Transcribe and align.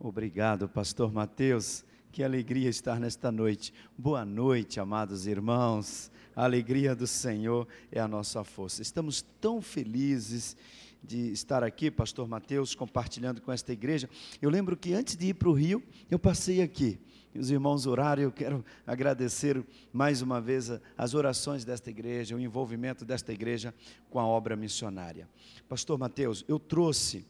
Obrigado, 0.00 0.68
pastor 0.68 1.12
Mateus. 1.12 1.84
Que 2.12 2.22
alegria 2.22 2.68
estar 2.70 3.00
nesta 3.00 3.32
noite. 3.32 3.74
Boa 3.96 4.24
noite, 4.24 4.78
amados 4.78 5.26
irmãos. 5.26 6.08
A 6.36 6.44
alegria 6.44 6.94
do 6.94 7.04
Senhor 7.04 7.66
é 7.90 7.98
a 7.98 8.06
nossa 8.06 8.44
força. 8.44 8.80
Estamos 8.80 9.22
tão 9.40 9.60
felizes 9.60 10.56
de 11.02 11.32
estar 11.32 11.64
aqui, 11.64 11.90
pastor 11.90 12.28
Mateus, 12.28 12.76
compartilhando 12.76 13.40
com 13.40 13.50
esta 13.50 13.72
igreja. 13.72 14.08
Eu 14.40 14.50
lembro 14.50 14.76
que 14.76 14.94
antes 14.94 15.16
de 15.16 15.30
ir 15.30 15.34
para 15.34 15.48
o 15.48 15.52
Rio, 15.52 15.82
eu 16.08 16.18
passei 16.18 16.62
aqui. 16.62 17.00
Os 17.34 17.50
irmãos 17.50 17.84
oraram, 17.84 18.22
eu 18.22 18.32
quero 18.32 18.64
agradecer 18.86 19.60
mais 19.92 20.22
uma 20.22 20.40
vez 20.40 20.70
as 20.96 21.12
orações 21.12 21.64
desta 21.64 21.90
igreja, 21.90 22.36
o 22.36 22.40
envolvimento 22.40 23.04
desta 23.04 23.32
igreja 23.32 23.74
com 24.10 24.20
a 24.20 24.26
obra 24.26 24.54
missionária. 24.54 25.28
Pastor 25.68 25.98
Mateus, 25.98 26.44
eu 26.46 26.60
trouxe 26.60 27.26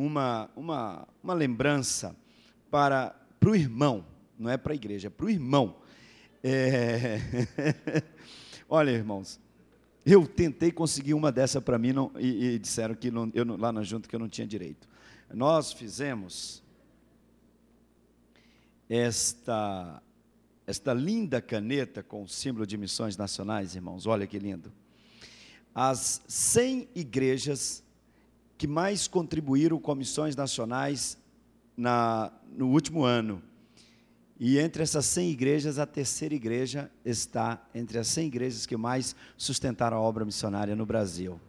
uma, 0.00 0.50
uma, 0.56 1.08
uma 1.22 1.34
lembrança 1.34 2.16
para, 2.70 3.14
para 3.38 3.50
o 3.50 3.54
irmão, 3.54 4.02
não 4.38 4.48
é 4.48 4.56
para 4.56 4.72
a 4.72 4.74
igreja, 4.74 5.08
é 5.08 5.10
para 5.10 5.26
o 5.26 5.30
irmão. 5.30 5.76
É... 6.42 7.18
Olha, 8.66 8.90
irmãos, 8.92 9.38
eu 10.06 10.26
tentei 10.26 10.72
conseguir 10.72 11.12
uma 11.12 11.30
dessa 11.30 11.60
para 11.60 11.78
mim 11.78 11.92
não, 11.92 12.10
e, 12.18 12.54
e, 12.54 12.58
disseram 12.58 12.94
que 12.94 13.10
não, 13.10 13.30
eu, 13.34 13.44
lá 13.58 13.70
na 13.70 13.82
junta 13.82 14.08
que 14.08 14.14
eu 14.14 14.18
não 14.18 14.28
tinha 14.28 14.46
direito. 14.46 14.88
Nós 15.34 15.70
fizemos 15.70 16.62
esta, 18.88 20.02
esta 20.66 20.94
linda 20.94 21.42
caneta 21.42 22.02
com 22.02 22.22
o 22.22 22.28
símbolo 22.28 22.66
de 22.66 22.78
missões 22.78 23.18
nacionais, 23.18 23.74
irmãos, 23.74 24.06
olha 24.06 24.26
que 24.26 24.38
lindo. 24.38 24.72
As 25.74 26.22
100 26.26 26.88
igrejas 26.94 27.84
que 28.60 28.66
mais 28.66 29.08
contribuíram 29.08 29.80
com 29.80 29.94
missões 29.94 30.36
nacionais 30.36 31.16
na, 31.74 32.30
no 32.54 32.68
último 32.68 33.04
ano. 33.04 33.42
E 34.38 34.58
entre 34.58 34.82
essas 34.82 35.06
100 35.06 35.30
igrejas, 35.30 35.78
a 35.78 35.86
terceira 35.86 36.34
igreja 36.34 36.90
está 37.02 37.66
entre 37.74 37.98
as 37.98 38.06
100 38.08 38.26
igrejas 38.26 38.66
que 38.66 38.76
mais 38.76 39.16
sustentaram 39.34 39.96
a 39.96 40.00
obra 40.00 40.26
missionária 40.26 40.76
no 40.76 40.84
Brasil. 40.84 41.40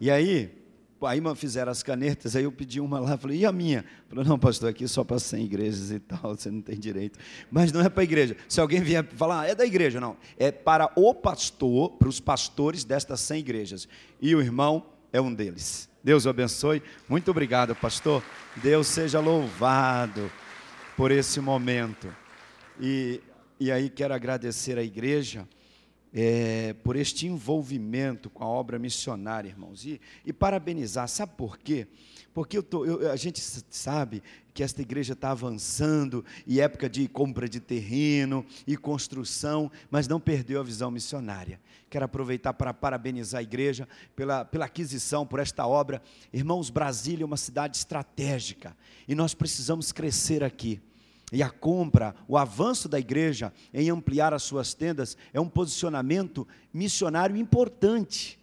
E 0.00 0.12
aí, 0.12 0.56
aí 1.02 1.20
fizeram 1.34 1.72
as 1.72 1.82
canetas, 1.82 2.36
aí 2.36 2.44
eu 2.44 2.52
pedi 2.52 2.80
uma 2.80 3.00
lá, 3.00 3.16
falei, 3.16 3.38
e 3.38 3.44
a 3.44 3.50
minha? 3.50 3.84
Falou, 4.08 4.24
não, 4.24 4.38
pastor, 4.38 4.70
aqui 4.70 4.86
só 4.86 5.02
para 5.02 5.18
100 5.18 5.44
igrejas 5.44 5.90
e 5.90 5.98
tal, 5.98 6.36
você 6.36 6.52
não 6.52 6.62
tem 6.62 6.78
direito. 6.78 7.18
Mas 7.50 7.72
não 7.72 7.80
é 7.80 7.88
para 7.88 8.02
a 8.02 8.04
igreja. 8.04 8.36
Se 8.48 8.60
alguém 8.60 8.80
vier 8.80 9.04
falar, 9.16 9.40
ah, 9.40 9.48
é 9.48 9.56
da 9.56 9.66
igreja, 9.66 9.98
não. 9.98 10.16
É 10.36 10.52
para 10.52 10.88
o 10.94 11.12
pastor, 11.12 11.96
para 11.96 12.08
os 12.08 12.20
pastores 12.20 12.84
destas 12.84 13.18
100 13.22 13.40
igrejas. 13.40 13.88
E 14.22 14.36
o 14.36 14.40
irmão 14.40 14.86
é 15.12 15.20
um 15.20 15.32
deles. 15.32 15.88
Deus 16.02 16.26
o 16.26 16.28
abençoe. 16.28 16.82
Muito 17.08 17.30
obrigado, 17.30 17.74
pastor. 17.74 18.22
Deus 18.56 18.86
seja 18.86 19.20
louvado 19.20 20.30
por 20.96 21.10
esse 21.10 21.40
momento. 21.40 22.14
E, 22.80 23.20
e 23.58 23.70
aí 23.72 23.90
quero 23.90 24.14
agradecer 24.14 24.78
à 24.78 24.82
igreja 24.82 25.46
é, 26.12 26.74
por 26.84 26.96
este 26.96 27.26
envolvimento 27.26 28.30
com 28.30 28.44
a 28.44 28.48
obra 28.48 28.78
missionária, 28.78 29.48
irmãos. 29.48 29.84
E, 29.84 30.00
e 30.24 30.32
parabenizar, 30.32 31.08
sabe 31.08 31.32
por 31.36 31.58
quê? 31.58 31.86
Porque 32.32 32.56
eu 32.56 32.62
tô, 32.62 32.84
eu, 32.84 33.10
a 33.10 33.16
gente 33.16 33.40
sabe 33.70 34.22
que 34.54 34.62
esta 34.62 34.82
igreja 34.82 35.12
está 35.12 35.30
avançando, 35.30 36.24
e 36.46 36.60
época 36.60 36.88
de 36.88 37.06
compra 37.06 37.48
de 37.48 37.60
terreno 37.60 38.44
e 38.66 38.76
construção, 38.76 39.70
mas 39.90 40.08
não 40.08 40.18
perdeu 40.18 40.60
a 40.60 40.64
visão 40.64 40.90
missionária. 40.90 41.60
Quero 41.88 42.04
aproveitar 42.04 42.52
para 42.52 42.74
parabenizar 42.74 43.38
a 43.38 43.42
igreja 43.42 43.88
pela, 44.16 44.44
pela 44.44 44.64
aquisição, 44.64 45.26
por 45.26 45.38
esta 45.38 45.66
obra. 45.66 46.02
Irmãos, 46.32 46.70
Brasília 46.70 47.22
é 47.22 47.26
uma 47.26 47.36
cidade 47.36 47.76
estratégica, 47.76 48.76
e 49.06 49.14
nós 49.14 49.32
precisamos 49.32 49.92
crescer 49.92 50.42
aqui. 50.42 50.80
E 51.32 51.42
a 51.42 51.50
compra, 51.50 52.14
o 52.26 52.38
avanço 52.38 52.88
da 52.88 52.98
igreja 52.98 53.52
em 53.72 53.90
ampliar 53.90 54.32
as 54.32 54.42
suas 54.42 54.74
tendas 54.74 55.16
é 55.32 55.40
um 55.40 55.48
posicionamento 55.48 56.48
missionário 56.72 57.36
importante. 57.36 58.38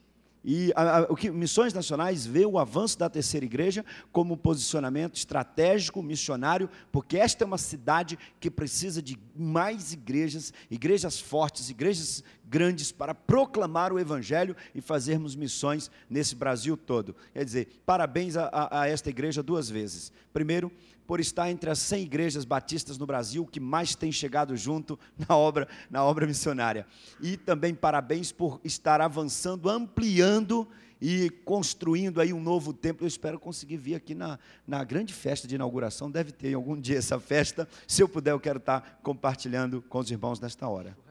E 0.47 0.71
a, 0.75 0.99
a, 0.99 1.01
o 1.03 1.15
que 1.15 1.31
Missões 1.31 1.73
Nacionais 1.73 2.23
vê 2.23 2.45
o 2.45 2.59
avanço 2.59 2.99
da 2.99 3.09
terceira 3.09 3.43
igreja 3.43 3.83
como 4.11 4.35
um 4.35 4.37
posicionamento 4.37 5.15
estratégico, 5.15 6.03
missionário, 6.03 6.69
porque 6.91 7.17
esta 7.17 7.43
é 7.43 7.47
uma 7.47 7.57
cidade 7.57 8.19
que 8.39 8.51
precisa 8.51 9.01
de 9.01 9.17
mais 9.35 9.91
igrejas, 9.91 10.53
igrejas 10.69 11.19
fortes, 11.19 11.71
igrejas 11.71 12.23
grandes 12.47 12.91
para 12.91 13.15
proclamar 13.15 13.91
o 13.91 13.99
Evangelho 13.99 14.55
e 14.73 14.81
fazermos 14.81 15.35
missões 15.35 15.89
nesse 16.09 16.35
Brasil 16.35 16.77
todo. 16.77 17.15
Quer 17.33 17.45
dizer, 17.45 17.81
parabéns 17.85 18.37
a, 18.37 18.45
a, 18.45 18.81
a 18.81 18.87
esta 18.87 19.09
igreja 19.09 19.43
duas 19.43 19.69
vezes. 19.69 20.11
Primeiro, 20.33 20.71
por 21.07 21.19
estar 21.19 21.49
entre 21.49 21.69
as 21.69 21.79
100 21.79 22.03
igrejas 22.03 22.45
batistas 22.45 22.97
no 22.97 23.05
Brasil 23.05 23.45
que 23.45 23.59
mais 23.59 23.95
tem 23.95 24.11
chegado 24.11 24.55
junto 24.55 24.99
na 25.27 25.35
obra, 25.35 25.67
na 25.89 26.03
obra 26.03 26.25
missionária. 26.25 26.85
E 27.21 27.37
também 27.37 27.73
parabéns 27.73 28.31
por 28.31 28.59
estar 28.63 29.01
avançando, 29.01 29.69
ampliando 29.69 30.67
e 31.01 31.29
construindo 31.43 32.21
aí 32.21 32.33
um 32.33 32.41
novo 32.41 32.73
templo. 32.73 33.03
Eu 33.03 33.07
espero 33.07 33.39
conseguir 33.39 33.77
vir 33.77 33.95
aqui 33.95 34.15
na, 34.15 34.39
na 34.65 34.83
grande 34.83 35.13
festa 35.13 35.47
de 35.47 35.55
inauguração. 35.55 36.09
Deve 36.09 36.31
ter 36.31 36.53
algum 36.53 36.79
dia 36.79 36.97
essa 36.97 37.19
festa. 37.19 37.67
Se 37.87 38.01
eu 38.01 38.09
puder, 38.09 38.31
eu 38.31 38.39
quero 38.39 38.57
estar 38.57 38.99
compartilhando 39.03 39.81
com 39.83 39.99
os 39.99 40.09
irmãos 40.09 40.39
nesta 40.39 40.67
hora. 40.67 41.04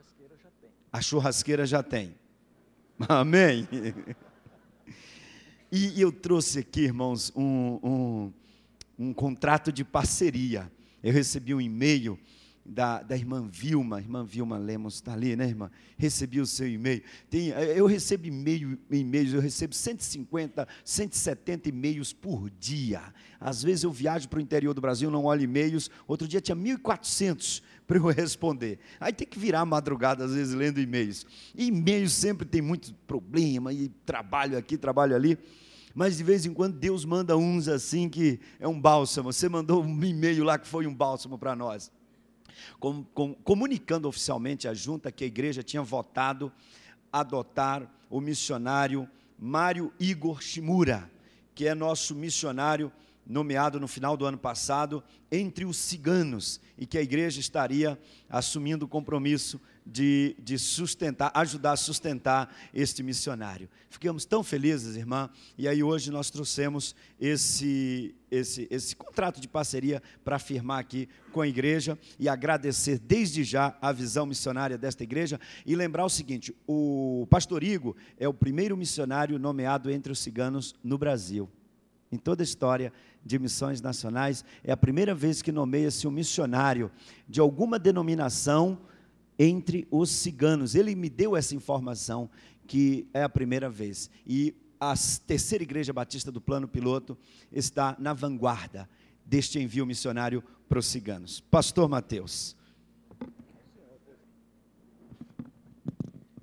A 0.94 1.00
churrasqueira 1.00 1.66
já 1.66 1.82
tem. 1.82 2.14
Amém. 3.08 3.66
E 5.72 6.00
eu 6.00 6.12
trouxe 6.12 6.60
aqui, 6.60 6.82
irmãos, 6.82 7.32
um, 7.34 7.80
um 7.82 8.32
um 8.98 9.12
contrato 9.12 9.72
de 9.72 9.84
parceria. 9.84 10.70
Eu 11.02 11.12
recebi 11.12 11.54
um 11.54 11.60
e-mail 11.60 12.18
da, 12.64 13.02
da 13.02 13.14
irmã 13.14 13.46
Vilma, 13.46 14.00
irmã 14.00 14.24
Vilma 14.24 14.56
Lemos 14.56 14.94
está 14.94 15.12
ali, 15.12 15.36
né, 15.36 15.46
irmã? 15.46 15.70
Recebi 15.98 16.40
o 16.40 16.46
seu 16.46 16.66
e-mail. 16.66 17.02
Tem, 17.28 17.48
eu 17.48 17.84
recebo 17.86 18.26
e-mail, 18.26 18.78
e-mails, 18.90 19.34
eu 19.34 19.40
recebo 19.40 19.74
150, 19.74 20.66
170 20.82 21.68
e-mails 21.68 22.12
por 22.12 22.48
dia. 22.48 23.02
Às 23.38 23.62
vezes 23.62 23.84
eu 23.84 23.92
viajo 23.92 24.28
para 24.28 24.38
o 24.38 24.42
interior 24.42 24.72
do 24.72 24.80
Brasil, 24.80 25.10
não 25.10 25.24
olho 25.24 25.42
e-mails. 25.42 25.90
Outro 26.06 26.26
dia 26.26 26.40
tinha 26.40 26.56
1.400 26.56 27.62
para 27.88 27.98
eu 27.98 28.06
responder. 28.06 28.78
Aí 28.98 29.12
tem 29.12 29.26
que 29.26 29.38
virar 29.38 29.64
madrugada, 29.64 30.24
às 30.24 30.34
vezes, 30.34 30.54
lendo 30.54 30.80
e-mails. 30.80 31.26
E 31.54 31.66
e-mails 31.66 32.12
sempre 32.12 32.46
tem 32.46 32.62
muito 32.62 32.94
problema, 33.06 33.72
e 33.72 33.88
trabalho 34.04 34.56
aqui, 34.56 34.76
trabalho 34.76 35.14
ali 35.14 35.38
mas 35.94 36.16
de 36.16 36.24
vez 36.24 36.44
em 36.44 36.52
quando 36.52 36.76
Deus 36.76 37.04
manda 37.04 37.36
uns 37.36 37.68
assim 37.68 38.08
que 38.08 38.40
é 38.58 38.66
um 38.66 38.80
bálsamo. 38.80 39.32
Você 39.32 39.48
mandou 39.48 39.82
um 39.82 40.04
e-mail 40.04 40.42
lá 40.42 40.58
que 40.58 40.66
foi 40.66 40.88
um 40.88 40.94
bálsamo 40.94 41.38
para 41.38 41.54
nós. 41.54 41.92
Com, 42.80 43.04
com, 43.04 43.32
comunicando 43.32 44.08
oficialmente 44.08 44.66
à 44.66 44.74
junta 44.74 45.12
que 45.12 45.22
a 45.22 45.26
igreja 45.26 45.62
tinha 45.62 45.82
votado 45.82 46.52
adotar 47.12 47.88
o 48.10 48.20
missionário 48.20 49.08
Mário 49.38 49.92
Igor 50.00 50.42
Shimura, 50.42 51.08
que 51.54 51.66
é 51.66 51.74
nosso 51.74 52.14
missionário 52.14 52.90
nomeado 53.26 53.80
no 53.80 53.88
final 53.88 54.16
do 54.16 54.26
ano 54.26 54.38
passado 54.38 55.02
entre 55.30 55.64
os 55.64 55.76
ciganos 55.76 56.60
e 56.76 56.86
que 56.86 56.98
a 56.98 57.02
igreja 57.02 57.40
estaria 57.40 57.98
assumindo 58.28 58.84
o 58.84 58.88
compromisso 58.88 59.60
de, 59.86 60.34
de 60.38 60.58
sustentar, 60.58 61.30
ajudar 61.34 61.72
a 61.72 61.76
sustentar 61.76 62.54
este 62.72 63.02
missionário. 63.02 63.68
Ficamos 63.90 64.24
tão 64.24 64.42
felizes, 64.42 64.96
irmã, 64.96 65.28
e 65.58 65.68
aí 65.68 65.82
hoje 65.82 66.10
nós 66.10 66.30
trouxemos 66.30 66.96
esse, 67.20 68.14
esse, 68.30 68.66
esse 68.70 68.96
contrato 68.96 69.40
de 69.40 69.48
parceria 69.48 70.02
para 70.24 70.38
firmar 70.38 70.78
aqui 70.78 71.08
com 71.32 71.40
a 71.40 71.48
igreja 71.48 71.98
e 72.18 72.28
agradecer 72.28 72.98
desde 72.98 73.44
já 73.44 73.76
a 73.80 73.92
visão 73.92 74.24
missionária 74.24 74.78
desta 74.78 75.02
igreja 75.02 75.38
e 75.66 75.76
lembrar 75.76 76.04
o 76.04 76.10
seguinte: 76.10 76.54
o 76.66 77.26
pastor 77.28 77.62
Igo 77.62 77.94
é 78.18 78.26
o 78.26 78.34
primeiro 78.34 78.76
missionário 78.76 79.38
nomeado 79.38 79.90
entre 79.90 80.12
os 80.12 80.18
ciganos 80.18 80.74
no 80.82 80.96
Brasil. 80.96 81.50
Em 82.10 82.16
toda 82.16 82.42
a 82.42 82.44
história 82.44 82.92
de 83.24 83.38
missões 83.38 83.80
nacionais, 83.80 84.44
é 84.62 84.72
a 84.72 84.76
primeira 84.76 85.14
vez 85.14 85.40
que 85.40 85.50
nomeia-se 85.50 86.06
um 86.06 86.10
missionário 86.10 86.90
de 87.28 87.40
alguma 87.40 87.78
denominação 87.78 88.78
entre 89.38 89.88
os 89.90 90.10
ciganos. 90.10 90.74
Ele 90.74 90.94
me 90.94 91.08
deu 91.08 91.36
essa 91.36 91.54
informação 91.54 92.28
que 92.66 93.08
é 93.14 93.22
a 93.22 93.28
primeira 93.28 93.70
vez. 93.70 94.10
E 94.26 94.54
a 94.78 94.94
terceira 95.26 95.64
igreja 95.64 95.92
batista 95.92 96.30
do 96.30 96.40
plano 96.40 96.68
piloto 96.68 97.16
está 97.50 97.96
na 97.98 98.12
vanguarda 98.12 98.88
deste 99.24 99.58
envio 99.58 99.86
missionário 99.86 100.42
para 100.68 100.78
os 100.78 100.86
ciganos. 100.86 101.40
Pastor 101.40 101.88
Mateus. 101.88 102.56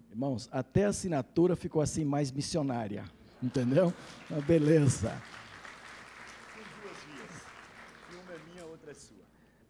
Irmãos, 0.10 0.50
até 0.52 0.86
a 0.86 0.90
assinatura 0.90 1.56
ficou 1.56 1.82
assim 1.82 2.04
mais 2.04 2.32
missionária, 2.32 3.06
entendeu? 3.42 3.94
Uma 4.30 4.42
beleza. 4.42 5.12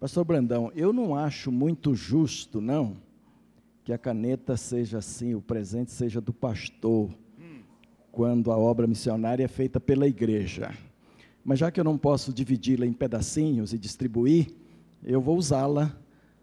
Pastor 0.01 0.25
Brandão, 0.25 0.71
eu 0.74 0.92
não 0.92 1.15
acho 1.15 1.51
muito 1.51 1.94
justo, 1.94 2.59
não, 2.59 2.98
que 3.83 3.94
a 3.94 4.00
caneta 4.00 4.57
seja 4.57 4.98
assim, 4.98 5.36
o 5.36 5.42
presente 5.44 5.92
seja 5.92 6.19
do 6.19 6.33
pastor, 6.33 7.07
quando 8.12 8.51
a 8.51 8.57
obra 8.57 8.88
missionária 8.88 9.44
é 9.44 9.48
feita 9.48 9.80
pela 9.80 10.07
igreja. 10.07 10.75
Mas 11.45 11.59
já 11.59 11.69
que 11.69 11.80
eu 11.80 11.83
não 11.83 12.00
posso 12.00 12.33
dividi-la 12.33 12.88
em 12.88 12.92
pedacinhos 12.94 13.74
e 13.74 13.77
distribuir, 13.77 14.48
eu 15.03 15.21
vou 15.21 15.38
usá-la 15.38 15.95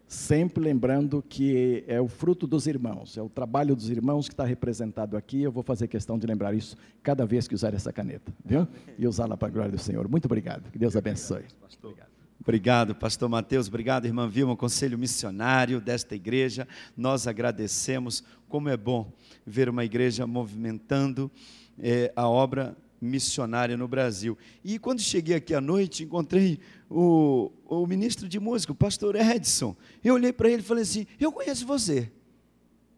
sempre 0.07 0.63
lembrando 0.63 1.21
que 1.21 1.83
é 1.85 1.99
o 1.99 2.07
fruto 2.07 2.47
dos 2.47 2.65
irmãos, 2.65 3.17
é 3.17 3.21
o 3.21 3.27
trabalho 3.27 3.75
dos 3.75 3.89
irmãos 3.89 4.29
que 4.29 4.33
está 4.33 4.45
representado 4.45 5.17
aqui. 5.17 5.41
Eu 5.41 5.51
vou 5.51 5.63
fazer 5.63 5.89
questão 5.89 6.17
de 6.17 6.25
lembrar 6.25 6.53
isso 6.53 6.77
cada 7.03 7.25
vez 7.25 7.45
que 7.45 7.55
usar 7.55 7.73
essa 7.73 7.91
caneta, 7.91 8.33
viu? 8.45 8.65
E 8.97 9.05
usá-la 9.05 9.35
para 9.35 9.49
a 9.49 9.51
glória 9.51 9.71
do 9.73 9.79
Senhor. 9.79 10.07
Muito 10.07 10.27
obrigado. 10.27 10.71
Que 10.71 10.79
Deus 10.79 10.95
abençoe. 10.95 11.43
Obrigado. 11.83 12.18
Obrigado, 12.41 12.95
pastor 12.95 13.27
Mateus. 13.27 13.67
Obrigado, 13.67 14.05
irmã 14.05 14.27
Vilma, 14.27 14.55
conselho 14.55 14.97
missionário 14.97 15.81
desta 15.81 16.15
igreja. 16.15 16.65
Nós 16.95 17.27
agradecemos. 17.27 18.23
Como 18.47 18.69
é 18.69 18.77
bom 18.77 19.11
ver 19.45 19.67
uma 19.67 19.83
igreja 19.83 20.25
movimentando 20.25 21.29
é, 21.77 22.11
a 22.15 22.27
obra 22.27 22.77
missionária 23.01 23.75
no 23.75 23.87
Brasil. 23.87 24.37
E 24.63 24.79
quando 24.79 25.01
cheguei 25.01 25.35
aqui 25.35 25.53
à 25.53 25.59
noite, 25.59 26.03
encontrei 26.03 26.59
o, 26.89 27.51
o 27.65 27.85
ministro 27.85 28.27
de 28.27 28.39
música, 28.39 28.71
o 28.71 28.75
pastor 28.75 29.15
Edson. 29.15 29.75
Eu 30.03 30.15
olhei 30.15 30.31
para 30.31 30.49
ele 30.49 30.61
e 30.61 30.65
falei 30.65 30.83
assim: 30.83 31.05
Eu 31.19 31.33
conheço 31.33 31.65
você. 31.65 32.09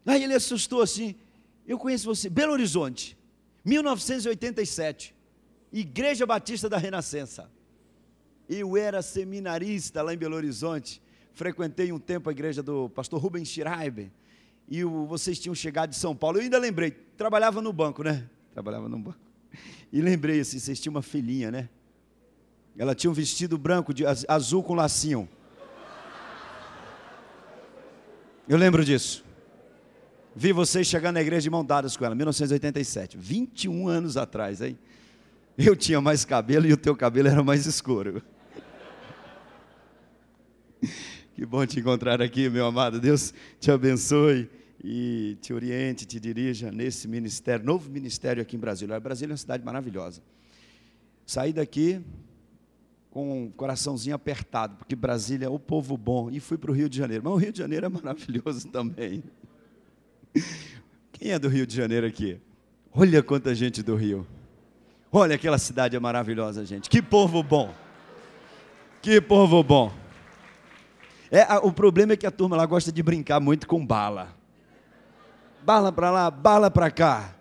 Aí 0.05 0.23
ele 0.23 0.35
assustou 0.35 0.81
assim: 0.81 1.15
Eu 1.67 1.79
conheço 1.79 2.05
você. 2.05 2.29
Belo 2.29 2.53
Horizonte, 2.53 3.17
1987, 3.65 5.15
Igreja 5.73 6.27
Batista 6.27 6.69
da 6.69 6.77
Renascença. 6.77 7.49
Eu 8.53 8.75
era 8.75 9.01
seminarista 9.01 10.01
lá 10.01 10.13
em 10.13 10.17
Belo 10.17 10.35
Horizonte. 10.35 11.01
Frequentei 11.33 11.93
um 11.93 11.97
tempo 11.97 12.27
a 12.27 12.33
igreja 12.33 12.61
do 12.61 12.89
pastor 12.89 13.21
Rubens 13.21 13.47
Schreiber. 13.47 14.11
E 14.67 14.83
o, 14.83 15.05
vocês 15.05 15.39
tinham 15.39 15.55
chegado 15.55 15.91
de 15.91 15.95
São 15.95 16.13
Paulo. 16.13 16.37
Eu 16.37 16.41
ainda 16.41 16.57
lembrei, 16.57 16.91
trabalhava 16.91 17.61
no 17.61 17.71
banco, 17.71 18.03
né? 18.03 18.27
Trabalhava 18.51 18.89
no 18.89 18.99
banco. 18.99 19.17
E 19.89 20.01
lembrei 20.01 20.41
assim, 20.41 20.59
vocês 20.59 20.81
tinham 20.81 20.93
uma 20.93 21.01
filhinha, 21.01 21.49
né? 21.49 21.69
Ela 22.77 22.93
tinha 22.93 23.09
um 23.09 23.13
vestido 23.13 23.57
branco, 23.57 23.93
de 23.93 24.03
azul 24.27 24.61
com 24.61 24.73
lacinho. 24.73 25.29
Eu 28.49 28.57
lembro 28.57 28.83
disso. 28.83 29.23
Vi 30.35 30.51
vocês 30.51 30.87
chegando 30.87 31.13
na 31.13 31.21
igreja 31.21 31.43
de 31.43 31.49
mão 31.49 31.63
dadas 31.63 31.95
com 31.95 32.03
ela, 32.03 32.15
1987, 32.15 33.17
21 33.17 33.87
anos 33.87 34.17
atrás, 34.17 34.59
hein? 34.59 34.77
Eu 35.57 35.73
tinha 35.73 36.01
mais 36.01 36.25
cabelo 36.25 36.65
e 36.65 36.73
o 36.73 36.77
teu 36.77 36.97
cabelo 36.97 37.29
era 37.29 37.41
mais 37.41 37.65
escuro. 37.65 38.21
Que 41.33 41.45
bom 41.45 41.65
te 41.65 41.79
encontrar 41.79 42.21
aqui, 42.21 42.49
meu 42.49 42.65
amado. 42.65 42.99
Deus 42.99 43.33
te 43.59 43.71
abençoe 43.71 44.49
e 44.83 45.37
te 45.41 45.53
oriente, 45.53 46.05
te 46.05 46.19
dirija 46.19 46.71
nesse 46.71 47.07
ministério, 47.07 47.65
novo 47.65 47.89
ministério 47.89 48.41
aqui 48.41 48.57
em 48.57 48.59
Brasília. 48.59 48.99
Brasília 48.99 49.31
é 49.31 49.33
uma 49.33 49.37
cidade 49.37 49.63
maravilhosa. 49.63 50.21
Saí 51.25 51.53
daqui 51.53 52.01
com 53.09 53.43
um 53.43 53.51
coraçãozinho 53.51 54.15
apertado, 54.15 54.75
porque 54.75 54.95
Brasília 54.95 55.45
é 55.45 55.49
o 55.49 55.59
povo 55.59 55.97
bom, 55.97 56.29
e 56.29 56.39
fui 56.39 56.57
para 56.57 56.71
o 56.71 56.73
Rio 56.73 56.89
de 56.89 56.97
Janeiro. 56.97 57.23
Mas 57.23 57.33
o 57.33 57.37
Rio 57.37 57.51
de 57.51 57.59
Janeiro 57.59 57.85
é 57.85 57.89
maravilhoso 57.89 58.67
também. 58.71 59.23
Quem 61.13 61.31
é 61.31 61.39
do 61.39 61.47
Rio 61.47 61.65
de 61.65 61.75
Janeiro 61.75 62.05
aqui? 62.07 62.39
Olha 62.93 63.23
quanta 63.23 63.55
gente 63.55 63.81
do 63.81 63.95
Rio. 63.95 64.27
Olha 65.11 65.35
aquela 65.35 65.57
cidade 65.57 65.95
é 65.95 65.99
maravilhosa, 65.99 66.65
gente. 66.65 66.89
Que 66.89 67.01
povo 67.01 67.43
bom. 67.43 67.73
Que 69.01 69.19
povo 69.19 69.61
bom. 69.63 70.00
É, 71.31 71.45
o 71.63 71.71
problema 71.71 72.13
é 72.13 72.17
que 72.17 72.27
a 72.27 72.31
turma 72.31 72.57
lá 72.57 72.65
gosta 72.65 72.91
de 72.91 73.01
brincar 73.01 73.39
muito 73.39 73.65
com 73.65 73.83
bala 73.83 74.41
bala 75.61 75.91
para 75.91 76.11
lá, 76.11 76.31
bala 76.31 76.71
para 76.71 76.89
cá. 76.89 77.35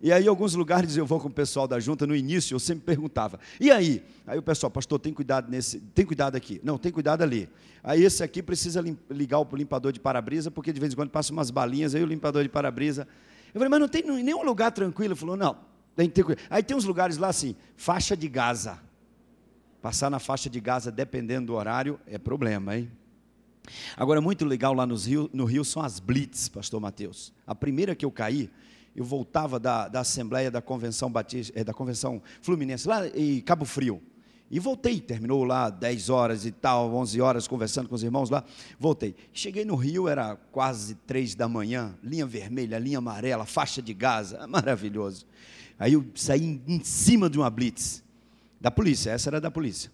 E 0.00 0.12
aí, 0.12 0.24
em 0.24 0.28
alguns 0.28 0.54
lugares 0.54 0.96
eu 0.96 1.04
vou 1.04 1.18
com 1.18 1.26
o 1.26 1.32
pessoal 1.32 1.66
da 1.66 1.80
junta, 1.80 2.06
no 2.06 2.14
início 2.14 2.54
eu 2.54 2.60
sempre 2.60 2.84
perguntava, 2.84 3.40
e 3.58 3.68
aí? 3.68 4.04
Aí 4.26 4.38
o 4.38 4.42
pessoal, 4.42 4.70
pastor, 4.70 5.00
tem 5.00 5.12
cuidado 5.12 5.50
nesse, 5.50 5.80
tem 5.80 6.06
cuidado 6.06 6.36
aqui. 6.36 6.60
Não, 6.62 6.78
tem 6.78 6.92
cuidado 6.92 7.22
ali. 7.22 7.48
Aí 7.82 8.04
esse 8.04 8.22
aqui 8.22 8.40
precisa 8.40 8.84
ligar 9.10 9.40
o 9.40 9.56
limpador 9.56 9.90
de 9.90 9.98
para-brisa, 9.98 10.50
porque 10.50 10.72
de 10.72 10.78
vez 10.78 10.92
em 10.92 10.96
quando 10.96 11.10
passa 11.10 11.32
umas 11.32 11.50
balinhas, 11.50 11.94
aí 11.94 12.02
o 12.02 12.06
limpador 12.06 12.42
de 12.44 12.48
para-brisa. 12.48 13.08
Eu 13.48 13.54
falei, 13.54 13.68
mas 13.68 13.80
não 13.80 13.88
tem 13.88 14.02
nenhum 14.04 14.44
lugar 14.44 14.70
tranquilo? 14.70 15.14
Ele 15.14 15.18
falou, 15.18 15.36
não, 15.36 15.56
tem 15.96 16.08
que 16.08 16.14
ter 16.14 16.22
cuidado. 16.22 16.46
Aí 16.48 16.62
tem 16.62 16.76
uns 16.76 16.84
lugares 16.84 17.16
lá 17.16 17.28
assim, 17.28 17.56
faixa 17.76 18.16
de 18.16 18.28
Gaza. 18.28 18.78
Passar 19.82 20.10
na 20.10 20.20
faixa 20.20 20.48
de 20.48 20.60
Gaza, 20.60 20.92
dependendo 20.92 21.46
do 21.48 21.54
horário, 21.54 21.98
é 22.06 22.18
problema, 22.18 22.76
hein? 22.76 22.90
Agora, 23.96 24.20
muito 24.20 24.44
legal 24.44 24.72
lá 24.72 24.86
nos 24.86 25.06
Rio, 25.06 25.28
no 25.32 25.44
Rio 25.44 25.64
são 25.64 25.82
as 25.82 26.00
blitz, 26.00 26.48
pastor 26.48 26.80
Mateus. 26.80 27.32
A 27.46 27.54
primeira 27.54 27.94
que 27.94 28.04
eu 28.04 28.10
caí, 28.10 28.50
eu 28.94 29.04
voltava 29.04 29.60
da, 29.60 29.88
da 29.88 30.00
Assembleia 30.00 30.50
da 30.50 30.60
Convenção 30.60 31.10
Batista, 31.10 31.52
é, 31.58 31.62
da 31.62 31.72
Convenção 31.72 32.22
Fluminense, 32.42 32.88
lá 32.88 33.06
em 33.08 33.40
Cabo 33.40 33.64
Frio. 33.64 34.02
E 34.50 34.58
voltei, 34.58 34.98
terminou 34.98 35.44
lá 35.44 35.68
10 35.68 36.08
horas 36.08 36.46
e 36.46 36.50
tal, 36.50 36.94
11 36.94 37.20
horas 37.20 37.46
conversando 37.46 37.88
com 37.88 37.94
os 37.94 38.02
irmãos 38.02 38.30
lá. 38.30 38.42
Voltei. 38.78 39.14
Cheguei 39.32 39.64
no 39.64 39.76
Rio, 39.76 40.08
era 40.08 40.36
quase 40.50 40.94
3 41.06 41.34
da 41.34 41.46
manhã, 41.46 41.94
linha 42.02 42.24
vermelha, 42.24 42.78
linha 42.78 42.98
amarela, 42.98 43.44
faixa 43.44 43.82
de 43.82 43.92
Gaza, 43.92 44.46
maravilhoso. 44.48 45.26
Aí 45.78 45.92
eu 45.92 46.04
saí 46.14 46.60
em 46.66 46.82
cima 46.82 47.28
de 47.28 47.38
uma 47.38 47.50
blitz 47.50 48.02
da 48.60 48.70
polícia, 48.70 49.10
essa 49.10 49.28
era 49.28 49.40
da 49.40 49.50
polícia. 49.50 49.92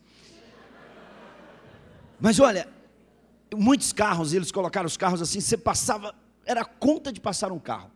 Mas 2.21 2.39
olha, 2.39 2.69
muitos 3.57 3.93
carros, 3.93 4.33
eles 4.33 4.51
colocaram 4.53 4.87
os 4.87 4.97
carros 4.97 5.21
assim, 5.23 5.41
você 5.41 5.57
passava, 5.57 6.15
era 6.45 6.65
conta 6.65 7.13
de 7.13 7.21
passar 7.21 7.53
um 7.53 7.59
carro. 7.59 7.91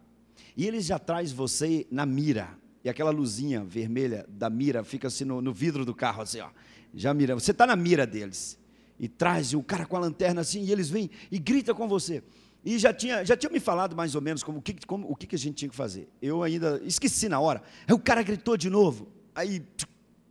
E 0.57 0.67
eles 0.67 0.87
já 0.87 0.99
traz 0.99 1.31
você 1.33 1.87
na 1.91 2.05
mira. 2.05 2.51
E 2.83 2.89
aquela 2.89 3.11
luzinha 3.11 3.65
vermelha 3.65 4.27
da 4.29 4.49
mira 4.49 4.83
fica 4.83 5.09
assim 5.09 5.25
no, 5.25 5.41
no 5.41 5.53
vidro 5.53 5.85
do 5.85 5.95
carro, 5.95 6.23
assim, 6.23 6.41
ó. 6.41 6.49
Já 6.95 7.13
mira, 7.13 7.35
você 7.35 7.51
está 7.51 7.67
na 7.67 7.77
mira 7.77 8.07
deles. 8.07 8.59
E 8.99 9.09
traz 9.09 9.55
o 9.55 9.63
cara 9.63 9.87
com 9.87 9.97
a 9.97 10.01
lanterna 10.01 10.41
assim, 10.41 10.63
e 10.63 10.73
eles 10.73 10.89
vêm 10.91 11.11
e 11.31 11.39
grita 11.39 11.75
com 11.75 11.87
você. 11.87 12.23
E 12.65 12.79
já 12.79 12.93
tinha, 12.93 13.25
já 13.25 13.37
tinha 13.37 13.51
me 13.51 13.61
falado 13.61 13.95
mais 13.95 14.15
ou 14.15 14.21
menos 14.21 14.43
como, 14.43 14.61
como, 14.61 14.87
como 14.87 15.11
o 15.13 15.15
que, 15.15 15.27
que 15.27 15.37
a 15.37 15.39
gente 15.39 15.55
tinha 15.55 15.69
que 15.69 15.77
fazer. 15.77 16.09
Eu 16.21 16.43
ainda 16.43 16.81
esqueci 16.85 17.29
na 17.29 17.39
hora. 17.39 17.63
Aí 17.87 17.95
o 17.95 17.99
cara 17.99 18.23
gritou 18.23 18.57
de 18.57 18.69
novo. 18.69 19.09
Aí 19.35 19.63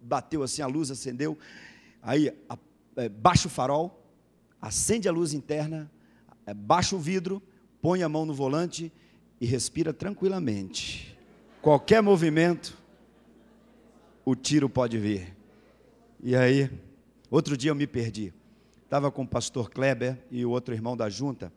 bateu 0.02 0.44
assim, 0.44 0.62
a 0.62 0.68
luz 0.68 0.92
acendeu. 0.92 1.38
Aí 2.02 2.34
é, 2.98 3.10
baixa 3.10 3.48
o 3.48 3.52
farol 3.52 4.07
acende 4.62 5.08
a 5.08 5.12
luz 5.12 5.34
interna, 5.34 5.92
é, 6.46 6.54
baixa 6.54 6.96
o 6.96 7.00
vidro, 7.00 7.42
põe 7.82 8.04
a 8.04 8.10
mão 8.10 8.26
no 8.26 8.34
volante 8.34 8.92
e 9.40 9.46
respira 9.46 9.94
tranquilamente. 9.94 11.18
Qualquer 11.62 12.02
movimento, 12.02 12.78
o 14.26 14.36
tiro 14.36 14.70
pode 14.70 14.98
vir. 14.98 15.36
E 16.22 16.36
aí, 16.36 16.70
outro 17.30 17.56
dia 17.56 17.72
eu 17.72 17.76
me 17.76 17.88
perdi. 17.88 18.34
Estava 18.84 19.12
com 19.12 19.24
o 19.24 19.28
pastor 19.28 19.70
Kleber 19.70 20.18
e 20.32 20.46
o 20.46 20.50
outro 20.50 20.74
irmão 20.74 20.96
da 20.96 21.10
junta. 21.10 21.52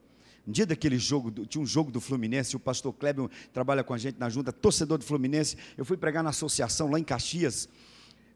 Um 0.46 0.52
dia 0.52 0.66
daquele 0.66 0.98
jogo, 0.98 1.30
tinha 1.46 1.62
um 1.62 1.66
jogo 1.66 1.90
do 1.90 2.00
Fluminense, 2.00 2.56
o 2.56 2.60
pastor 2.60 2.92
Kleber 2.92 3.28
trabalha 3.52 3.84
com 3.84 3.94
a 3.94 3.98
gente 3.98 4.18
na 4.18 4.28
junta, 4.28 4.52
torcedor 4.52 4.98
do 4.98 5.04
Fluminense. 5.04 5.56
Eu 5.76 5.84
fui 5.84 5.96
pregar 5.96 6.24
na 6.24 6.30
associação 6.30 6.90
lá 6.90 6.98
em 6.98 7.04
Caxias, 7.04 7.68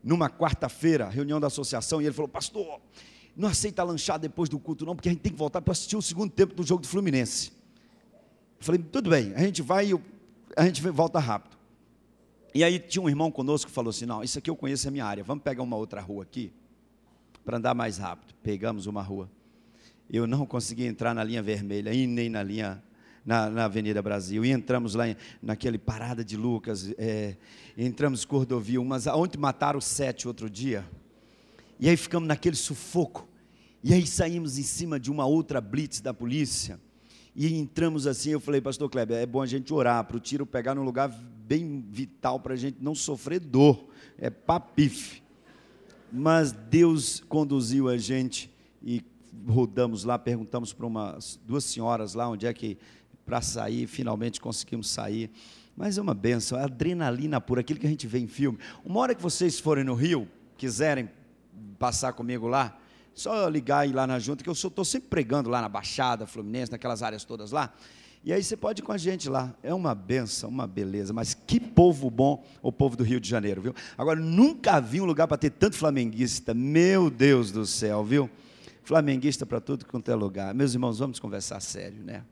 numa 0.02 0.30
quarta-feira, 0.30 1.08
reunião 1.08 1.40
da 1.40 1.48
associação, 1.48 2.00
e 2.00 2.04
ele 2.04 2.14
falou: 2.14 2.28
Pastor, 2.28 2.80
não 3.36 3.48
aceita 3.48 3.82
lanchar 3.82 4.18
depois 4.18 4.48
do 4.48 4.58
culto, 4.58 4.86
não, 4.86 4.94
porque 4.94 5.08
a 5.08 5.12
gente 5.12 5.20
tem 5.20 5.32
que 5.32 5.38
voltar 5.38 5.60
para 5.60 5.72
assistir 5.72 5.96
o 5.96 6.02
segundo 6.02 6.30
tempo 6.30 6.54
do 6.54 6.62
jogo 6.62 6.82
do 6.82 6.88
Fluminense. 6.88 7.52
Eu 8.58 8.64
falei, 8.64 8.82
tudo 8.82 9.10
bem, 9.10 9.34
a 9.34 9.40
gente 9.40 9.60
vai 9.60 9.90
e 9.90 10.00
a 10.56 10.64
gente 10.64 10.80
volta 10.82 11.18
rápido. 11.18 11.56
E 12.54 12.62
aí 12.62 12.78
tinha 12.78 13.02
um 13.02 13.08
irmão 13.08 13.32
conosco 13.32 13.68
que 13.68 13.74
falou 13.74 13.90
assim: 13.90 14.06
não, 14.06 14.22
isso 14.22 14.38
aqui 14.38 14.48
eu 14.48 14.54
conheço 14.54 14.86
a 14.86 14.90
minha 14.90 15.04
área, 15.04 15.24
vamos 15.24 15.42
pegar 15.42 15.62
uma 15.62 15.76
outra 15.76 16.00
rua 16.00 16.22
aqui, 16.22 16.52
para 17.44 17.56
andar 17.56 17.74
mais 17.74 17.98
rápido. 17.98 18.32
Pegamos 18.42 18.86
uma 18.86 19.02
rua. 19.02 19.28
Eu 20.08 20.26
não 20.26 20.46
consegui 20.46 20.84
entrar 20.86 21.14
na 21.14 21.24
linha 21.24 21.42
vermelha 21.42 21.92
e 21.92 22.06
nem 22.06 22.28
na 22.28 22.42
linha 22.42 22.82
na, 23.24 23.50
na, 23.50 23.64
Avenida 23.64 24.00
Brasil. 24.00 24.44
E 24.44 24.52
entramos 24.52 24.94
lá 24.94 25.08
em, 25.08 25.16
naquele 25.42 25.78
Parada 25.78 26.24
de 26.24 26.36
Lucas, 26.36 26.94
é, 26.96 27.36
entramos 27.76 28.24
Cordovil, 28.24 28.84
mas 28.84 29.06
onde 29.08 29.36
mataram 29.36 29.80
sete 29.80 30.28
outro 30.28 30.48
dia. 30.48 30.84
E 31.78 31.88
aí 31.88 31.96
ficamos 31.96 32.28
naquele 32.28 32.56
sufoco. 32.56 33.28
E 33.82 33.92
aí 33.92 34.06
saímos 34.06 34.58
em 34.58 34.62
cima 34.62 34.98
de 34.98 35.10
uma 35.10 35.26
outra 35.26 35.60
blitz 35.60 36.00
da 36.00 36.14
polícia. 36.14 36.80
E 37.36 37.52
entramos 37.54 38.06
assim, 38.06 38.30
eu 38.30 38.40
falei, 38.40 38.60
pastor 38.60 38.88
Kleber, 38.88 39.16
é 39.16 39.26
bom 39.26 39.42
a 39.42 39.46
gente 39.46 39.74
orar 39.74 40.04
para 40.04 40.16
o 40.16 40.20
tiro 40.20 40.46
pegar 40.46 40.74
num 40.74 40.84
lugar 40.84 41.08
bem 41.08 41.84
vital 41.90 42.38
para 42.38 42.54
a 42.54 42.56
gente 42.56 42.78
não 42.80 42.94
sofrer 42.94 43.40
dor. 43.40 43.88
É 44.16 44.30
papife. 44.30 45.22
Mas 46.12 46.52
Deus 46.52 47.20
conduziu 47.28 47.88
a 47.88 47.98
gente 47.98 48.48
e 48.82 49.02
rodamos 49.48 50.04
lá, 50.04 50.16
perguntamos 50.18 50.72
para 50.72 50.86
umas 50.86 51.40
duas 51.44 51.64
senhoras 51.64 52.14
lá 52.14 52.28
onde 52.28 52.46
é 52.46 52.54
que 52.54 52.78
para 53.26 53.40
sair, 53.40 53.86
finalmente 53.86 54.40
conseguimos 54.40 54.88
sair. 54.88 55.30
Mas 55.76 55.98
é 55.98 56.02
uma 56.02 56.14
benção, 56.14 56.58
é 56.58 56.62
adrenalina 56.62 57.40
pura, 57.40 57.62
aquilo 57.62 57.80
que 57.80 57.86
a 57.86 57.90
gente 57.90 58.06
vê 58.06 58.18
em 58.18 58.28
filme. 58.28 58.58
Uma 58.84 59.00
hora 59.00 59.14
que 59.14 59.22
vocês 59.22 59.58
forem 59.58 59.82
no 59.82 59.94
Rio, 59.94 60.28
quiserem 60.56 61.10
passar 61.78 62.12
comigo 62.12 62.46
lá, 62.46 62.76
só 63.14 63.48
ligar 63.48 63.86
e 63.86 63.90
ir 63.90 63.94
lá 63.94 64.06
na 64.06 64.18
junta, 64.18 64.42
que 64.42 64.50
eu 64.50 64.54
estou 64.54 64.84
sempre 64.84 65.08
pregando 65.08 65.48
lá 65.48 65.60
na 65.60 65.68
Baixada, 65.68 66.26
Fluminense, 66.26 66.72
naquelas 66.72 67.02
áreas 67.02 67.24
todas 67.24 67.52
lá. 67.52 67.72
E 68.24 68.32
aí 68.32 68.42
você 68.42 68.56
pode 68.56 68.80
ir 68.80 68.84
com 68.84 68.92
a 68.92 68.96
gente 68.96 69.28
lá. 69.28 69.54
É 69.62 69.74
uma 69.74 69.94
benção, 69.94 70.48
uma 70.48 70.66
beleza. 70.66 71.12
Mas 71.12 71.34
que 71.34 71.60
povo 71.60 72.10
bom 72.10 72.42
o 72.62 72.72
povo 72.72 72.96
do 72.96 73.04
Rio 73.04 73.20
de 73.20 73.28
Janeiro, 73.28 73.60
viu? 73.60 73.74
Agora, 73.98 74.18
nunca 74.18 74.80
vi 74.80 74.98
um 74.98 75.04
lugar 75.04 75.28
para 75.28 75.36
ter 75.36 75.50
tanto 75.50 75.76
flamenguista. 75.76 76.54
Meu 76.54 77.10
Deus 77.10 77.50
do 77.50 77.66
céu, 77.66 78.02
viu? 78.02 78.30
Flamenguista 78.82 79.44
para 79.44 79.60
tudo 79.60 79.84
quanto 79.84 80.10
é 80.10 80.14
lugar. 80.14 80.54
Meus 80.54 80.72
irmãos, 80.72 80.98
vamos 80.98 81.20
conversar 81.20 81.60
sério, 81.60 82.02
né? 82.02 82.24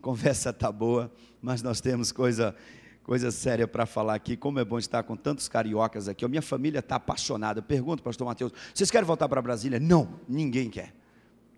Conversa 0.00 0.50
tá 0.50 0.72
boa, 0.72 1.12
mas 1.42 1.62
nós 1.62 1.78
temos 1.80 2.10
coisa 2.10 2.56
coisa 3.08 3.30
séria 3.30 3.66
para 3.66 3.86
falar 3.86 4.14
aqui. 4.14 4.36
Como 4.36 4.58
é 4.58 4.64
bom 4.66 4.78
estar 4.78 5.02
com 5.02 5.16
tantos 5.16 5.48
cariocas 5.48 6.08
aqui. 6.08 6.26
A 6.26 6.28
minha 6.28 6.42
família 6.42 6.80
está 6.80 6.96
apaixonada. 6.96 7.60
Eu 7.60 7.62
pergunto, 7.62 8.02
pastor 8.02 8.26
Mateus, 8.26 8.52
vocês 8.74 8.90
querem 8.90 9.06
voltar 9.06 9.26
para 9.26 9.40
Brasília? 9.40 9.80
Não, 9.80 10.20
ninguém 10.28 10.68
quer 10.68 10.92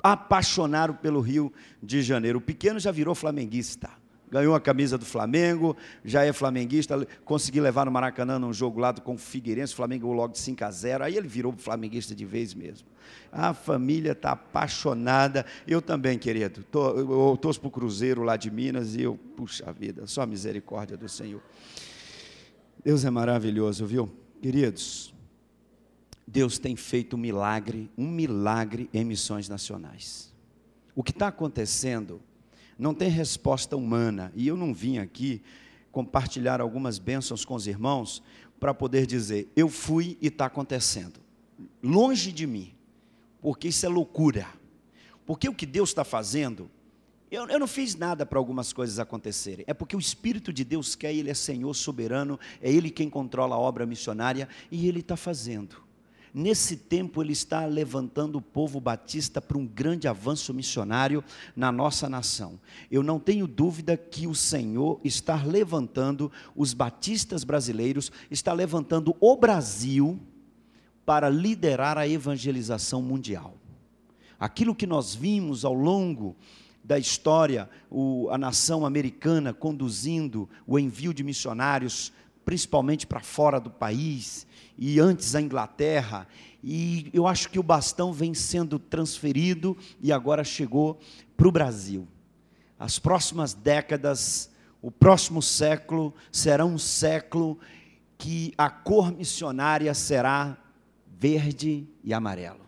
apaixonaram 0.03 0.95
pelo 0.95 1.21
Rio 1.21 1.53
de 1.83 2.03
Janeiro. 2.03 2.39
O 2.39 2.41
pequeno 2.41 2.81
já 2.81 2.91
virou 2.91 3.15
flamenguista. 3.15 3.91
Ganhou 4.31 4.55
a 4.55 4.61
camisa 4.61 4.97
do 4.97 5.05
Flamengo, 5.05 5.77
já 6.05 6.25
é 6.25 6.33
flamenguista, 6.33 7.07
consegui 7.25 7.61
levar 7.61 7.85
no 7.85 7.91
Maracanã 7.91 8.39
num 8.39 8.53
jogo 8.53 8.79
lá 8.79 8.95
com 8.95 9.15
o 9.15 9.19
Figueirense, 9.19 9.73
o 9.73 9.77
Flamengo 9.77 10.13
logo 10.13 10.35
de 10.35 10.39
5 10.39 10.65
a 10.65 10.71
0, 10.71 11.05
aí 11.05 11.17
ele 11.17 11.27
virou 11.27 11.53
flamenguista 11.57 12.15
de 12.15 12.25
vez 12.25 12.55
mesmo. 12.55 12.87
A 13.33 13.53
família 13.53 14.13
está 14.13 14.33
apaixonada, 14.33 15.45
eu 15.67 15.83
também, 15.83 16.17
querido, 16.17 16.63
tô, 16.63 16.91
eu 16.97 17.37
torço 17.37 17.61
para 17.61 17.69
o 17.69 17.71
Cruzeiro 17.71 18.23
lá 18.23 18.37
de 18.37 18.51
Minas 18.51 18.95
e 18.95 19.03
eu, 19.03 19.19
puxa 19.37 19.73
vida, 19.73 20.07
só 20.07 20.23
a 20.23 20.27
misericórdia 20.27 20.97
do 20.97 21.09
Senhor. 21.09 21.43
Deus 22.85 23.05
é 23.05 23.11
maravilhoso, 23.11 23.85
viu? 23.85 24.11
Queridos, 24.41 25.13
Deus 26.27 26.59
tem 26.59 26.77
feito 26.77 27.17
um 27.17 27.19
milagre, 27.19 27.91
um 27.99 28.09
milagre 28.09 28.89
em 28.95 29.05
missões 29.05 29.49
nacionais. 29.49 30.33
O 30.95 31.03
que 31.03 31.11
está 31.11 31.29
acontecendo 31.29 32.21
não 32.81 32.95
tem 32.95 33.11
resposta 33.11 33.77
humana, 33.77 34.33
e 34.35 34.49
eu 34.49 34.57
não 34.57 34.73
vim 34.73 34.99
aqui 34.99 35.43
compartilhar 35.93 36.61
algumas 36.61 36.99
bênçãos 36.99 37.45
com 37.45 37.55
os 37.55 37.67
irmãos 37.67 38.23
para 38.59 38.73
poder 38.73 39.07
dizer, 39.07 39.49
eu 39.55 39.69
fui 39.69 40.17
e 40.21 40.29
está 40.29 40.47
acontecendo. 40.47 41.21
Longe 41.83 42.33
de 42.33 42.47
mim, 42.47 42.73
porque 43.41 43.69
isso 43.69 43.85
é 43.85 43.89
loucura. 43.89 44.47
Porque 45.27 45.49
o 45.49 45.55
que 45.55 45.67
Deus 45.67 45.91
está 45.91 46.05
fazendo, 46.05 46.71
eu, 47.31 47.47
eu, 47.49 47.59
não 47.59 47.67
fiz 47.67 47.95
nada 47.95 48.25
para 48.25 48.39
algumas 48.39 48.73
coisas 48.73 48.99
acontecerem. 48.99 49.65
É 49.69 49.75
porque 49.75 49.95
o 49.95 50.01
Espírito 50.01 50.53
de 50.53 50.65
Deus 50.65 50.95
quer, 50.95 51.15
Ele 51.15 51.31
é 51.31 51.35
Senhor 51.35 51.75
soberano, 51.75 52.41
é 52.63 52.73
Ele 52.73 52.91
quem 52.91 53.11
controla 53.11 53.57
a 53.57 53.59
obra 53.59 53.85
missionária 53.85 54.49
e 54.71 54.89
Ele 54.89 55.01
está 55.01 55.17
fazendo. 55.17 55.90
Nesse 56.33 56.77
tempo, 56.77 57.23
ele 57.23 57.33
está 57.33 57.67
levantando 57.67 58.39
o 58.39 58.43
povo 58.43 58.81
batista 58.81 59.41
para 59.41 59.59
um 59.59 59.67
grande 59.67 60.07
avanço 60.07 60.55
missionário 60.55 61.25
na 61.57 61.73
nossa 61.73 62.09
nação. 62.09 62.61
Eu 62.91 63.03
não 63.03 63.19
tenho 63.19 63.47
dúvida 63.47 63.97
que 63.97 64.27
o 64.27 64.35
Senhor 64.35 65.01
está 65.03 65.43
levantando 65.43 66.31
os 66.55 66.73
batistas 66.73 67.43
brasileiros, 67.43 68.13
está 68.31 68.53
levantando 68.53 69.17
o 69.21 69.37
Brasil 69.37 70.21
para 71.05 71.29
liderar 71.29 71.99
a 71.99 72.07
evangelização 72.07 73.03
mundial. 73.03 73.57
Aquilo 74.39 74.75
que 74.75 74.87
nós 74.87 75.15
vimos 75.15 75.65
ao 75.65 75.75
longo 75.75 76.37
da 76.83 76.99
história, 76.99 77.69
o, 77.91 78.29
a 78.31 78.39
nação 78.39 78.87
americana 78.87 79.53
conduzindo 79.53 80.49
o 80.67 80.79
envio 80.79 81.13
de 81.13 81.23
missionários, 81.23 82.13
principalmente 82.45 83.07
para 83.07 83.21
fora 83.21 83.61
do 83.61 83.71
país, 83.71 84.47
e 84.81 84.99
antes 84.99 85.35
a 85.35 85.43
Inglaterra, 85.43 86.27
e 86.65 87.11
eu 87.13 87.27
acho 87.27 87.51
que 87.51 87.59
o 87.59 87.63
bastão 87.63 88.15
vem 88.15 88.33
sendo 88.33 88.79
transferido 88.79 89.77
e 90.01 90.11
agora 90.11 90.43
chegou 90.43 90.99
para 91.37 91.47
o 91.47 91.53
Brasil. 91.53 92.09
As 92.79 92.99
próximas 92.99 93.53
décadas, 93.53 94.51
o 94.81 94.91
próximo 94.91 95.43
século 95.43 96.15
será 96.33 96.65
um 96.65 96.79
século 96.79 97.59
que 98.17 98.55
a 98.57 98.71
cor 98.71 99.13
missionária 99.13 99.93
será 99.93 100.57
verde 101.07 101.87
e 102.03 102.15
amarelo. 102.15 102.65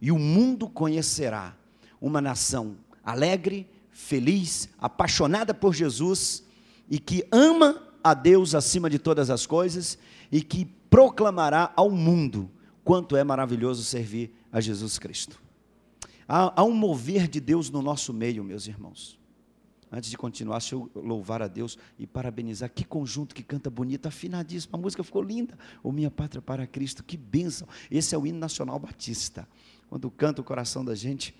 E 0.00 0.12
o 0.12 0.18
mundo 0.18 0.68
conhecerá 0.68 1.56
uma 2.00 2.20
nação 2.20 2.76
alegre, 3.02 3.68
feliz, 3.90 4.68
apaixonada 4.78 5.52
por 5.52 5.74
Jesus 5.74 6.44
e 6.88 7.00
que 7.00 7.26
ama 7.32 7.82
a 8.02 8.14
Deus 8.14 8.54
acima 8.54 8.88
de 8.88 8.98
todas 8.98 9.28
as 9.28 9.44
coisas 9.44 9.98
e 10.30 10.40
que 10.40 10.68
proclamará 10.92 11.72
ao 11.74 11.90
mundo 11.90 12.50
quanto 12.84 13.16
é 13.16 13.24
maravilhoso 13.24 13.82
servir 13.82 14.30
a 14.52 14.60
Jesus 14.60 14.98
Cristo. 14.98 15.40
Há, 16.28 16.60
há, 16.60 16.64
um 16.64 16.74
mover 16.74 17.26
de 17.28 17.40
Deus 17.40 17.70
no 17.70 17.80
nosso 17.80 18.12
meio, 18.12 18.44
meus 18.44 18.66
irmãos. 18.66 19.18
Antes 19.90 20.10
de 20.10 20.18
continuar, 20.18 20.58
deixa 20.58 20.74
eu 20.74 20.90
louvar 20.94 21.40
a 21.40 21.48
Deus 21.48 21.78
e 21.98 22.06
parabenizar. 22.06 22.70
Que 22.70 22.84
conjunto 22.84 23.34
que 23.34 23.42
canta 23.42 23.70
bonito, 23.70 24.04
afinadíssimo. 24.04 24.76
A 24.76 24.78
música 24.78 25.02
ficou 25.02 25.22
linda. 25.22 25.58
O 25.82 25.90
Minha 25.90 26.10
Pátria 26.10 26.42
para 26.42 26.66
Cristo, 26.66 27.02
que 27.02 27.16
bênção. 27.16 27.66
Esse 27.90 28.14
é 28.14 28.18
o 28.18 28.26
hino 28.26 28.38
nacional 28.38 28.78
batista. 28.78 29.48
Quando 29.88 30.10
canta 30.10 30.42
o 30.42 30.44
coração 30.44 30.84
da 30.84 30.94
gente, 30.94 31.34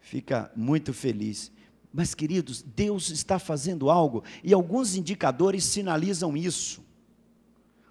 fica 0.00 0.52
muito 0.54 0.92
feliz. 0.92 1.50
Mas, 1.90 2.14
queridos, 2.14 2.60
Deus 2.60 3.08
está 3.08 3.38
fazendo 3.38 3.88
algo 3.88 4.22
e 4.44 4.52
alguns 4.52 4.96
indicadores 4.96 5.64
sinalizam 5.64 6.36
isso. 6.36 6.89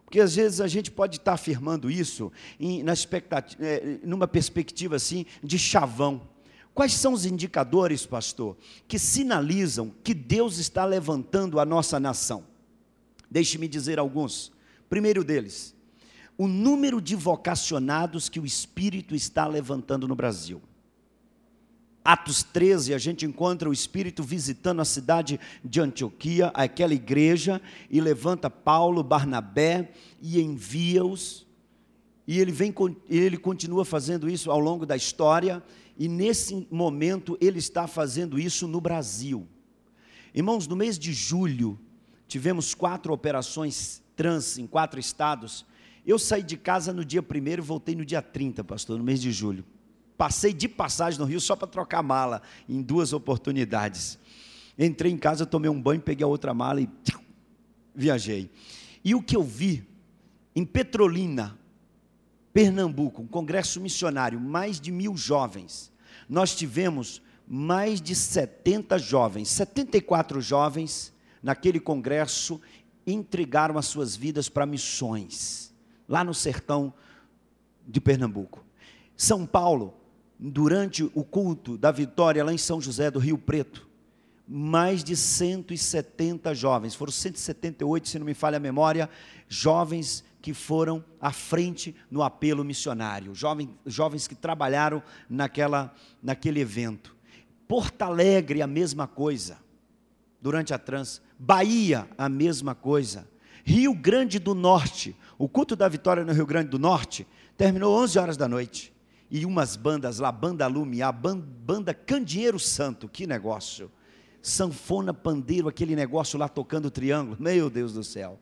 Porque 0.10 0.22
às 0.22 0.36
vezes 0.36 0.60
a 0.60 0.68
gente 0.68 0.90
pode 0.90 1.18
estar 1.18 1.34
afirmando 1.34 1.88
isso 1.88 2.32
em, 2.60 2.82
na 2.82 2.94
expectativa, 2.94 3.64
é, 3.64 4.00
numa 4.04 4.28
perspectiva 4.28 4.96
assim 4.96 5.24
de 5.44 5.60
chavão. 5.60 6.28
Quais 6.74 6.94
são 6.94 7.14
os 7.14 7.28
indicadores, 7.28 8.08
pastor, 8.08 8.58
que 8.88 8.98
sinalizam 8.98 9.94
que 10.04 10.16
Deus 10.16 10.58
está 10.58 10.84
levantando 10.84 11.60
a 11.60 11.66
nossa 11.66 12.00
nação? 12.00 12.44
Deixe-me 13.30 13.68
dizer 13.68 14.00
alguns. 14.00 14.52
Primeiro 14.90 15.24
deles, 15.24 15.76
o 16.36 16.48
número 16.48 17.00
de 17.00 17.16
vocacionados 17.16 18.30
que 18.30 18.40
o 18.40 18.48
Espírito 18.48 19.14
está 19.14 19.46
levantando 19.46 20.08
no 20.08 20.16
Brasil. 20.16 20.60
Atos 22.04 22.44
13, 22.44 22.94
a 22.94 22.98
gente 22.98 23.26
encontra 23.26 23.70
o 23.70 23.74
Espírito 23.74 24.24
visitando 24.24 24.82
a 24.82 24.86
cidade 24.86 25.40
de 25.64 25.82
Antioquia, 25.82 26.48
aquela 26.54 26.94
igreja, 26.94 27.62
e 27.90 28.00
levanta 28.00 28.50
Paulo, 28.50 29.04
Barnabé 29.04 29.92
e 30.22 30.42
envia-os. 30.42 31.46
E 32.26 32.40
ele, 32.40 32.52
vem, 32.52 32.74
ele 33.10 33.38
continua 33.38 33.84
fazendo 33.84 34.30
isso 34.30 34.50
ao 34.50 34.60
longo 34.60 34.86
da 34.86 34.96
história, 34.96 35.62
e 35.98 36.08
nesse 36.08 36.68
momento 36.72 37.38
ele 37.42 37.60
está 37.60 37.86
fazendo 37.86 38.40
isso 38.40 38.68
no 38.68 38.80
Brasil. 38.80 39.48
Irmãos, 40.34 40.68
no 40.68 40.76
mês 40.76 40.98
de 40.98 41.12
julho, 41.12 41.78
tivemos 42.28 42.74
quatro 42.74 43.12
operações 43.12 44.02
trans 44.16 44.58
em 44.58 44.66
quatro 44.66 45.00
estados. 45.00 45.66
Eu 46.06 46.18
saí 46.18 46.44
de 46.44 46.56
casa 46.56 46.94
no 46.94 47.04
dia 47.04 47.22
1 47.22 47.48
e 47.48 47.62
voltei 47.62 47.96
no 47.96 48.06
dia 48.06 48.22
30, 48.22 48.64
pastor, 48.64 48.98
no 48.98 49.04
mês 49.04 49.22
de 49.22 49.32
julho. 49.32 49.66
Passei 50.20 50.52
de 50.52 50.68
passagem 50.68 51.18
no 51.18 51.26
Rio 51.26 51.40
só 51.40 51.56
para 51.56 51.66
trocar 51.66 52.04
mala 52.04 52.42
em 52.68 52.82
duas 52.82 53.14
oportunidades. 53.14 54.20
Entrei 54.78 55.14
em 55.14 55.18
casa, 55.18 55.46
tomei 55.46 55.72
um 55.72 55.82
banho, 55.82 56.02
peguei 56.02 56.26
a 56.26 56.28
outra 56.28 56.54
mala 56.54 56.82
e 56.82 56.90
viajei. 57.96 58.52
E 59.02 59.16
o 59.16 59.24
que 59.24 59.34
eu 59.34 59.42
vi 59.42 59.88
em 60.54 60.66
Petrolina, 60.66 61.58
Pernambuco, 62.52 63.22
um 63.22 63.28
congresso 63.28 63.80
missionário, 63.80 64.42
mais 64.42 64.78
de 64.78 64.92
mil 64.92 65.16
jovens. 65.16 65.90
Nós 66.28 66.54
tivemos 66.54 67.22
mais 67.48 68.02
de 68.02 68.14
70 68.14 69.00
jovens, 69.00 69.48
74 69.48 70.42
jovens 70.42 71.14
naquele 71.42 71.80
congresso 71.80 72.60
entregaram 73.08 73.78
as 73.78 73.86
suas 73.86 74.18
vidas 74.18 74.50
para 74.50 74.66
missões, 74.66 75.74
lá 76.10 76.26
no 76.26 76.34
sertão 76.34 76.94
de 77.88 78.02
Pernambuco. 78.02 78.66
São 79.16 79.46
Paulo, 79.46 79.99
durante 80.40 81.04
o 81.04 81.24
culto 81.24 81.78
da 81.78 81.92
vitória 81.92 82.44
lá 82.44 82.54
em 82.54 82.58
São 82.58 82.80
José 82.80 83.12
do 83.12 83.20
Rio 83.20 83.38
Preto, 83.38 83.90
mais 84.48 85.04
de 85.04 85.16
170 85.16 86.56
jovens, 86.56 86.96
foram 86.96 87.12
178, 87.12 88.08
se 88.08 88.18
não 88.18 88.26
me 88.26 88.34
falha 88.34 88.58
a 88.58 88.60
memória, 88.60 89.10
jovens 89.48 90.24
que 90.42 90.54
foram 90.54 91.04
à 91.20 91.32
frente 91.32 91.94
no 92.10 92.24
apelo 92.24 92.64
missionário, 92.64 93.36
jovens, 93.36 93.70
jovens 93.86 94.28
que 94.28 94.34
trabalharam 94.34 95.04
naquela, 95.30 95.94
naquele 96.24 96.62
evento. 96.62 97.16
Porto 97.68 98.02
Alegre, 98.02 98.62
a 98.62 98.68
mesma 98.68 99.06
coisa, 99.06 99.58
durante 100.42 100.74
a 100.74 100.80
trans. 100.80 101.22
Bahia, 101.38 102.10
a 102.18 102.28
mesma 102.28 102.74
coisa. 102.74 103.28
Rio 103.64 103.94
Grande 103.94 104.40
do 104.40 104.56
Norte, 104.56 105.16
o 105.38 105.48
culto 105.48 105.76
da 105.76 105.88
vitória 105.88 106.24
no 106.24 106.34
Rio 106.34 106.46
Grande 106.46 106.70
do 106.70 106.80
Norte 106.80 107.28
terminou 107.56 107.94
11 108.02 108.18
horas 108.18 108.38
da 108.38 108.48
noite 108.48 108.92
e 109.30 109.46
umas 109.46 109.76
bandas 109.76 110.20
lá, 110.20 110.32
Banda 110.32 110.66
Lumiar, 110.68 111.14
Banda 111.14 111.94
Candeeiro 111.94 112.60
Santo, 112.60 113.08
que 113.08 113.28
negócio. 113.28 113.92
Sanfona, 114.42 115.14
pandeiro, 115.14 115.68
aquele 115.68 115.96
negócio 115.96 116.40
lá 116.40 116.48
tocando 116.48 116.90
triângulo, 116.90 117.38
meu 117.42 117.70
Deus 117.70 117.94
do 117.94 118.04
céu. 118.04 118.40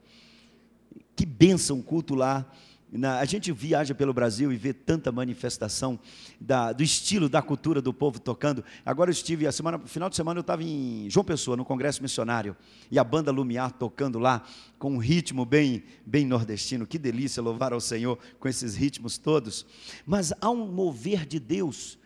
Que 1.16 1.26
bênção 1.26 1.80
o 1.80 1.84
culto 1.84 2.16
lá 2.16 2.50
Na, 2.90 3.20
a 3.20 3.26
gente 3.26 3.52
viaja 3.52 3.94
pelo 3.94 4.14
Brasil 4.14 4.52
e 4.52 4.56
vê 4.56 4.72
tanta 4.72 5.12
manifestação 5.12 6.00
da, 6.40 6.72
do 6.72 6.82
estilo, 6.82 7.28
da 7.28 7.42
cultura 7.42 7.82
do 7.82 7.94
povo 7.94 8.18
tocando. 8.18 8.64
Agora 8.86 9.10
eu 9.10 9.12
estive, 9.12 9.46
a 9.46 9.52
semana, 9.52 9.80
final 9.80 10.10
de 10.10 10.16
semana 10.16 10.38
eu 10.40 10.42
estava 10.42 10.64
em 10.64 11.10
João 11.10 11.26
Pessoa, 11.26 11.58
no 11.58 11.66
Congresso 11.66 12.02
Missionário, 12.02 12.56
e 12.90 12.98
a 12.98 13.04
banda 13.04 13.30
Lumiar 13.30 13.74
tocando 13.74 14.20
lá, 14.20 14.42
com 14.80 14.94
um 14.94 14.98
ritmo 15.00 15.46
bem, 15.46 15.84
bem 16.06 16.26
nordestino. 16.26 16.88
Que 16.88 16.98
delícia 16.98 17.44
louvar 17.44 17.74
ao 17.74 17.82
Senhor 17.82 18.18
com 18.40 18.48
esses 18.48 18.76
ritmos 18.76 19.18
todos. 19.18 19.66
Mas 20.06 20.32
há 20.40 20.50
um 20.50 20.72
mover 20.72 21.26
de 21.26 21.42
Deus, 21.42 22.00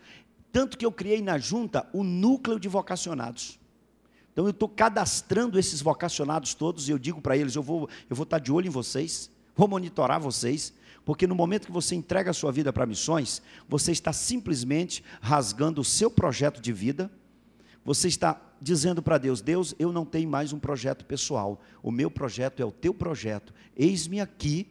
tanto 0.50 0.76
que 0.76 0.84
eu 0.84 0.90
criei 0.90 1.22
na 1.22 1.38
junta 1.38 1.88
o 1.92 2.02
núcleo 2.02 2.58
de 2.58 2.68
vocacionados. 2.68 3.56
Então 4.32 4.46
eu 4.46 4.50
estou 4.50 4.68
cadastrando 4.68 5.60
esses 5.60 5.80
vocacionados 5.80 6.54
todos 6.54 6.88
e 6.88 6.92
eu 6.92 6.98
digo 6.98 7.20
para 7.20 7.36
eles: 7.36 7.54
eu 7.54 7.62
vou, 7.62 7.88
eu 8.10 8.16
vou 8.16 8.24
estar 8.24 8.40
de 8.40 8.50
olho 8.50 8.66
em 8.66 8.70
vocês 8.70 9.30
Vou 9.54 9.68
monitorar 9.68 10.20
vocês, 10.20 10.72
porque 11.04 11.26
no 11.26 11.34
momento 11.34 11.66
que 11.66 11.72
você 11.72 11.94
entrega 11.94 12.30
a 12.30 12.34
sua 12.34 12.52
vida 12.52 12.72
para 12.72 12.86
missões, 12.86 13.42
você 13.68 13.92
está 13.92 14.12
simplesmente 14.12 15.04
rasgando 15.20 15.80
o 15.80 15.84
seu 15.84 16.10
projeto 16.10 16.60
de 16.60 16.72
vida, 16.72 17.10
você 17.84 18.08
está 18.08 18.40
dizendo 18.60 19.02
para 19.02 19.18
Deus: 19.18 19.40
Deus, 19.40 19.74
eu 19.78 19.92
não 19.92 20.04
tenho 20.04 20.28
mais 20.28 20.52
um 20.52 20.58
projeto 20.58 21.04
pessoal, 21.04 21.60
o 21.82 21.90
meu 21.90 22.10
projeto 22.10 22.60
é 22.60 22.64
o 22.64 22.72
teu 22.72 22.94
projeto, 22.94 23.52
eis-me 23.76 24.20
aqui, 24.20 24.68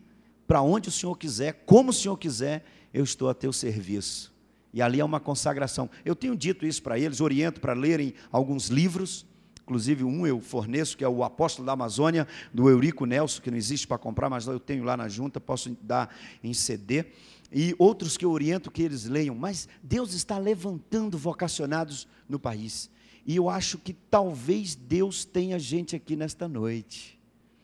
para 0.47 0.61
onde 0.61 0.89
o 0.89 0.91
Senhor 0.91 1.17
quiser, 1.17 1.63
como 1.65 1.91
o 1.91 1.93
Senhor 1.93 2.17
quiser, 2.17 2.65
eu 2.93 3.03
estou 3.03 3.29
a 3.29 3.33
teu 3.33 3.53
serviço. 3.53 4.31
E 4.73 4.81
ali 4.81 5.00
é 5.00 5.05
uma 5.05 5.19
consagração. 5.19 5.89
Eu 6.05 6.15
tenho 6.15 6.35
dito 6.35 6.65
isso 6.65 6.81
para 6.81 6.97
eles, 6.97 7.19
oriento 7.19 7.59
para 7.59 7.73
lerem 7.73 8.13
alguns 8.31 8.67
livros, 8.67 9.25
Inclusive, 9.71 10.03
um 10.03 10.27
eu 10.27 10.41
forneço, 10.41 10.97
que 10.97 11.03
é 11.03 11.07
o 11.07 11.23
Apóstolo 11.23 11.65
da 11.65 11.71
Amazônia, 11.71 12.27
do 12.53 12.69
Eurico 12.69 13.05
Nelson, 13.05 13.41
que 13.41 13.49
não 13.49 13.57
existe 13.57 13.87
para 13.87 13.97
comprar, 13.97 14.29
mas 14.29 14.45
eu 14.45 14.59
tenho 14.59 14.83
lá 14.83 14.97
na 14.97 15.07
junta, 15.07 15.39
posso 15.39 15.77
dar 15.81 16.13
em 16.43 16.53
CD. 16.53 17.05
E 17.49 17.73
outros 17.79 18.17
que 18.17 18.25
eu 18.25 18.31
oriento 18.31 18.69
que 18.69 18.83
eles 18.83 19.05
leiam. 19.05 19.33
Mas 19.33 19.69
Deus 19.81 20.13
está 20.13 20.37
levantando 20.37 21.17
vocacionados 21.17 22.05
no 22.27 22.37
país. 22.37 22.91
E 23.25 23.37
eu 23.37 23.49
acho 23.49 23.77
que 23.77 23.93
talvez 23.93 24.75
Deus 24.75 25.23
tenha 25.23 25.57
gente 25.57 25.95
aqui 25.95 26.17
nesta 26.17 26.49
noite. 26.49 27.17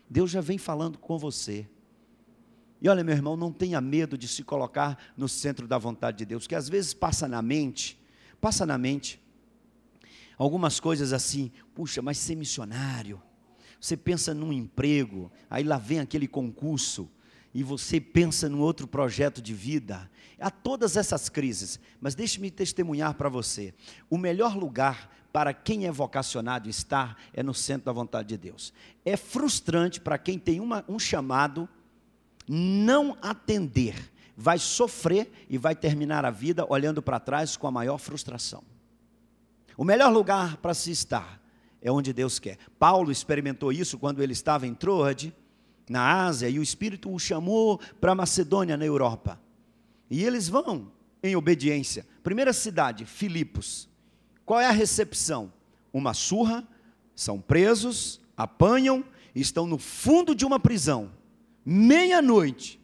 Deus 0.09 0.31
já 0.31 0.39
vem 0.39 0.57
falando 0.57 0.97
com 0.97 1.17
você. 1.17 1.67
E 2.81 2.87
olha, 2.87 3.03
meu 3.03 3.15
irmão, 3.15 3.35
não 3.35 3.51
tenha 3.51 3.81
medo 3.81 4.17
de 4.17 4.29
se 4.29 4.45
colocar 4.45 4.97
no 5.17 5.27
centro 5.27 5.67
da 5.67 5.77
vontade 5.77 6.19
de 6.19 6.25
Deus, 6.25 6.47
que 6.47 6.55
às 6.55 6.69
vezes 6.69 6.93
passa 6.93 7.27
na 7.27 7.41
mente, 7.41 7.99
passa 8.39 8.65
na 8.65 8.77
mente 8.77 9.19
algumas 10.38 10.79
coisas 10.79 11.13
assim, 11.13 11.51
puxa, 11.74 12.01
mas 12.01 12.17
ser 12.17 12.36
missionário, 12.36 13.22
você 13.79 13.96
pensa 13.96 14.34
num 14.34 14.51
emprego, 14.51 15.32
aí 15.50 15.63
lá 15.63 15.77
vem 15.77 16.00
aquele 16.00 16.27
concurso, 16.27 17.10
e 17.53 17.63
você 17.63 18.00
pensa 18.00 18.48
num 18.48 18.60
outro 18.60 18.88
projeto 18.88 19.41
de 19.41 19.53
vida. 19.53 20.10
Há 20.39 20.51
todas 20.51 20.96
essas 20.96 21.29
crises, 21.29 21.79
mas 22.00 22.13
deixe-me 22.13 22.51
testemunhar 22.51 23.15
para 23.15 23.29
você: 23.29 23.74
o 24.10 24.17
melhor 24.17 24.56
lugar 24.56 25.10
para 25.32 25.53
quem 25.53 25.86
é 25.86 25.91
vocacionado 25.91 26.70
estar 26.70 27.17
é 27.34 27.41
no 27.41 27.53
centro 27.53 27.86
da 27.86 27.91
vontade 27.91 28.29
de 28.29 28.38
Deus. 28.38 28.74
É 29.03 29.17
frustrante 29.17 30.00
para 30.00 30.17
quem 30.17 30.38
tem 30.38 30.60
uma, 30.60 30.86
um 30.88 31.00
chamado 31.00 31.67
não 32.48 33.17
atender, 33.22 33.96
vai 34.36 34.60
sofrer 34.60 35.32
e 35.50 35.58
vai 35.58 35.75
terminar 35.75 36.25
a 36.25 36.32
vida 36.32 36.65
olhando 36.70 37.01
para 37.01 37.20
trás 37.20 37.58
com 37.58 37.67
a 37.67 37.72
maior 37.72 37.98
frustração. 37.98 38.63
O 39.77 39.84
melhor 39.84 40.12
lugar 40.12 40.57
para 40.57 40.74
se 40.74 40.89
estar 40.89 41.39
é 41.81 41.91
onde 41.91 42.12
Deus 42.12 42.39
quer. 42.39 42.57
Paulo 42.79 43.12
experimentou 43.12 43.72
isso 43.72 44.00
quando 44.00 44.24
ele 44.24 44.34
estava 44.34 44.65
em 44.65 44.74
Troade, 44.74 45.34
na 45.88 46.25
Ásia, 46.25 46.50
e 46.50 46.57
o 46.60 46.63
Espírito 46.63 47.13
o 47.13 47.19
chamou 47.19 47.79
para 48.01 48.15
Macedônia, 48.15 48.75
na 48.75 48.86
Europa. 48.86 49.39
E 50.10 50.24
eles 50.24 50.50
vão 50.50 50.91
em 51.22 51.36
obediência. 51.36 52.05
Primeira 52.24 52.51
cidade, 52.51 53.05
Filipos. 53.05 53.88
Qual 54.46 54.60
é 54.60 54.65
a 54.65 54.72
recepção? 54.72 55.53
Uma 55.93 56.13
surra, 56.13 56.67
são 57.15 57.39
presos, 57.39 58.19
apanham, 58.36 59.05
estão 59.36 59.67
no 59.67 59.77
fundo 59.77 60.34
de 60.34 60.46
uma 60.46 60.60
prisão, 60.60 61.12
meia-noite, 61.63 62.79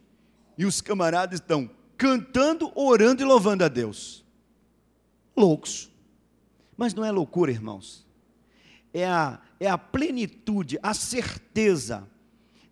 e 0.56 0.64
os 0.64 0.80
camaradas 0.80 1.40
estão 1.40 1.68
cantando, 1.96 2.70
orando 2.74 3.22
e 3.22 3.24
louvando 3.24 3.64
a 3.64 3.68
Deus. 3.68 4.24
Loucos. 5.36 5.93
Mas 6.76 6.94
não 6.94 7.04
é 7.04 7.10
loucura, 7.10 7.50
irmãos. 7.50 8.06
É 8.92 9.06
a, 9.06 9.40
é 9.58 9.68
a 9.68 9.78
plenitude, 9.78 10.78
a 10.82 10.94
certeza 10.94 12.08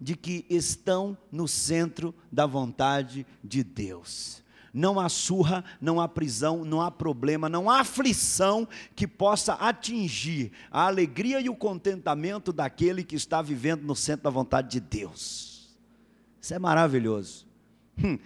de 0.01 0.17
que 0.17 0.45
estão 0.51 1.17
no 1.31 1.47
centro 1.47 2.15
da 2.31 2.45
vontade 2.45 3.27
de 3.43 3.63
Deus. 3.63 4.43
Não 4.75 4.99
há 4.99 5.09
surra, 5.09 5.63
não 5.81 6.01
há 6.01 6.09
prisão, 6.09 6.65
não 6.65 6.81
há 6.81 6.91
problema, 6.91 7.49
não 7.49 7.69
há 7.69 7.81
aflição 7.81 8.67
que 8.97 9.07
possa 9.07 9.53
atingir 9.55 10.51
a 10.71 10.87
alegria 10.87 11.41
e 11.41 11.49
o 11.49 11.55
contentamento 11.55 12.53
daquele 12.53 13.05
que 13.05 13.15
está 13.15 13.43
vivendo 13.43 13.83
no 13.83 13.95
centro 13.95 14.25
da 14.25 14.31
vontade 14.31 14.71
de 14.71 14.81
Deus. 14.81 15.77
Isso 16.41 16.55
é 16.55 16.59
maravilhoso. 16.59 17.47
Hum, 18.03 18.19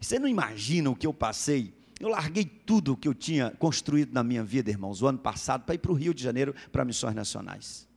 você 0.00 0.18
não 0.18 0.26
imagina 0.26 0.90
o 0.90 0.96
que 0.96 1.06
eu 1.06 1.14
passei 1.14 1.74
eu 2.00 2.08
larguei 2.08 2.44
tudo 2.44 2.96
que 2.96 3.06
eu 3.06 3.14
tinha 3.14 3.50
construído 3.52 4.12
na 4.12 4.22
minha 4.24 4.42
vida, 4.42 4.70
irmãos, 4.70 5.00
o 5.00 5.06
ano 5.06 5.18
passado, 5.18 5.64
para 5.64 5.74
ir 5.74 5.78
para 5.78 5.92
o 5.92 5.94
Rio 5.94 6.12
de 6.12 6.22
Janeiro 6.22 6.54
para 6.72 6.84
missões 6.84 7.14
nacionais. 7.14 7.88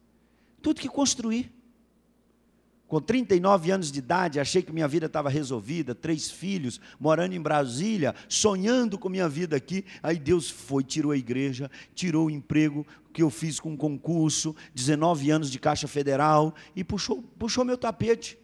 Tudo 0.62 0.82
que 0.82 0.88
construí. 0.88 1.52
Com 2.88 3.02
39 3.02 3.70
anos 3.70 3.92
de 3.92 4.00
idade, 4.00 4.40
achei 4.40 4.62
que 4.62 4.72
minha 4.72 4.88
vida 4.88 5.08
estava 5.08 5.30
resolvida, 5.30 5.94
três 5.94 6.32
filhos, 6.32 6.80
morando 6.98 7.36
em 7.36 7.42
Brasília, 7.42 8.16
sonhando 8.30 8.98
com 8.98 9.10
minha 9.10 9.28
vida 9.28 9.58
aqui. 9.58 9.84
Aí 10.02 10.18
Deus 10.18 10.50
foi, 10.50 10.86
tirou 10.86 11.12
a 11.12 11.18
igreja, 11.18 11.70
tirou 11.94 12.28
o 12.28 12.32
emprego 12.32 12.88
que 13.12 13.22
eu 13.22 13.30
fiz 13.30 13.60
com 13.60 13.72
um 13.72 13.78
concurso, 13.78 14.56
19 14.74 15.30
anos 15.32 15.52
de 15.52 15.60
Caixa 15.60 15.88
Federal, 15.88 16.56
e 16.74 16.84
puxou, 16.84 17.22
puxou 17.38 17.66
meu 17.66 17.78
tapete. 17.78 18.38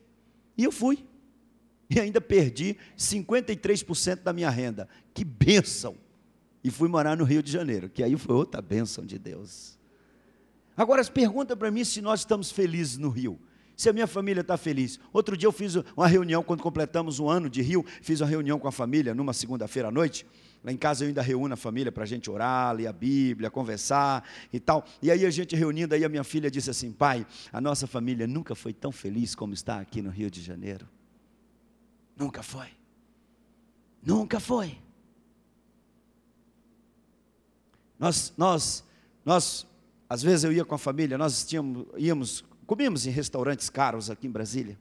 E 0.58 0.66
eu 0.66 0.74
fui 0.74 1.06
e 1.96 2.00
ainda 2.00 2.20
perdi 2.20 2.78
53% 2.98 4.22
da 4.24 4.34
minha 4.34 4.50
renda. 4.50 4.88
Que 5.14 5.24
bênção! 5.24 5.96
E 6.64 6.72
fui 6.72 6.88
morar 6.88 7.18
no 7.18 7.24
Rio 7.24 7.44
de 7.44 7.52
Janeiro, 7.52 7.90
que 7.90 8.02
aí 8.02 8.18
foi 8.18 8.36
outra 8.36 8.62
bênção 8.62 9.06
de 9.06 9.20
Deus. 9.20 9.78
Agora, 10.76 11.04
pergunta 11.06 11.56
para 11.56 11.70
mim 11.70 11.84
se 11.84 12.02
nós 12.02 12.22
estamos 12.22 12.52
felizes 12.52 12.98
no 12.98 13.10
Rio. 13.10 13.40
Se 13.76 13.90
a 13.90 13.94
minha 13.94 14.08
família 14.08 14.42
está 14.42 14.56
feliz. 14.56 15.00
Outro 15.12 15.36
dia 15.36 15.48
eu 15.48 15.52
fiz 15.52 15.76
uma 15.76 16.08
reunião, 16.08 16.44
quando 16.44 16.62
completamos 16.62 17.20
um 17.20 17.28
ano 17.28 17.50
de 17.50 17.62
Rio, 17.62 17.84
fiz 18.02 18.22
uma 18.22 18.28
reunião 18.28 18.60
com 18.60 18.68
a 18.68 18.72
família 18.72 19.14
numa 19.14 19.34
segunda-feira 19.34 19.90
à 19.90 19.92
noite. 19.92 20.26
Lá 20.64 20.72
em 20.72 20.78
casa 20.78 21.04
eu 21.04 21.10
ainda 21.10 21.22
reúno 21.22 21.54
a 21.54 21.58
família 21.58 21.92
para 21.92 22.04
a 22.04 22.08
gente 22.08 22.32
orar, 22.32 22.74
ler 22.74 22.88
a 22.88 22.94
Bíblia, 22.94 23.52
conversar 23.52 24.24
e 24.54 24.60
tal. 24.60 24.86
E 25.02 25.12
aí 25.12 25.26
a 25.26 25.30
gente 25.30 25.56
reunindo, 25.56 25.94
aí 25.94 26.06
a 26.06 26.10
minha 26.10 26.24
filha 26.24 26.50
disse 26.50 26.70
assim: 26.70 26.92
pai, 26.92 27.28
a 27.52 27.60
nossa 27.60 27.86
família 27.86 28.26
nunca 28.26 28.56
foi 28.56 28.74
tão 28.74 28.92
feliz 28.92 29.36
como 29.36 29.54
está 29.54 29.80
aqui 29.80 30.02
no 30.02 30.10
Rio 30.10 30.32
de 30.32 30.42
Janeiro. 30.42 30.88
Nunca 32.16 32.44
foi. 32.44 32.68
Nunca 34.06 34.40
foi. 34.40 34.78
Nós, 37.98 38.34
nós, 38.38 38.84
nós, 39.24 39.68
às 40.10 40.22
vezes 40.22 40.44
eu 40.44 40.52
ia 40.52 40.66
com 40.66 40.76
a 40.76 40.78
família, 40.78 41.18
nós 41.18 41.46
tínhamos, 41.46 41.86
íamos, 41.98 42.44
comíamos 42.66 43.08
em 43.08 43.10
restaurantes 43.10 43.70
caros 43.70 44.10
aqui 44.10 44.28
em 44.28 44.32
Brasília. 44.32 44.78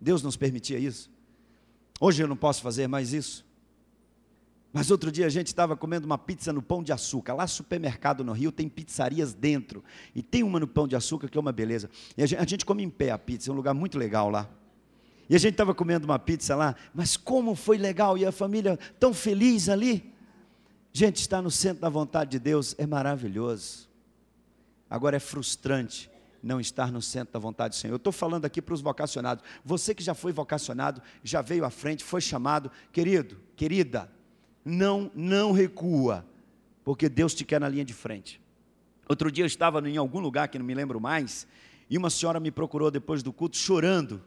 Deus 0.00 0.22
nos 0.22 0.36
permitia 0.36 0.78
isso. 0.78 1.10
Hoje 2.00 2.22
eu 2.22 2.28
não 2.28 2.36
posso 2.36 2.62
fazer 2.62 2.88
mais 2.88 3.12
isso. 3.12 3.46
Mas 4.72 4.90
outro 4.90 5.12
dia 5.12 5.26
a 5.26 5.28
gente 5.28 5.48
estava 5.48 5.76
comendo 5.76 6.06
uma 6.06 6.18
pizza 6.18 6.52
no 6.52 6.62
Pão 6.62 6.82
de 6.82 6.92
Açúcar. 6.92 7.34
Lá 7.34 7.46
supermercado 7.46 8.24
no 8.24 8.32
Rio 8.32 8.50
tem 8.50 8.68
pizzarias 8.68 9.34
dentro. 9.34 9.84
E 10.14 10.22
tem 10.22 10.42
uma 10.42 10.58
no 10.58 10.66
Pão 10.66 10.88
de 10.88 10.96
Açúcar 10.96 11.28
que 11.28 11.36
é 11.36 11.40
uma 11.40 11.52
beleza. 11.52 11.88
E 12.16 12.22
a 12.22 12.26
gente, 12.26 12.38
a 12.40 12.46
gente 12.46 12.66
come 12.66 12.82
em 12.82 12.90
pé 12.90 13.10
a 13.10 13.18
pizza, 13.18 13.50
é 13.50 13.52
um 13.52 13.56
lugar 13.56 13.74
muito 13.74 13.98
legal 13.98 14.30
lá. 14.30 14.48
E 15.32 15.34
a 15.34 15.38
gente 15.38 15.54
estava 15.54 15.74
comendo 15.74 16.04
uma 16.04 16.18
pizza 16.18 16.54
lá, 16.54 16.76
mas 16.92 17.16
como 17.16 17.54
foi 17.54 17.78
legal, 17.78 18.18
e 18.18 18.26
a 18.26 18.30
família 18.30 18.78
tão 19.00 19.14
feliz 19.14 19.66
ali. 19.66 20.12
Gente, 20.92 21.22
estar 21.22 21.40
no 21.40 21.50
centro 21.50 21.80
da 21.80 21.88
vontade 21.88 22.32
de 22.32 22.38
Deus 22.38 22.74
é 22.76 22.86
maravilhoso. 22.86 23.88
Agora 24.90 25.16
é 25.16 25.18
frustrante 25.18 26.10
não 26.42 26.60
estar 26.60 26.92
no 26.92 27.00
centro 27.00 27.32
da 27.32 27.38
vontade 27.38 27.74
do 27.74 27.80
Senhor. 27.80 27.94
Eu 27.94 27.96
estou 27.96 28.12
falando 28.12 28.44
aqui 28.44 28.60
para 28.60 28.74
os 28.74 28.82
vocacionados. 28.82 29.42
Você 29.64 29.94
que 29.94 30.02
já 30.02 30.12
foi 30.12 30.32
vocacionado, 30.32 31.00
já 31.24 31.40
veio 31.40 31.64
à 31.64 31.70
frente, 31.70 32.04
foi 32.04 32.20
chamado, 32.20 32.70
querido, 32.92 33.40
querida, 33.56 34.12
não, 34.62 35.10
não 35.14 35.50
recua, 35.50 36.26
porque 36.84 37.08
Deus 37.08 37.32
te 37.32 37.42
quer 37.42 37.58
na 37.58 37.70
linha 37.70 37.86
de 37.86 37.94
frente. 37.94 38.38
Outro 39.08 39.32
dia 39.32 39.44
eu 39.44 39.46
estava 39.46 39.80
em 39.88 39.96
algum 39.96 40.20
lugar 40.20 40.48
que 40.48 40.58
não 40.58 40.66
me 40.66 40.74
lembro 40.74 41.00
mais, 41.00 41.46
e 41.88 41.96
uma 41.96 42.10
senhora 42.10 42.38
me 42.38 42.50
procurou 42.50 42.90
depois 42.90 43.22
do 43.22 43.32
culto 43.32 43.56
chorando 43.56 44.22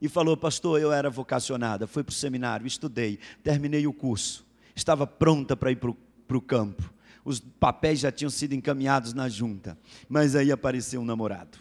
e 0.00 0.08
falou: 0.08 0.36
Pastor, 0.36 0.80
eu 0.80 0.92
era 0.92 1.10
vocacionada, 1.10 1.86
fui 1.86 2.02
para 2.02 2.12
o 2.12 2.14
seminário, 2.14 2.66
estudei, 2.66 3.18
terminei 3.42 3.86
o 3.86 3.92
curso, 3.92 4.46
estava 4.74 5.06
pronta 5.06 5.56
para 5.56 5.70
ir 5.70 5.76
para 5.76 6.36
o 6.36 6.40
campo. 6.40 6.92
Os 7.24 7.40
papéis 7.40 8.00
já 8.00 8.10
tinham 8.10 8.30
sido 8.30 8.54
encaminhados 8.54 9.12
na 9.12 9.28
junta, 9.28 9.78
mas 10.08 10.34
aí 10.34 10.50
apareceu 10.50 11.00
um 11.00 11.04
namorado. 11.04 11.58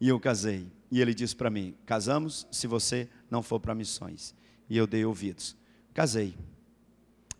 E 0.00 0.08
eu 0.08 0.18
casei. 0.18 0.66
E 0.90 1.00
ele 1.00 1.14
disse 1.14 1.36
para 1.36 1.50
mim: 1.50 1.74
Casamos 1.86 2.46
se 2.50 2.66
você 2.66 3.08
não 3.30 3.42
for 3.42 3.60
para 3.60 3.74
missões. 3.74 4.34
E 4.68 4.76
eu 4.76 4.86
dei 4.86 5.04
ouvidos. 5.04 5.56
Casei 5.94 6.34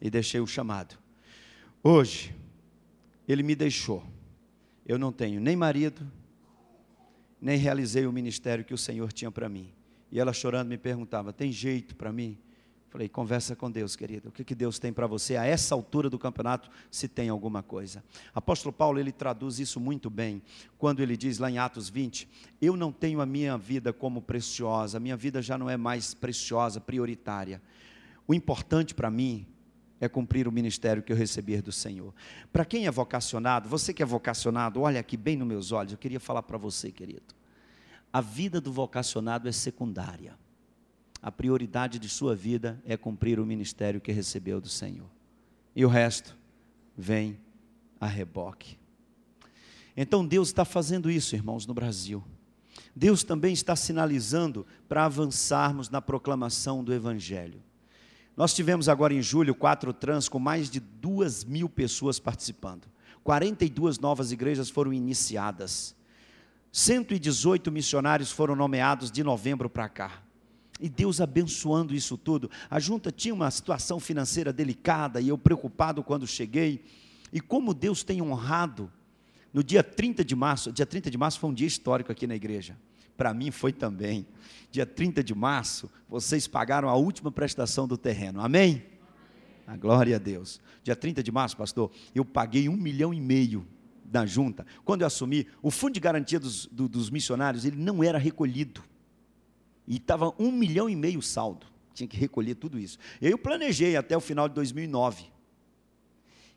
e 0.00 0.08
deixei 0.10 0.40
o 0.40 0.46
chamado. 0.46 0.96
Hoje, 1.82 2.34
ele 3.26 3.42
me 3.42 3.54
deixou. 3.54 4.04
Eu 4.86 4.98
não 4.98 5.12
tenho 5.12 5.40
nem 5.40 5.56
marido, 5.56 6.06
nem 7.40 7.56
realizei 7.56 8.06
o 8.06 8.12
ministério 8.12 8.64
que 8.64 8.74
o 8.74 8.78
Senhor 8.78 9.12
tinha 9.12 9.30
para 9.30 9.48
mim. 9.48 9.72
E 10.10 10.18
ela 10.18 10.32
chorando 10.32 10.68
me 10.68 10.78
perguntava: 10.78 11.32
tem 11.32 11.50
jeito 11.50 11.96
para 11.96 12.12
mim? 12.12 12.38
Falei, 12.90 13.08
conversa 13.08 13.54
com 13.54 13.70
Deus, 13.70 13.94
querida. 13.94 14.28
O 14.28 14.32
que, 14.32 14.42
que 14.42 14.54
Deus 14.54 14.76
tem 14.76 14.92
para 14.92 15.06
você 15.06 15.36
a 15.36 15.46
essa 15.46 15.76
altura 15.76 16.10
do 16.10 16.18
campeonato, 16.18 16.68
se 16.90 17.06
tem 17.06 17.28
alguma 17.28 17.62
coisa. 17.62 18.02
Apóstolo 18.34 18.72
Paulo, 18.72 18.98
ele 18.98 19.12
traduz 19.12 19.60
isso 19.60 19.78
muito 19.78 20.10
bem, 20.10 20.42
quando 20.76 20.98
ele 20.98 21.16
diz 21.16 21.38
lá 21.38 21.48
em 21.48 21.56
Atos 21.56 21.88
20: 21.88 22.28
Eu 22.60 22.76
não 22.76 22.90
tenho 22.90 23.20
a 23.20 23.26
minha 23.26 23.56
vida 23.56 23.92
como 23.92 24.20
preciosa, 24.20 24.98
a 24.98 25.00
minha 25.00 25.16
vida 25.16 25.40
já 25.40 25.56
não 25.56 25.70
é 25.70 25.76
mais 25.76 26.14
preciosa, 26.14 26.80
prioritária. 26.80 27.62
O 28.26 28.34
importante 28.34 28.92
para 28.92 29.10
mim 29.10 29.46
é 30.00 30.08
cumprir 30.08 30.48
o 30.48 30.52
ministério 30.52 31.02
que 31.02 31.12
eu 31.12 31.16
recebi 31.16 31.60
do 31.60 31.70
Senhor. 31.70 32.14
Para 32.52 32.64
quem 32.64 32.86
é 32.86 32.90
vocacionado, 32.90 33.68
você 33.68 33.92
que 33.92 34.02
é 34.02 34.06
vocacionado, 34.06 34.80
olha 34.80 34.98
aqui 34.98 35.16
bem 35.16 35.36
nos 35.36 35.46
meus 35.46 35.72
olhos, 35.72 35.92
eu 35.92 35.98
queria 35.98 36.20
falar 36.20 36.42
para 36.42 36.56
você, 36.56 36.90
querido. 36.90 37.34
A 38.12 38.20
vida 38.20 38.60
do 38.60 38.72
vocacionado 38.72 39.48
é 39.48 39.52
secundária 39.52 40.34
a 41.22 41.30
prioridade 41.30 41.98
de 41.98 42.08
sua 42.08 42.34
vida 42.34 42.80
é 42.84 42.96
cumprir 42.96 43.38
o 43.38 43.46
ministério 43.46 44.00
que 44.00 44.10
recebeu 44.10 44.60
do 44.60 44.68
Senhor. 44.68 45.08
E 45.76 45.84
o 45.84 45.88
resto 45.88 46.36
vem 46.96 47.38
a 48.00 48.06
reboque. 48.06 48.78
Então 49.96 50.26
Deus 50.26 50.48
está 50.48 50.64
fazendo 50.64 51.10
isso, 51.10 51.34
irmãos, 51.34 51.66
no 51.66 51.74
Brasil. 51.74 52.24
Deus 52.96 53.22
também 53.22 53.52
está 53.52 53.76
sinalizando 53.76 54.66
para 54.88 55.04
avançarmos 55.04 55.90
na 55.90 56.00
proclamação 56.00 56.82
do 56.82 56.92
Evangelho. 56.92 57.62
Nós 58.40 58.54
tivemos 58.54 58.88
agora 58.88 59.12
em 59.12 59.20
julho 59.20 59.54
quatro 59.54 59.92
trans 59.92 60.26
com 60.26 60.38
mais 60.38 60.70
de 60.70 60.80
duas 60.80 61.44
mil 61.44 61.68
pessoas 61.68 62.18
participando. 62.18 62.86
42 63.22 63.98
novas 63.98 64.32
igrejas 64.32 64.70
foram 64.70 64.94
iniciadas. 64.94 65.94
118 66.72 67.70
missionários 67.70 68.32
foram 68.32 68.56
nomeados 68.56 69.10
de 69.10 69.22
novembro 69.22 69.68
para 69.68 69.90
cá. 69.90 70.22
E 70.80 70.88
Deus 70.88 71.20
abençoando 71.20 71.94
isso 71.94 72.16
tudo. 72.16 72.50
A 72.70 72.80
junta 72.80 73.12
tinha 73.12 73.34
uma 73.34 73.50
situação 73.50 74.00
financeira 74.00 74.54
delicada 74.54 75.20
e 75.20 75.28
eu 75.28 75.36
preocupado 75.36 76.02
quando 76.02 76.26
cheguei. 76.26 76.82
E 77.30 77.42
como 77.42 77.74
Deus 77.74 78.02
tem 78.02 78.22
honrado, 78.22 78.90
no 79.52 79.62
dia 79.62 79.84
30 79.84 80.24
de 80.24 80.34
março, 80.34 80.72
dia 80.72 80.86
30 80.86 81.10
de 81.10 81.18
março 81.18 81.38
foi 81.38 81.50
um 81.50 81.54
dia 81.54 81.68
histórico 81.68 82.10
aqui 82.10 82.26
na 82.26 82.36
igreja. 82.36 82.74
Para 83.20 83.34
mim 83.34 83.50
foi 83.50 83.70
também. 83.70 84.26
Dia 84.70 84.86
30 84.86 85.22
de 85.22 85.34
março, 85.34 85.90
vocês 86.08 86.46
pagaram 86.46 86.88
a 86.88 86.94
última 86.94 87.30
prestação 87.30 87.86
do 87.86 87.98
terreno. 87.98 88.40
Amém? 88.40 88.82
A 89.66 89.76
glória 89.76 90.16
a 90.16 90.18
Deus. 90.18 90.58
Dia 90.82 90.96
30 90.96 91.22
de 91.22 91.30
março, 91.30 91.54
pastor, 91.54 91.90
eu 92.14 92.24
paguei 92.24 92.66
um 92.66 92.78
milhão 92.78 93.12
e 93.12 93.20
meio 93.20 93.68
da 94.02 94.24
junta. 94.24 94.64
Quando 94.86 95.02
eu 95.02 95.06
assumi, 95.06 95.46
o 95.60 95.70
fundo 95.70 95.92
de 95.92 96.00
garantia 96.00 96.40
dos, 96.40 96.64
do, 96.68 96.88
dos 96.88 97.10
missionários, 97.10 97.66
ele 97.66 97.76
não 97.76 98.02
era 98.02 98.16
recolhido. 98.16 98.82
E 99.86 99.96
estava 99.96 100.34
um 100.38 100.50
milhão 100.50 100.88
e 100.88 100.96
meio 100.96 101.20
saldo. 101.20 101.66
Tinha 101.92 102.08
que 102.08 102.16
recolher 102.16 102.54
tudo 102.54 102.78
isso. 102.78 102.96
Eu 103.20 103.36
planejei 103.36 103.98
até 103.98 104.16
o 104.16 104.20
final 104.20 104.48
de 104.48 104.54
2009. 104.54 105.26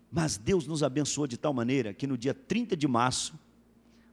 Mas 0.09 0.37
Deus 0.37 0.65
nos 0.65 0.81
abençoou 0.81 1.27
de 1.27 1.35
tal 1.35 1.53
maneira 1.53 1.93
que 1.93 2.07
no 2.07 2.17
dia 2.17 2.33
30 2.33 2.77
de 2.77 2.87
março, 2.87 3.37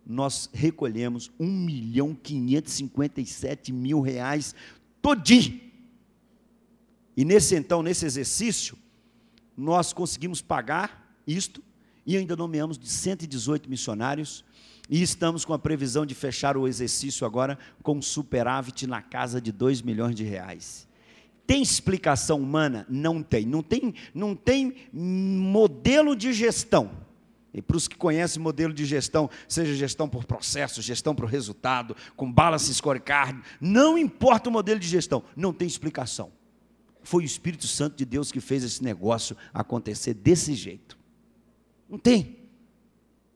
nós 0.06 0.48
recolhemos 0.52 1.30
1 1.38 1.46
milhão 1.46 2.14
557 2.14 3.72
mil 3.72 4.00
reais 4.00 4.54
todinho. 5.00 5.60
E 7.16 7.24
nesse 7.24 7.54
então, 7.54 7.82
nesse 7.82 8.06
exercício, 8.06 8.76
nós 9.56 9.92
conseguimos 9.92 10.40
pagar 10.40 11.14
isto 11.26 11.62
e 12.06 12.16
ainda 12.16 12.34
nomeamos 12.34 12.78
de 12.78 12.88
118 12.88 13.68
missionários 13.68 14.44
e 14.88 15.02
estamos 15.02 15.44
com 15.44 15.52
a 15.52 15.58
previsão 15.58 16.04
de 16.04 16.14
fechar 16.14 16.56
o 16.56 16.66
exercício 16.66 17.24
agora 17.24 17.58
com 17.82 18.02
superávit 18.02 18.86
na 18.86 19.00
casa 19.00 19.40
de 19.40 19.52
2 19.52 19.82
milhões 19.82 20.16
de 20.16 20.24
reais. 20.24 20.88
Tem 21.46 21.62
explicação 21.62 22.40
humana? 22.40 22.86
Não 22.88 23.22
tem. 23.22 23.44
Não 23.44 23.62
tem, 23.62 23.94
não 24.14 24.34
tem 24.34 24.74
modelo 24.92 26.16
de 26.16 26.32
gestão. 26.32 26.90
E 27.52 27.60
para 27.60 27.76
os 27.76 27.88
que 27.88 27.96
conhecem 27.96 28.40
modelo 28.40 28.72
de 28.72 28.84
gestão, 28.84 29.28
seja 29.48 29.74
gestão 29.74 30.08
por 30.08 30.24
processo, 30.24 30.80
gestão 30.80 31.14
por 31.14 31.26
resultado, 31.26 31.96
com 32.16 32.30
balance 32.30 32.72
scorecard, 32.72 33.40
não 33.60 33.98
importa 33.98 34.48
o 34.48 34.52
modelo 34.52 34.78
de 34.78 34.86
gestão, 34.86 35.22
não 35.36 35.52
tem 35.52 35.66
explicação. 35.66 36.32
Foi 37.02 37.22
o 37.22 37.26
Espírito 37.26 37.66
Santo 37.66 37.96
de 37.96 38.04
Deus 38.04 38.30
que 38.30 38.40
fez 38.40 38.62
esse 38.62 38.84
negócio 38.84 39.36
acontecer 39.52 40.14
desse 40.14 40.54
jeito. 40.54 40.98
Não 41.88 41.98
tem. 41.98 42.38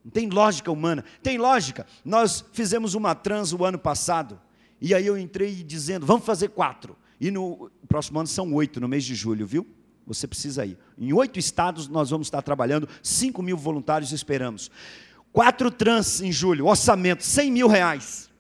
Não 0.05 0.11
tem 0.11 0.29
lógica 0.29 0.71
humana. 0.71 1.05
Tem 1.23 1.39
lógica. 1.39 1.87
Nós 2.05 2.45
fizemos 2.53 2.95
uma 2.95 3.15
trans 3.15 3.53
o 3.53 3.65
ano 3.65 3.79
passado. 3.79 4.41
E 4.81 4.95
aí 4.95 5.07
eu 5.07 5.19
entrei 5.19 5.65
dizendo, 5.65 6.05
vamos 6.05 6.27
fazer 6.27 6.49
quatro. 6.49 6.97
E 7.19 7.31
no 7.31 7.71
próximo 7.89 8.19
ano 8.21 8.29
são 8.29 8.53
oito, 8.53 8.81
no 8.81 8.87
mês 8.87 9.03
de 9.03 9.15
julho, 9.15 9.47
viu? 9.47 9.67
Você 10.07 10.27
precisa 10.27 10.67
ir. 10.67 10.79
Em 10.99 11.13
oito 11.13 11.39
estados 11.39 11.89
nós 11.89 12.11
vamos 12.11 12.27
estar 12.27 12.43
trabalhando, 12.43 12.89
cinco 13.03 13.43
mil 13.43 13.57
voluntários 13.57 14.13
esperamos. 14.13 14.71
Quatro 15.33 15.71
trans 15.71 16.21
em 16.21 16.31
julho, 16.31 16.67
orçamento, 16.67 17.25
cem 17.25 17.51
mil 17.51 17.69
reais. 17.69 18.31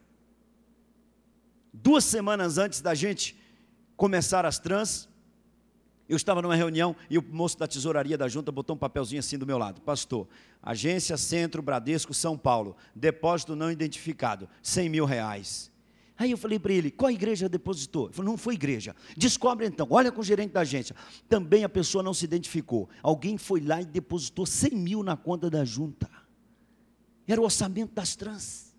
Duas 1.72 2.04
semanas 2.04 2.58
antes 2.58 2.80
da 2.80 2.94
gente 2.94 3.36
começar 3.96 4.44
as 4.46 4.58
trans, 4.58 5.08
eu 6.08 6.16
estava 6.16 6.42
numa 6.42 6.54
reunião 6.54 6.94
e 7.08 7.16
o 7.16 7.22
moço 7.22 7.58
da 7.58 7.66
tesouraria 7.66 8.18
da 8.18 8.28
junta 8.28 8.52
botou 8.52 8.76
um 8.76 8.78
papelzinho 8.78 9.20
assim 9.20 9.38
do 9.38 9.46
meu 9.46 9.56
lado. 9.56 9.80
Pastor, 9.80 10.28
agência 10.62 11.16
Centro 11.16 11.62
Bradesco 11.62 12.12
São 12.12 12.36
Paulo, 12.36 12.76
depósito 12.94 13.56
não 13.56 13.70
identificado, 13.70 14.48
100 14.62 14.88
mil 14.88 15.04
reais. 15.04 15.72
Aí 16.16 16.30
eu 16.30 16.38
falei 16.38 16.58
para 16.58 16.72
ele, 16.72 16.90
qual 16.92 17.10
igreja 17.10 17.48
depositou? 17.48 18.06
Ele 18.06 18.14
falou, 18.14 18.30
não 18.30 18.38
foi 18.38 18.54
igreja. 18.54 18.94
Descobre 19.16 19.66
então, 19.66 19.86
olha 19.90 20.12
com 20.12 20.20
o 20.20 20.24
gerente 20.24 20.52
da 20.52 20.60
agência. 20.60 20.94
Também 21.28 21.64
a 21.64 21.68
pessoa 21.68 22.04
não 22.04 22.14
se 22.14 22.24
identificou. 22.24 22.88
Alguém 23.02 23.36
foi 23.36 23.60
lá 23.60 23.82
e 23.82 23.84
depositou 23.84 24.46
100 24.46 24.70
mil 24.70 25.02
na 25.02 25.16
conta 25.16 25.50
da 25.50 25.64
junta. 25.64 26.08
Era 27.26 27.40
o 27.40 27.44
orçamento 27.44 27.92
das 27.92 28.14
trans. 28.14 28.72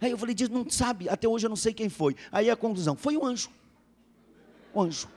Aí 0.00 0.10
eu 0.10 0.18
falei, 0.18 0.34
diz, 0.34 0.48
não 0.48 0.68
sabe, 0.68 1.08
até 1.08 1.26
hoje 1.26 1.46
eu 1.46 1.50
não 1.50 1.56
sei 1.56 1.72
quem 1.72 1.88
foi. 1.88 2.14
Aí 2.30 2.48
a 2.48 2.56
conclusão, 2.56 2.96
foi 2.96 3.16
o 3.16 3.24
anjo. 3.24 3.50
O 4.72 4.82
anjo. 4.82 5.08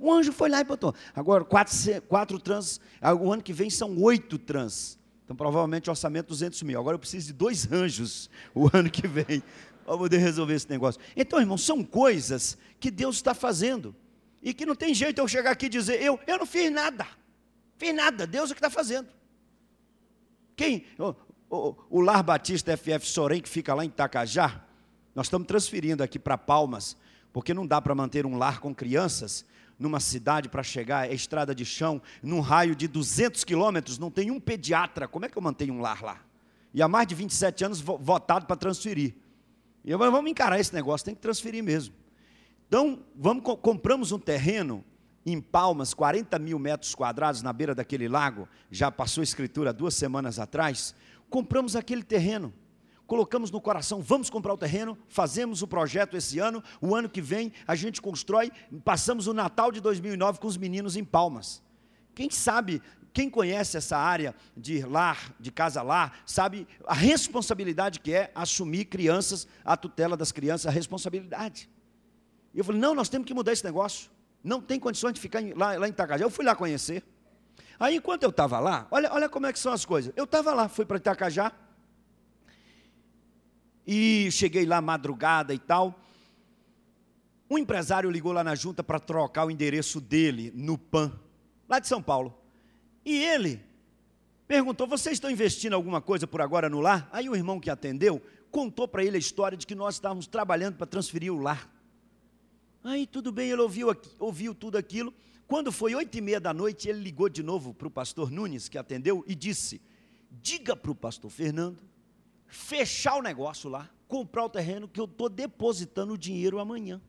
Um 0.00 0.12
anjo 0.12 0.32
foi 0.32 0.48
lá 0.48 0.60
e 0.60 0.64
botou. 0.64 0.94
Agora, 1.14 1.44
quatro, 1.44 1.74
quatro 2.08 2.38
trans, 2.38 2.80
ah, 3.00 3.14
o 3.14 3.32
ano 3.32 3.42
que 3.42 3.52
vem 3.52 3.70
são 3.70 3.96
oito 4.02 4.36
trans. 4.36 4.98
Então, 5.24 5.34
provavelmente, 5.34 5.90
orçamento 5.90 6.28
200 6.28 6.62
mil. 6.62 6.78
Agora 6.78 6.94
eu 6.94 6.98
preciso 6.98 7.28
de 7.28 7.32
dois 7.32 7.70
anjos 7.72 8.30
o 8.54 8.68
ano 8.72 8.90
que 8.90 9.08
vem 9.08 9.42
para 9.86 9.96
poder 9.96 10.18
resolver 10.18 10.54
esse 10.54 10.68
negócio. 10.68 11.00
Então, 11.16 11.38
irmão, 11.38 11.56
são 11.56 11.84
coisas 11.84 12.58
que 12.80 12.90
Deus 12.90 13.16
está 13.16 13.32
fazendo. 13.32 13.94
E 14.42 14.52
que 14.52 14.66
não 14.66 14.74
tem 14.74 14.92
jeito 14.92 15.20
eu 15.20 15.28
chegar 15.28 15.52
aqui 15.52 15.66
e 15.66 15.68
dizer, 15.68 16.02
eu, 16.02 16.18
eu 16.26 16.38
não 16.38 16.46
fiz 16.46 16.70
nada. 16.72 17.06
Fiz 17.78 17.94
nada, 17.94 18.26
Deus 18.26 18.50
é 18.50 18.54
que 18.54 18.58
está 18.58 18.68
fazendo. 18.68 19.08
Quem? 20.56 20.84
O, 20.98 21.14
o, 21.48 21.76
o 21.88 22.00
Lar 22.00 22.22
Batista 22.22 22.76
FF 22.76 23.06
Sorém, 23.06 23.40
que 23.40 23.48
fica 23.48 23.72
lá 23.74 23.84
em 23.84 23.88
Itacajá, 23.88 24.64
nós 25.14 25.26
estamos 25.26 25.46
transferindo 25.46 26.02
aqui 26.02 26.18
para 26.18 26.36
Palmas, 26.36 26.96
porque 27.32 27.54
não 27.54 27.66
dá 27.66 27.80
para 27.80 27.94
manter 27.94 28.26
um 28.26 28.36
lar 28.36 28.58
com 28.58 28.74
crianças 28.74 29.44
numa 29.78 30.00
cidade 30.00 30.48
para 30.48 30.62
chegar, 30.62 31.08
é 31.08 31.14
estrada 31.14 31.54
de 31.54 31.64
chão, 31.64 32.02
num 32.22 32.40
raio 32.40 32.74
de 32.74 32.88
200 32.88 33.44
quilômetros, 33.44 33.98
não 33.98 34.10
tem 34.10 34.30
um 34.30 34.40
pediatra, 34.40 35.06
como 35.06 35.26
é 35.26 35.28
que 35.28 35.36
eu 35.36 35.42
mantenho 35.42 35.74
um 35.74 35.80
lar 35.80 36.02
lá? 36.02 36.20
E 36.74 36.82
há 36.82 36.88
mais 36.88 37.06
de 37.06 37.14
27 37.14 37.64
anos 37.64 37.80
votado 37.80 38.46
para 38.46 38.56
transferir. 38.56 39.14
E 39.86 39.90
eu, 39.90 39.98
vamos 39.98 40.30
encarar 40.30 40.60
esse 40.60 40.74
negócio, 40.74 41.04
tem 41.04 41.14
que 41.14 41.20
transferir 41.22 41.62
mesmo. 41.62 41.94
Então, 42.66 42.98
vamos, 43.14 43.42
compramos 43.62 44.12
um 44.12 44.18
terreno 44.18 44.84
em 45.24 45.40
Palmas, 45.40 45.94
40 45.94 46.38
mil 46.38 46.58
metros 46.58 46.94
quadrados 46.94 47.40
na 47.40 47.52
beira 47.52 47.74
daquele 47.74 48.08
lago, 48.08 48.48
já 48.70 48.90
passou 48.90 49.22
a 49.22 49.24
escritura 49.24 49.72
duas 49.72 49.94
semanas 49.94 50.38
atrás, 50.38 50.94
compramos 51.30 51.74
aquele 51.74 52.02
terreno 52.02 52.52
colocamos 53.06 53.50
no 53.50 53.60
coração, 53.60 54.02
vamos 54.02 54.28
comprar 54.28 54.52
o 54.52 54.58
terreno, 54.58 54.98
fazemos 55.08 55.62
o 55.62 55.68
projeto 55.68 56.16
esse 56.16 56.38
ano, 56.38 56.62
o 56.80 56.94
ano 56.94 57.08
que 57.08 57.22
vem 57.22 57.52
a 57.66 57.74
gente 57.74 58.02
constrói, 58.02 58.50
passamos 58.84 59.26
o 59.26 59.32
Natal 59.32 59.70
de 59.70 59.80
2009 59.80 60.40
com 60.40 60.48
os 60.48 60.56
meninos 60.56 60.96
em 60.96 61.04
Palmas. 61.04 61.62
Quem 62.14 62.30
sabe, 62.30 62.82
quem 63.16 63.30
conhece 63.30 63.78
essa 63.78 63.96
área 63.96 64.34
de 64.54 64.82
lar, 64.82 65.34
de 65.40 65.50
casa 65.50 65.80
lar, 65.80 66.18
sabe 66.26 66.68
a 66.86 66.92
responsabilidade 66.92 67.98
que 67.98 68.12
é 68.12 68.30
assumir 68.34 68.84
crianças, 68.84 69.48
a 69.64 69.74
tutela 69.74 70.18
das 70.18 70.30
crianças, 70.30 70.66
a 70.66 70.70
responsabilidade. 70.70 71.66
E 72.52 72.58
eu 72.58 72.64
falei, 72.64 72.78
não, 72.78 72.94
nós 72.94 73.08
temos 73.08 73.26
que 73.26 73.32
mudar 73.32 73.54
esse 73.54 73.64
negócio. 73.64 74.10
Não 74.44 74.60
tem 74.60 74.78
condições 74.78 75.14
de 75.14 75.20
ficar 75.22 75.42
lá, 75.56 75.78
lá 75.78 75.88
em 75.88 75.92
Itacajá. 75.92 76.22
Eu 76.22 76.28
fui 76.28 76.44
lá 76.44 76.54
conhecer. 76.54 77.02
Aí, 77.80 77.96
enquanto 77.96 78.22
eu 78.22 78.28
estava 78.28 78.58
lá, 78.58 78.86
olha, 78.90 79.10
olha 79.10 79.30
como 79.30 79.46
é 79.46 79.52
que 79.54 79.58
são 79.58 79.72
as 79.72 79.86
coisas. 79.86 80.12
Eu 80.14 80.24
estava 80.24 80.52
lá, 80.52 80.68
fui 80.68 80.84
para 80.84 80.98
Itacajá, 80.98 81.50
e 83.86 84.28
cheguei 84.30 84.66
lá 84.66 84.82
madrugada 84.82 85.54
e 85.54 85.58
tal. 85.58 85.98
Um 87.48 87.56
empresário 87.56 88.10
ligou 88.10 88.32
lá 88.32 88.44
na 88.44 88.54
junta 88.54 88.84
para 88.84 89.00
trocar 89.00 89.46
o 89.46 89.50
endereço 89.50 90.02
dele 90.02 90.52
no 90.54 90.76
PAN, 90.76 91.18
lá 91.66 91.78
de 91.78 91.88
São 91.88 92.02
Paulo. 92.02 92.42
E 93.06 93.22
ele 93.22 93.62
perguntou: 94.48 94.88
Vocês 94.88 95.14
estão 95.14 95.30
investindo 95.30 95.74
alguma 95.74 96.00
coisa 96.02 96.26
por 96.26 96.40
agora 96.40 96.68
no 96.68 96.80
lar? 96.80 97.08
Aí 97.12 97.28
o 97.28 97.36
irmão 97.36 97.60
que 97.60 97.70
atendeu 97.70 98.20
contou 98.50 98.88
para 98.88 99.04
ele 99.04 99.16
a 99.16 99.20
história 99.20 99.56
de 99.56 99.64
que 99.64 99.76
nós 99.76 99.94
estávamos 99.94 100.26
trabalhando 100.26 100.76
para 100.76 100.86
transferir 100.86 101.32
o 101.32 101.38
lar. 101.38 101.72
Aí 102.82 103.06
tudo 103.06 103.30
bem, 103.30 103.50
ele 103.50 103.62
ouviu, 103.62 103.96
ouviu 104.18 104.52
tudo 104.52 104.76
aquilo. 104.76 105.14
Quando 105.46 105.70
foi 105.70 105.94
oito 105.94 106.18
e 106.18 106.20
meia 106.20 106.40
da 106.40 106.52
noite, 106.52 106.88
ele 106.88 107.00
ligou 107.00 107.28
de 107.28 107.44
novo 107.44 107.72
para 107.72 107.86
o 107.86 107.90
pastor 107.90 108.28
Nunes, 108.28 108.68
que 108.68 108.76
atendeu, 108.76 109.24
e 109.28 109.36
disse: 109.36 109.80
Diga 110.28 110.74
para 110.74 110.90
o 110.90 110.94
pastor 110.94 111.30
Fernando 111.30 111.80
fechar 112.48 113.16
o 113.16 113.22
negócio 113.22 113.70
lá, 113.70 113.88
comprar 114.08 114.44
o 114.44 114.48
terreno, 114.48 114.88
que 114.88 115.00
eu 115.00 115.04
estou 115.04 115.28
depositando 115.28 116.14
o 116.14 116.18
dinheiro 116.18 116.58
amanhã. 116.58 117.00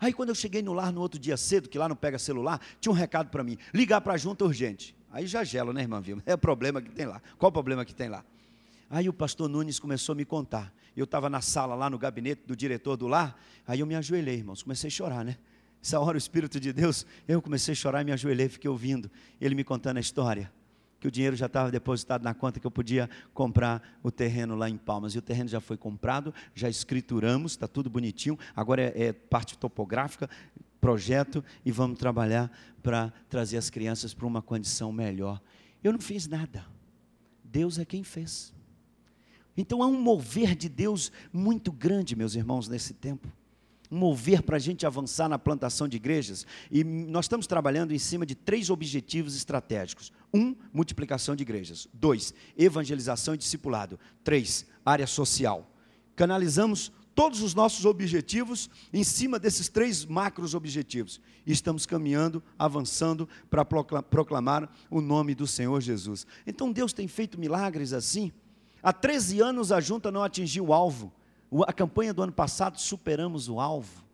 Aí 0.00 0.12
quando 0.12 0.30
eu 0.30 0.34
cheguei 0.34 0.62
no 0.62 0.72
lar 0.72 0.92
no 0.92 1.00
outro 1.00 1.20
dia 1.20 1.36
cedo, 1.36 1.68
que 1.68 1.78
lá 1.78 1.88
não 1.88 1.96
pega 1.96 2.18
celular, 2.18 2.60
tinha 2.80 2.90
um 2.90 2.94
recado 2.94 3.28
para 3.28 3.44
mim, 3.44 3.58
ligar 3.74 4.00
para 4.00 4.14
a 4.14 4.16
junta 4.16 4.44
urgente. 4.44 4.96
Aí 5.12 5.26
já 5.26 5.44
gela, 5.44 5.72
né, 5.72 5.82
irmã 5.82 6.00
Vilma? 6.00 6.22
É 6.26 6.34
o 6.34 6.38
problema 6.38 6.80
que 6.80 6.90
tem 6.90 7.06
lá. 7.06 7.20
Qual 7.38 7.50
o 7.50 7.52
problema 7.52 7.84
que 7.84 7.94
tem 7.94 8.08
lá? 8.08 8.24
Aí 8.88 9.08
o 9.08 9.12
pastor 9.12 9.48
Nunes 9.48 9.78
começou 9.78 10.14
a 10.14 10.16
me 10.16 10.24
contar. 10.24 10.72
Eu 10.96 11.04
estava 11.04 11.28
na 11.28 11.40
sala 11.40 11.74
lá 11.74 11.90
no 11.90 11.98
gabinete 11.98 12.42
do 12.46 12.56
diretor 12.56 12.96
do 12.96 13.06
lar, 13.06 13.40
aí 13.66 13.80
eu 13.80 13.86
me 13.86 13.94
ajoelhei, 13.94 14.36
irmãos, 14.36 14.62
comecei 14.62 14.88
a 14.88 14.90
chorar, 14.90 15.24
né? 15.24 15.36
Essa 15.82 15.98
hora 16.00 16.16
o 16.16 16.18
Espírito 16.18 16.58
de 16.58 16.72
Deus, 16.72 17.06
eu 17.28 17.40
comecei 17.40 17.72
a 17.72 17.74
chorar 17.74 18.02
e 18.02 18.04
me 18.04 18.12
ajoelhei, 18.12 18.48
fiquei 18.48 18.68
ouvindo 18.68 19.10
ele 19.40 19.54
me 19.54 19.64
contando 19.64 19.96
a 19.98 20.00
história 20.00 20.52
que 21.00 21.08
o 21.08 21.10
dinheiro 21.10 21.34
já 21.34 21.46
estava 21.46 21.70
depositado 21.70 22.22
na 22.22 22.34
conta 22.34 22.60
que 22.60 22.66
eu 22.66 22.70
podia 22.70 23.08
comprar 23.32 23.98
o 24.02 24.10
terreno 24.10 24.54
lá 24.54 24.68
em 24.68 24.76
Palmas. 24.76 25.14
E 25.14 25.18
o 25.18 25.22
terreno 25.22 25.48
já 25.48 25.60
foi 25.60 25.76
comprado, 25.76 26.32
já 26.54 26.68
escrituramos, 26.68 27.52
está 27.52 27.66
tudo 27.66 27.88
bonitinho. 27.88 28.38
Agora 28.54 28.82
é, 28.82 29.06
é 29.06 29.12
parte 29.12 29.56
topográfica, 29.56 30.28
projeto 30.80 31.42
e 31.64 31.72
vamos 31.72 31.98
trabalhar 31.98 32.52
para 32.82 33.12
trazer 33.28 33.56
as 33.56 33.70
crianças 33.70 34.12
para 34.12 34.26
uma 34.26 34.42
condição 34.42 34.92
melhor. 34.92 35.40
Eu 35.82 35.92
não 35.92 36.00
fiz 36.00 36.26
nada. 36.26 36.64
Deus 37.42 37.78
é 37.78 37.84
quem 37.84 38.04
fez. 38.04 38.52
Então 39.56 39.82
há 39.82 39.86
um 39.86 40.00
mover 40.00 40.54
de 40.54 40.68
Deus 40.68 41.10
muito 41.32 41.72
grande, 41.72 42.14
meus 42.14 42.34
irmãos, 42.34 42.68
nesse 42.68 42.94
tempo 42.94 43.26
mover 43.90 44.42
para 44.42 44.56
a 44.56 44.60
gente 44.60 44.86
avançar 44.86 45.28
na 45.28 45.38
plantação 45.38 45.88
de 45.88 45.96
igrejas. 45.96 46.46
E 46.70 46.84
nós 46.84 47.24
estamos 47.24 47.46
trabalhando 47.46 47.92
em 47.92 47.98
cima 47.98 48.24
de 48.24 48.34
três 48.34 48.70
objetivos 48.70 49.34
estratégicos: 49.34 50.12
um, 50.32 50.54
multiplicação 50.72 51.34
de 51.34 51.42
igrejas; 51.42 51.88
dois, 51.92 52.32
evangelização 52.56 53.34
e 53.34 53.38
discipulado; 53.38 53.98
três, 54.22 54.64
área 54.84 55.06
social. 55.06 55.68
Canalizamos 56.14 56.92
todos 57.14 57.42
os 57.42 57.54
nossos 57.54 57.84
objetivos 57.84 58.70
em 58.92 59.02
cima 59.02 59.38
desses 59.38 59.68
três 59.68 60.04
macros 60.04 60.54
objetivos. 60.54 61.20
E 61.44 61.52
estamos 61.52 61.84
caminhando, 61.84 62.42
avançando 62.58 63.28
para 63.50 63.64
proclamar 63.64 64.70
o 64.88 65.00
nome 65.00 65.34
do 65.34 65.46
Senhor 65.46 65.80
Jesus. 65.80 66.26
Então 66.46 66.72
Deus 66.72 66.92
tem 66.92 67.08
feito 67.08 67.38
milagres 67.38 67.92
assim. 67.92 68.32
Há 68.82 68.92
13 68.92 69.40
anos 69.40 69.72
a 69.72 69.80
junta 69.80 70.10
não 70.10 70.22
atingiu 70.22 70.66
o 70.66 70.72
alvo. 70.72 71.12
A 71.66 71.72
campanha 71.72 72.14
do 72.14 72.22
ano 72.22 72.32
passado 72.32 72.78
superamos 72.80 73.48
o 73.48 73.58
alvo. 73.58 74.04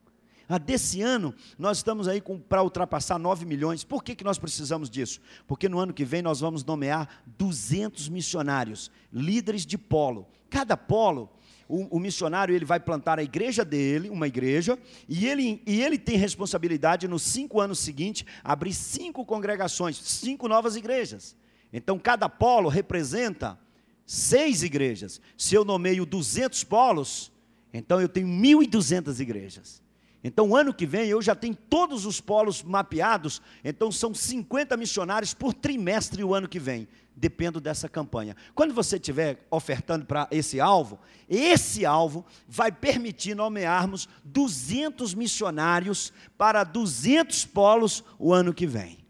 A 0.49 0.59
desse 0.59 1.03
ano, 1.03 1.35
nós 1.59 1.79
estamos 1.79 2.07
aí 2.07 2.23
para 2.49 2.63
ultrapassar 2.63 3.19
9 3.19 3.45
milhões. 3.45 3.83
Por 3.83 4.03
que, 4.05 4.15
que 4.15 4.23
nós 4.23 4.39
precisamos 4.39 4.89
disso? 4.89 5.21
Porque 5.47 5.69
no 5.69 5.79
ano 5.79 5.93
que 5.93 6.05
vem 6.05 6.23
nós 6.23 6.41
vamos 6.41 6.65
nomear 6.65 7.23
200 7.37 8.09
missionários, 8.09 8.91
líderes 9.13 9.67
de 9.67 9.77
polo. 9.77 10.27
Cada 10.49 10.77
polo, 10.77 11.29
o, 11.69 11.97
o, 11.97 11.99
missionário 11.99 12.55
ele 12.55 12.65
vai 12.65 12.79
plantar 12.79 13.19
a 13.19 13.25
igreja 13.25 13.65
dele, 13.65 14.09
uma 14.09 14.29
igreja, 14.29 14.79
e 15.09 15.27
ele, 15.27 15.61
e 15.67 15.83
ele 15.83 15.99
tem 15.99 16.17
responsabilidade 16.17 17.09
nos 17.09 17.23
cinco 17.23 17.61
anos 17.61 17.81
seguintes 17.81 18.25
abrir 18.45 18.73
cinco 18.73 19.25
congregações, 19.25 19.97
cinco 19.97 20.47
novas 20.47 20.77
igrejas. 20.77 21.35
Então 21.73 21.99
cada 21.99 22.29
polo 22.29 22.69
representa 22.69 23.59
seis 24.07 24.63
igrejas. 24.63 25.21
Se 25.37 25.55
eu 25.55 25.65
nomeio 25.65 26.07
200 26.07 26.63
polos, 26.65 27.33
então 27.75 28.01
eu 28.01 28.09
tenho 28.09 28.29
1.200 28.29 29.19
igrejas. 29.21 29.83
Então, 30.23 30.57
ano 30.57 30.73
que 30.73 30.87
vem 30.87 31.09
eu 31.09 31.21
já 31.21 31.35
tenho 31.35 31.55
todos 31.55 32.07
os 32.07 32.21
polos 32.21 32.63
mapeados, 32.63 33.43
então 33.63 33.93
são 33.93 34.15
50 34.15 34.77
missionários 34.77 35.35
por 35.35 35.53
trimestre 35.53 36.25
o 36.25 36.35
ano 36.35 36.49
que 36.49 36.59
vem. 36.59 36.89
Dependo 37.19 37.63
dessa 37.63 37.89
campanha. 37.89 38.37
Quando 38.55 38.75
você 38.75 38.97
estiver 38.97 39.47
ofertando 39.51 40.05
para 40.05 40.29
esse 40.31 40.61
alvo, 40.61 40.99
esse 41.27 41.87
alvo 41.87 42.27
vai 42.47 42.71
permitir 42.71 43.35
nomearmos 43.35 44.07
200 44.23 45.15
missionários 45.15 46.13
para 46.37 46.63
200 46.63 47.47
polos 47.47 48.05
o 48.19 48.35
ano 48.35 48.53
que 48.53 48.67
vem 48.67 49.06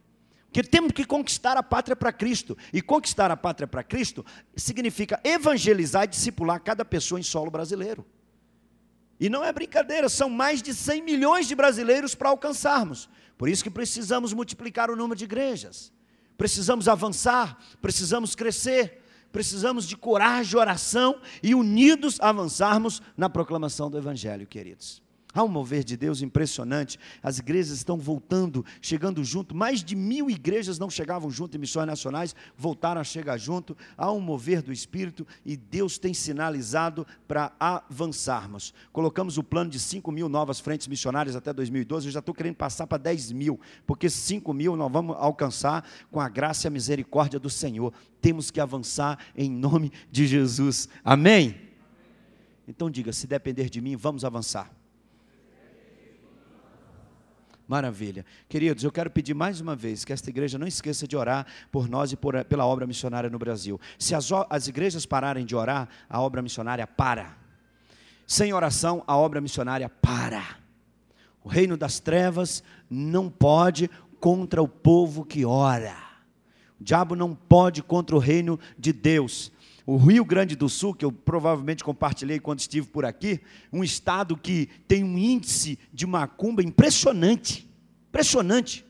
que 0.56 0.62
temos 0.62 0.92
que 0.92 1.04
conquistar 1.04 1.58
a 1.58 1.62
pátria 1.62 1.94
para 1.94 2.10
Cristo. 2.10 2.56
E 2.72 2.80
conquistar 2.80 3.30
a 3.30 3.36
pátria 3.36 3.68
para 3.68 3.82
Cristo 3.82 4.24
significa 4.56 5.20
evangelizar 5.22 6.04
e 6.04 6.06
discipular 6.06 6.58
cada 6.60 6.82
pessoa 6.82 7.20
em 7.20 7.22
solo 7.22 7.50
brasileiro. 7.50 8.06
E 9.20 9.28
não 9.28 9.44
é 9.44 9.52
brincadeira, 9.52 10.08
são 10.08 10.30
mais 10.30 10.62
de 10.62 10.72
100 10.72 11.02
milhões 11.02 11.46
de 11.46 11.54
brasileiros 11.54 12.14
para 12.14 12.30
alcançarmos. 12.30 13.06
Por 13.36 13.50
isso 13.50 13.62
que 13.62 13.68
precisamos 13.68 14.32
multiplicar 14.32 14.90
o 14.90 14.96
número 14.96 15.18
de 15.18 15.24
igrejas. 15.24 15.92
Precisamos 16.38 16.88
avançar, 16.88 17.58
precisamos 17.82 18.34
crescer, 18.34 19.02
precisamos 19.30 19.86
de 19.86 19.94
coragem, 19.94 20.58
oração 20.58 21.20
e 21.42 21.54
unidos 21.54 22.18
avançarmos 22.18 23.02
na 23.14 23.28
proclamação 23.28 23.90
do 23.90 23.98
evangelho, 23.98 24.46
queridos. 24.46 25.02
Há 25.36 25.44
um 25.44 25.48
mover 25.48 25.84
de 25.84 25.98
Deus 25.98 26.22
impressionante. 26.22 26.98
As 27.22 27.38
igrejas 27.38 27.76
estão 27.76 27.98
voltando, 27.98 28.64
chegando 28.80 29.22
junto. 29.22 29.54
Mais 29.54 29.84
de 29.84 29.94
mil 29.94 30.30
igrejas 30.30 30.78
não 30.78 30.88
chegavam 30.88 31.30
junto 31.30 31.56
em 31.56 31.60
missões 31.60 31.86
nacionais, 31.86 32.34
voltaram 32.56 33.02
a 33.02 33.04
chegar 33.04 33.36
junto. 33.36 33.76
Há 33.98 34.10
um 34.10 34.18
mover 34.18 34.62
do 34.62 34.72
Espírito 34.72 35.26
e 35.44 35.54
Deus 35.54 35.98
tem 35.98 36.14
sinalizado 36.14 37.06
para 37.28 37.52
avançarmos. 37.60 38.72
Colocamos 38.92 39.36
o 39.36 39.42
plano 39.42 39.70
de 39.70 39.78
5 39.78 40.10
mil 40.10 40.26
novas 40.26 40.58
frentes 40.58 40.86
missionárias 40.86 41.36
até 41.36 41.52
2012. 41.52 42.06
Eu 42.06 42.12
já 42.12 42.20
estou 42.20 42.34
querendo 42.34 42.56
passar 42.56 42.86
para 42.86 42.96
10 42.96 43.32
mil, 43.32 43.60
porque 43.86 44.08
5 44.08 44.54
mil 44.54 44.74
nós 44.74 44.90
vamos 44.90 45.16
alcançar 45.18 45.86
com 46.10 46.18
a 46.18 46.30
graça 46.30 46.66
e 46.66 46.68
a 46.68 46.70
misericórdia 46.70 47.38
do 47.38 47.50
Senhor. 47.50 47.92
Temos 48.22 48.50
que 48.50 48.58
avançar 48.60 49.18
em 49.36 49.50
nome 49.50 49.92
de 50.10 50.26
Jesus. 50.26 50.88
Amém? 51.04 51.60
Então 52.66 52.90
diga: 52.90 53.12
se 53.12 53.26
depender 53.26 53.68
de 53.68 53.80
mim, 53.80 53.96
vamos 53.96 54.24
avançar. 54.24 54.75
Maravilha. 57.66 58.24
Queridos, 58.48 58.84
eu 58.84 58.92
quero 58.92 59.10
pedir 59.10 59.34
mais 59.34 59.60
uma 59.60 59.74
vez 59.74 60.04
que 60.04 60.12
esta 60.12 60.30
igreja 60.30 60.56
não 60.56 60.66
esqueça 60.66 61.06
de 61.06 61.16
orar 61.16 61.44
por 61.72 61.88
nós 61.88 62.12
e 62.12 62.16
por, 62.16 62.44
pela 62.44 62.64
obra 62.64 62.86
missionária 62.86 63.28
no 63.28 63.38
Brasil. 63.38 63.80
Se 63.98 64.14
as, 64.14 64.30
as 64.48 64.68
igrejas 64.68 65.04
pararem 65.04 65.44
de 65.44 65.56
orar, 65.56 65.88
a 66.08 66.20
obra 66.20 66.40
missionária 66.40 66.86
para. 66.86 67.36
Sem 68.24 68.52
oração, 68.52 69.02
a 69.06 69.16
obra 69.16 69.40
missionária 69.40 69.88
para. 69.88 70.44
O 71.42 71.48
reino 71.48 71.76
das 71.76 71.98
trevas 71.98 72.62
não 72.88 73.28
pode 73.28 73.90
contra 74.20 74.62
o 74.62 74.68
povo 74.68 75.24
que 75.24 75.44
ora. 75.44 75.96
O 76.80 76.84
diabo 76.84 77.16
não 77.16 77.34
pode 77.34 77.82
contra 77.82 78.14
o 78.14 78.20
reino 78.20 78.60
de 78.78 78.92
Deus. 78.92 79.50
O 79.86 79.96
Rio 79.96 80.24
Grande 80.24 80.56
do 80.56 80.68
Sul, 80.68 80.92
que 80.92 81.04
eu 81.04 81.12
provavelmente 81.12 81.84
compartilhei 81.84 82.40
quando 82.40 82.58
estive 82.58 82.88
por 82.88 83.04
aqui, 83.04 83.40
um 83.72 83.84
estado 83.84 84.36
que 84.36 84.68
tem 84.88 85.04
um 85.04 85.16
índice 85.16 85.78
de 85.92 86.04
macumba 86.04 86.60
impressionante. 86.60 87.70
Impressionante. 88.08 88.84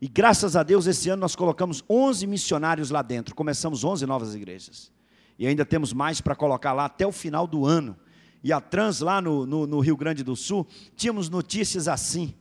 E 0.00 0.06
graças 0.06 0.54
a 0.54 0.62
Deus, 0.62 0.86
esse 0.86 1.10
ano 1.10 1.20
nós 1.20 1.34
colocamos 1.34 1.82
11 1.90 2.28
missionários 2.28 2.90
lá 2.90 3.02
dentro. 3.02 3.34
Começamos 3.34 3.82
11 3.82 4.06
novas 4.06 4.36
igrejas. 4.36 4.92
E 5.36 5.48
ainda 5.48 5.64
temos 5.64 5.92
mais 5.92 6.20
para 6.20 6.36
colocar 6.36 6.72
lá 6.72 6.84
até 6.84 7.04
o 7.04 7.10
final 7.10 7.44
do 7.48 7.66
ano. 7.66 7.96
E 8.44 8.52
a 8.52 8.60
Trans, 8.60 9.00
lá 9.00 9.20
no, 9.20 9.44
no, 9.44 9.66
no 9.66 9.80
Rio 9.80 9.96
Grande 9.96 10.22
do 10.22 10.36
Sul, 10.36 10.64
tínhamos 10.94 11.28
notícias 11.28 11.88
assim. 11.88 12.34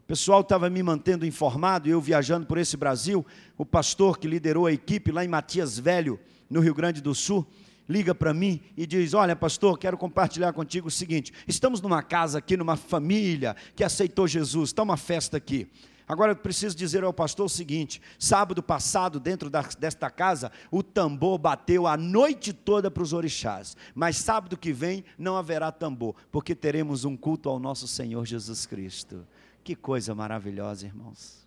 O 0.00 0.04
pessoal 0.08 0.40
estava 0.40 0.68
me 0.68 0.82
mantendo 0.82 1.24
informado, 1.24 1.88
eu 1.88 2.00
viajando 2.00 2.46
por 2.46 2.58
esse 2.58 2.76
Brasil. 2.76 3.24
O 3.56 3.64
pastor 3.64 4.18
que 4.18 4.26
liderou 4.26 4.66
a 4.66 4.72
equipe 4.72 5.12
lá 5.12 5.24
em 5.24 5.28
Matias 5.28 5.78
Velho, 5.78 6.18
no 6.50 6.60
Rio 6.60 6.74
Grande 6.74 7.00
do 7.00 7.14
Sul, 7.14 7.46
liga 7.88 8.14
para 8.14 8.34
mim 8.34 8.60
e 8.76 8.86
diz: 8.86 9.14
Olha, 9.14 9.34
pastor, 9.36 9.78
quero 9.78 9.96
compartilhar 9.96 10.52
contigo 10.52 10.88
o 10.88 10.90
seguinte: 10.90 11.32
estamos 11.46 11.80
numa 11.80 12.02
casa 12.02 12.38
aqui, 12.38 12.56
numa 12.56 12.76
família 12.76 13.56
que 13.74 13.84
aceitou 13.84 14.26
Jesus, 14.26 14.70
está 14.70 14.82
uma 14.82 14.96
festa 14.96 15.36
aqui. 15.36 15.70
Agora 16.10 16.32
eu 16.32 16.36
preciso 16.36 16.76
dizer 16.76 17.04
ao 17.04 17.12
pastor 17.12 17.46
o 17.46 17.48
seguinte: 17.48 18.02
sábado 18.18 18.60
passado, 18.62 19.20
dentro 19.20 19.48
da, 19.48 19.62
desta 19.62 20.10
casa, 20.10 20.50
o 20.68 20.82
tambor 20.82 21.38
bateu 21.38 21.86
a 21.86 21.96
noite 21.96 22.52
toda 22.52 22.90
para 22.90 23.02
os 23.04 23.12
orixás, 23.12 23.76
mas 23.94 24.16
sábado 24.16 24.56
que 24.56 24.72
vem 24.72 25.04
não 25.16 25.36
haverá 25.36 25.70
tambor, 25.70 26.16
porque 26.32 26.52
teremos 26.52 27.04
um 27.04 27.16
culto 27.16 27.48
ao 27.48 27.60
nosso 27.60 27.86
Senhor 27.86 28.26
Jesus 28.26 28.66
Cristo. 28.66 29.24
Que 29.62 29.76
coisa 29.76 30.12
maravilhosa, 30.12 30.86
irmãos. 30.86 31.46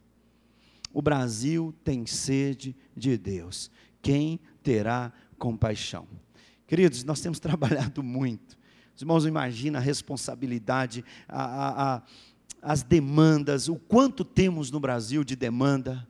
O 0.94 1.02
Brasil 1.02 1.74
tem 1.84 2.06
sede 2.06 2.74
de 2.96 3.18
Deus. 3.18 3.70
Quem 4.04 4.40
terá 4.62 5.12
compaixão. 5.40 6.08
Queridos, 6.68 7.04
nós 7.04 7.22
temos 7.22 7.40
trabalhado 7.42 8.04
muito 8.04 8.58
Os 8.94 9.02
irmãos 9.02 9.26
imaginam 9.26 9.80
a 9.80 9.84
responsabilidade, 9.84 11.04
a, 11.28 11.44
a, 11.44 11.96
a, 11.96 12.02
as 12.62 12.84
demandas, 12.84 13.70
o 13.70 13.76
quanto 13.76 14.24
temos 14.24 14.70
no 14.70 14.80
Brasil 14.80 15.24
de 15.24 15.36
demanda. 15.36 16.08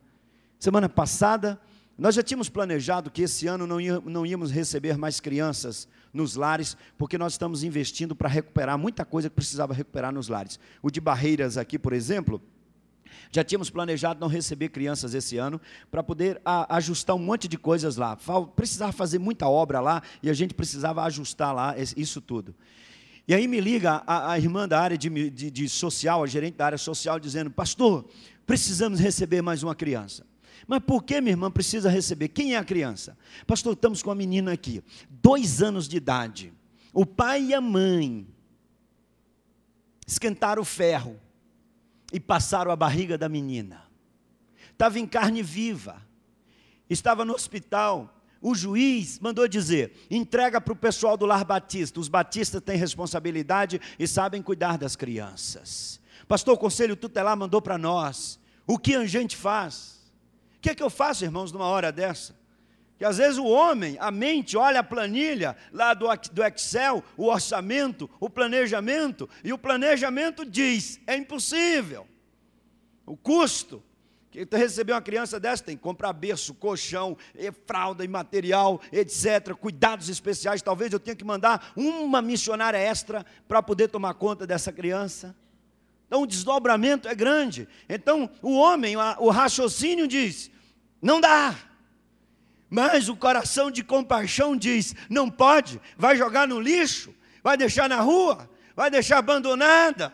Semana 0.60 0.89
passada, 0.89 1.60
nós 1.97 2.15
já 2.15 2.23
tínhamos 2.23 2.49
planejado 2.49 3.12
que 3.12 3.21
esse 3.21 3.45
ano 3.45 3.67
não, 3.67 3.79
ia, 3.79 4.01
não 4.01 4.25
íamos 4.25 4.49
receber 4.49 4.97
mais 4.97 5.19
crianças 5.19 5.88
nos 6.12 6.36
lares, 6.36 6.75
porque 6.97 7.17
nós 7.17 7.34
estamos 7.34 7.63
investindo 7.63 8.15
para 8.15 8.27
recuperar 8.27 8.77
muita 8.77 9.06
coisa 9.06 9.29
que 9.29 9.36
precisava 9.36 9.73
recuperar 9.73 10.12
nos 10.12 10.27
lares. 10.27 10.60
O 10.82 10.89
de 10.89 10.99
Barreiras 10.99 11.58
aqui, 11.58 11.77
por 11.77 11.93
exemplo, 11.93 12.41
já 13.32 13.43
tínhamos 13.43 13.69
planejado 13.69 14.19
não 14.19 14.28
receber 14.28 14.69
crianças 14.69 15.13
esse 15.13 15.38
ano 15.38 15.60
para 15.89 16.04
poder 16.04 16.41
a, 16.43 16.76
ajustar 16.78 17.15
um 17.15 17.19
monte 17.19 17.47
de 17.47 17.58
coisas 17.58 17.97
lá. 17.97 18.17
Precisava 18.56 18.91
fazer 18.91 19.19
muita 19.19 19.47
obra 19.47 19.80
lá 19.80 20.02
e 20.21 20.30
a 20.30 20.34
gente 20.34 20.54
precisava 20.54 21.04
ajustar 21.04 21.54
lá 21.54 21.76
isso 21.78 22.21
tudo. 22.21 22.56
E 23.28 23.34
aí 23.34 23.47
me 23.47 23.62
liga 23.62 24.04
a, 24.06 24.34
a 24.34 24.38
irmã 24.38 24.67
da 24.67 24.80
área 24.80 24.97
de, 24.97 25.10
de, 25.30 25.49
de 25.49 25.69
social, 25.69 26.23
a 26.23 26.28
gerente 26.28 26.58
da 26.58 26.65
área 26.65 26.78
social, 26.78 27.19
dizendo: 27.19 27.49
Pastor, 27.49 28.06
precisamos 28.45 28.99
receber 28.99 29.41
mais 29.41 29.63
uma 29.63 29.73
criança. 29.73 30.26
Mas 30.67 30.80
por 30.80 31.04
que 31.04 31.19
minha 31.21 31.34
irmã 31.34 31.52
precisa 31.52 31.89
receber? 31.89 32.30
Quem 32.30 32.56
é 32.56 32.58
a 32.58 32.63
criança? 32.63 33.17
Pastor, 33.45 33.73
estamos 33.73 34.02
com 34.02 34.12
a 34.12 34.15
menina 34.15 34.52
aqui, 34.54 34.84
dois 35.10 35.62
anos 35.62 35.88
de 35.88 35.97
idade. 35.97 36.54
O 36.93 37.06
pai 37.06 37.43
e 37.45 37.54
a 37.54 37.62
mãe 37.62 38.28
esquentaram 40.06 40.62
o 40.62 40.65
ferro 40.65 41.19
e 42.13 42.19
passaram 42.19 42.71
a 42.71 42.76
barriga 42.76 43.17
da 43.17 43.28
menina. 43.28 43.84
Estava 44.71 44.99
em 44.99 45.06
carne 45.06 45.43
viva, 45.43 46.02
estava 46.89 47.26
no 47.26 47.34
hospital. 47.34 48.21
O 48.41 48.56
juiz 48.56 49.19
mandou 49.19 49.47
dizer: 49.47 50.08
entrega 50.10 50.62
para 50.62 50.73
o 50.73 50.78
pessoal 50.78 51.17
do 51.17 51.26
lar 51.26 51.43
batista. 51.43 51.99
Os 51.99 52.08
batistas 52.08 52.62
têm 52.62 52.78
responsabilidade 52.78 53.82
e 53.99 54.08
sabem 54.08 54.41
cuidar 54.41 54.78
das 54.78 54.95
crianças. 54.95 55.99
Pastor, 56.28 56.54
o 56.54 56.58
conselho 56.58 56.95
tutelar 56.95 57.36
mandou 57.36 57.62
para 57.62 57.78
nós. 57.78 58.39
O 58.65 58.78
que 58.78 58.95
a 58.95 59.06
gente 59.06 59.36
faz? 59.36 59.93
que 60.63 60.69
é 60.69 60.76
que 60.76 60.82
eu 60.82 60.89
faço, 60.89 61.26
irmãos, 61.26 61.52
numa 61.52 61.65
hora 61.65 61.91
dessa? 61.91 62.34
Que 63.04 63.08
às 63.08 63.18
vezes 63.18 63.38
o 63.38 63.44
homem, 63.44 63.98
a 64.00 64.10
mente, 64.10 64.56
olha 64.56 64.80
a 64.80 64.84
planilha 64.84 65.58
lá 65.74 65.94
do, 65.94 66.08
do 66.32 66.42
Excel, 66.42 67.04
o 67.18 67.26
orçamento, 67.26 68.10
o 68.18 68.30
planejamento, 68.30 69.30
e 69.44 69.52
o 69.52 69.58
planejamento 69.58 70.46
diz: 70.46 71.02
é 71.06 71.18
impossível. 71.18 72.08
O 73.06 73.18
custo, 73.18 73.84
que 74.32 74.48
receber 74.56 74.94
uma 74.94 75.02
criança 75.02 75.38
dessa 75.38 75.66
tem 75.66 75.76
que 75.76 75.84
comprar 75.84 76.13
berço, 76.13 76.54
colchão, 76.54 77.18
fralda 77.68 78.06
e 78.06 78.08
material, 78.08 78.80
etc. 78.89 79.54
Cuidados 79.54 80.08
especiais. 80.08 80.62
Talvez 80.62 80.94
eu 80.94 81.00
tenha 81.00 81.18
que 81.18 81.26
mandar 81.26 81.74
uma 81.76 82.22
missionária 82.22 82.78
extra 82.78 83.26
para 83.50 83.62
poder 83.62 83.89
tomar 83.89 84.13
conta 84.13 84.48
dessa 84.48 84.72
criança. 84.72 85.36
Então 86.08 86.22
o 86.22 86.26
desdobramento 86.26 87.10
é 87.10 87.13
grande. 87.13 87.68
Então 87.89 88.30
o 88.42 88.54
homem, 88.54 88.96
o 88.96 89.30
raciocínio 89.30 90.08
diz: 90.08 90.50
não 91.02 91.20
dá. 91.20 91.73
Mas 92.74 93.08
o 93.08 93.16
coração 93.16 93.70
de 93.70 93.84
compaixão 93.84 94.58
diz: 94.58 94.96
não 95.08 95.30
pode, 95.30 95.80
vai 95.96 96.18
jogar 96.18 96.48
no 96.48 96.60
lixo, 96.60 97.14
vai 97.44 97.56
deixar 97.56 97.88
na 97.88 98.02
rua, 98.02 98.50
vai 98.76 98.90
deixar 98.90 99.20
abandonada. 99.20 100.12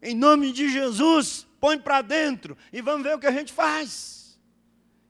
Em 0.00 0.14
nome 0.14 0.52
de 0.52 0.70
Jesus, 0.70 1.46
põe 1.60 1.78
para 1.78 2.00
dentro 2.00 2.56
e 2.72 2.80
vamos 2.80 3.02
ver 3.02 3.14
o 3.14 3.18
que 3.18 3.26
a 3.26 3.30
gente 3.30 3.52
faz. 3.52 4.40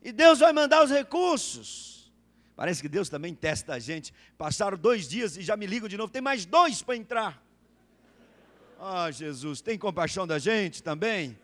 E 0.02 0.10
Deus 0.10 0.40
vai 0.40 0.52
mandar 0.52 0.82
os 0.82 0.90
recursos. 0.90 2.12
Parece 2.56 2.82
que 2.82 2.88
Deus 2.88 3.08
também 3.08 3.32
testa 3.32 3.74
a 3.74 3.78
gente. 3.78 4.12
Passaram 4.36 4.76
dois 4.76 5.08
dias 5.08 5.36
e 5.36 5.42
já 5.42 5.56
me 5.56 5.66
ligam 5.66 5.88
de 5.88 5.96
novo. 5.96 6.12
Tem 6.12 6.20
mais 6.20 6.44
dois 6.44 6.82
para 6.82 6.96
entrar. 6.96 7.40
Ah, 8.80 9.08
Jesus, 9.12 9.60
tem 9.60 9.78
compaixão 9.78 10.26
da 10.26 10.40
gente 10.40 10.82
também? 10.82 11.38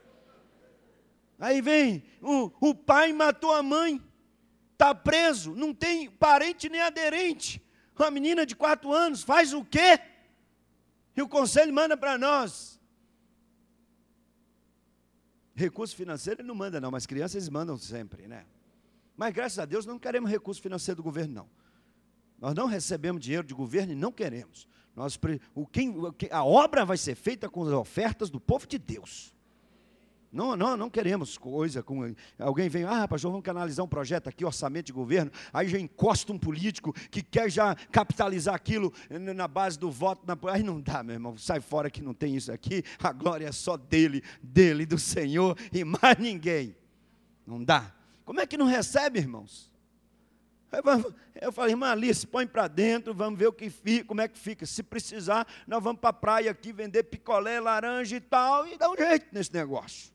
Aí 1.38 1.62
vem, 1.62 2.02
o, 2.20 2.50
o 2.60 2.74
pai 2.74 3.12
matou 3.12 3.52
a 3.52 3.62
mãe, 3.62 4.02
está 4.82 4.94
preso, 4.94 5.54
não 5.54 5.72
tem 5.72 6.10
parente 6.10 6.68
nem 6.68 6.80
aderente. 6.80 7.62
Uma 7.96 8.10
menina 8.10 8.44
de 8.44 8.56
quatro 8.56 8.92
anos 8.92 9.22
faz 9.22 9.52
o 9.52 9.64
quê? 9.64 10.00
E 11.16 11.22
o 11.22 11.28
conselho 11.28 11.72
manda 11.72 11.96
para 11.96 12.18
nós. 12.18 12.80
Recurso 15.54 15.94
financeiro 15.94 16.40
ele 16.40 16.48
não 16.48 16.54
manda, 16.54 16.80
não, 16.80 16.90
mas 16.90 17.06
crianças 17.06 17.36
eles 17.36 17.48
mandam 17.48 17.78
sempre, 17.78 18.26
né? 18.26 18.44
Mas 19.16 19.32
graças 19.32 19.58
a 19.58 19.64
Deus 19.64 19.86
não 19.86 19.98
queremos 19.98 20.28
recurso 20.28 20.60
financeiro 20.60 20.96
do 20.96 21.02
governo, 21.02 21.34
não. 21.34 21.50
Nós 22.40 22.54
não 22.54 22.66
recebemos 22.66 23.22
dinheiro 23.22 23.46
de 23.46 23.54
governo 23.54 23.92
e 23.92 23.96
não 23.96 24.10
queremos. 24.10 24.66
Nós, 24.96 25.18
o, 25.54 25.64
quem, 25.64 25.94
a 26.30 26.44
obra 26.44 26.84
vai 26.84 26.96
ser 26.96 27.14
feita 27.14 27.48
com 27.48 27.62
as 27.62 27.72
ofertas 27.72 28.30
do 28.30 28.40
povo 28.40 28.66
de 28.66 28.78
Deus. 28.78 29.32
Não, 30.32 30.56
não, 30.56 30.78
não 30.78 30.88
queremos 30.88 31.36
coisa 31.36 31.82
com. 31.82 32.14
Alguém 32.38 32.66
vem, 32.66 32.84
ah, 32.84 33.06
pastor, 33.06 33.30
vamos 33.30 33.44
canalizar 33.44 33.84
um 33.84 33.88
projeto 33.88 34.28
aqui, 34.28 34.46
orçamento 34.46 34.86
de 34.86 34.92
governo, 34.92 35.30
aí 35.52 35.68
já 35.68 35.78
encosta 35.78 36.32
um 36.32 36.38
político 36.38 36.94
que 37.10 37.22
quer 37.22 37.50
já 37.50 37.74
capitalizar 37.74 38.54
aquilo 38.54 38.90
na 39.10 39.46
base 39.46 39.78
do 39.78 39.90
voto. 39.90 40.22
Na... 40.26 40.38
Aí 40.50 40.62
não 40.62 40.80
dá, 40.80 41.02
meu 41.02 41.14
irmão, 41.14 41.36
sai 41.36 41.60
fora 41.60 41.90
que 41.90 42.00
não 42.00 42.14
tem 42.14 42.34
isso 42.34 42.50
aqui, 42.50 42.82
a 43.02 43.12
glória 43.12 43.46
é 43.46 43.52
só 43.52 43.76
dele, 43.76 44.22
dele, 44.42 44.86
do 44.86 44.98
Senhor 44.98 45.54
e 45.70 45.84
mais 45.84 46.16
ninguém. 46.18 46.74
Não 47.46 47.62
dá. 47.62 47.92
Como 48.24 48.40
é 48.40 48.46
que 48.46 48.56
não 48.56 48.66
recebe, 48.66 49.18
irmãos? 49.18 49.70
Eu 51.38 51.52
falei, 51.52 51.72
irmã 51.72 51.90
Alice, 51.90 52.26
põe 52.26 52.46
para 52.46 52.66
dentro, 52.68 53.12
vamos 53.12 53.38
ver 53.38 53.48
o 53.48 53.52
que 53.52 53.68
fica, 53.68 54.06
como 54.06 54.22
é 54.22 54.28
que 54.28 54.38
fica. 54.38 54.64
Se 54.64 54.82
precisar, 54.82 55.46
nós 55.66 55.82
vamos 55.82 56.00
para 56.00 56.08
a 56.08 56.14
praia 56.14 56.50
aqui 56.50 56.72
vender 56.72 57.02
picolé, 57.02 57.60
laranja 57.60 58.16
e 58.16 58.20
tal, 58.20 58.66
e 58.66 58.78
dá 58.78 58.90
um 58.90 58.96
jeito 58.96 59.26
nesse 59.30 59.52
negócio. 59.52 60.11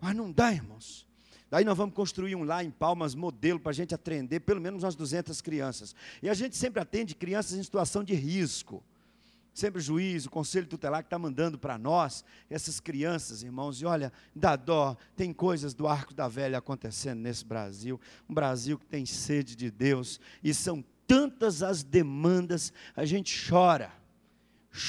Mas 0.00 0.14
não 0.14 0.30
dá, 0.30 0.52
irmãos. 0.52 1.06
Daí 1.50 1.64
nós 1.64 1.76
vamos 1.76 1.94
construir 1.94 2.36
um 2.36 2.44
lá 2.44 2.62
em 2.62 2.70
Palmas, 2.70 3.14
modelo, 3.14 3.58
para 3.58 3.70
a 3.70 3.74
gente 3.74 3.94
atender 3.94 4.40
pelo 4.40 4.60
menos 4.60 4.82
umas 4.82 4.94
200 4.94 5.40
crianças. 5.40 5.94
E 6.22 6.28
a 6.28 6.34
gente 6.34 6.56
sempre 6.56 6.80
atende 6.80 7.14
crianças 7.14 7.58
em 7.58 7.62
situação 7.62 8.04
de 8.04 8.14
risco. 8.14 8.82
Sempre 9.54 9.80
o 9.80 9.82
juiz, 9.82 10.24
o 10.24 10.30
conselho 10.30 10.66
tutelar 10.66 11.02
que 11.02 11.06
está 11.06 11.18
mandando 11.18 11.58
para 11.58 11.76
nós, 11.76 12.24
essas 12.48 12.78
crianças, 12.78 13.42
irmãos, 13.42 13.80
e 13.80 13.86
olha, 13.86 14.12
dá 14.32 14.54
dó, 14.54 14.96
tem 15.16 15.32
coisas 15.32 15.74
do 15.74 15.88
arco 15.88 16.14
da 16.14 16.28
velha 16.28 16.58
acontecendo 16.58 17.18
nesse 17.18 17.44
Brasil, 17.44 18.00
um 18.28 18.34
Brasil 18.34 18.78
que 18.78 18.86
tem 18.86 19.04
sede 19.04 19.56
de 19.56 19.68
Deus, 19.68 20.20
e 20.44 20.54
são 20.54 20.84
tantas 21.08 21.60
as 21.60 21.82
demandas, 21.82 22.72
a 22.94 23.04
gente 23.04 23.48
chora, 23.50 23.90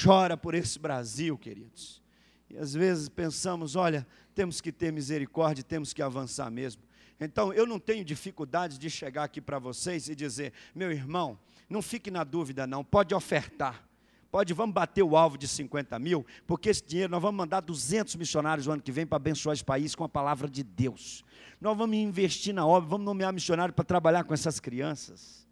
chora 0.04 0.36
por 0.36 0.54
esse 0.54 0.78
Brasil, 0.78 1.36
queridos. 1.36 2.00
E 2.48 2.56
às 2.56 2.72
vezes 2.72 3.08
pensamos, 3.08 3.74
olha, 3.74 4.06
temos 4.34 4.60
que 4.60 4.72
ter 4.72 4.92
misericórdia, 4.92 5.62
temos 5.62 5.92
que 5.92 6.02
avançar 6.02 6.50
mesmo. 6.50 6.82
Então, 7.20 7.52
eu 7.52 7.66
não 7.66 7.78
tenho 7.78 8.04
dificuldade 8.04 8.78
de 8.78 8.88
chegar 8.88 9.24
aqui 9.24 9.40
para 9.40 9.58
vocês 9.58 10.08
e 10.08 10.14
dizer, 10.14 10.52
meu 10.74 10.90
irmão, 10.90 11.38
não 11.68 11.82
fique 11.82 12.10
na 12.10 12.24
dúvida 12.24 12.66
não, 12.66 12.82
pode 12.82 13.14
ofertar. 13.14 13.86
Pode, 14.30 14.54
vamos 14.54 14.72
bater 14.72 15.02
o 15.02 15.16
alvo 15.16 15.36
de 15.36 15.48
50 15.48 15.98
mil, 15.98 16.24
porque 16.46 16.68
esse 16.70 16.84
dinheiro 16.84 17.10
nós 17.10 17.20
vamos 17.20 17.36
mandar 17.36 17.60
200 17.60 18.14
missionários 18.14 18.66
no 18.66 18.72
ano 18.72 18.82
que 18.82 18.92
vem 18.92 19.04
para 19.04 19.16
abençoar 19.16 19.54
esse 19.54 19.64
país 19.64 19.94
com 19.94 20.04
a 20.04 20.08
palavra 20.08 20.48
de 20.48 20.62
Deus. 20.62 21.24
Nós 21.60 21.76
vamos 21.76 21.96
investir 21.96 22.54
na 22.54 22.64
obra, 22.64 22.88
vamos 22.88 23.04
nomear 23.04 23.32
missionário 23.32 23.74
para 23.74 23.84
trabalhar 23.84 24.22
com 24.22 24.32
essas 24.32 24.60
crianças. 24.60 25.46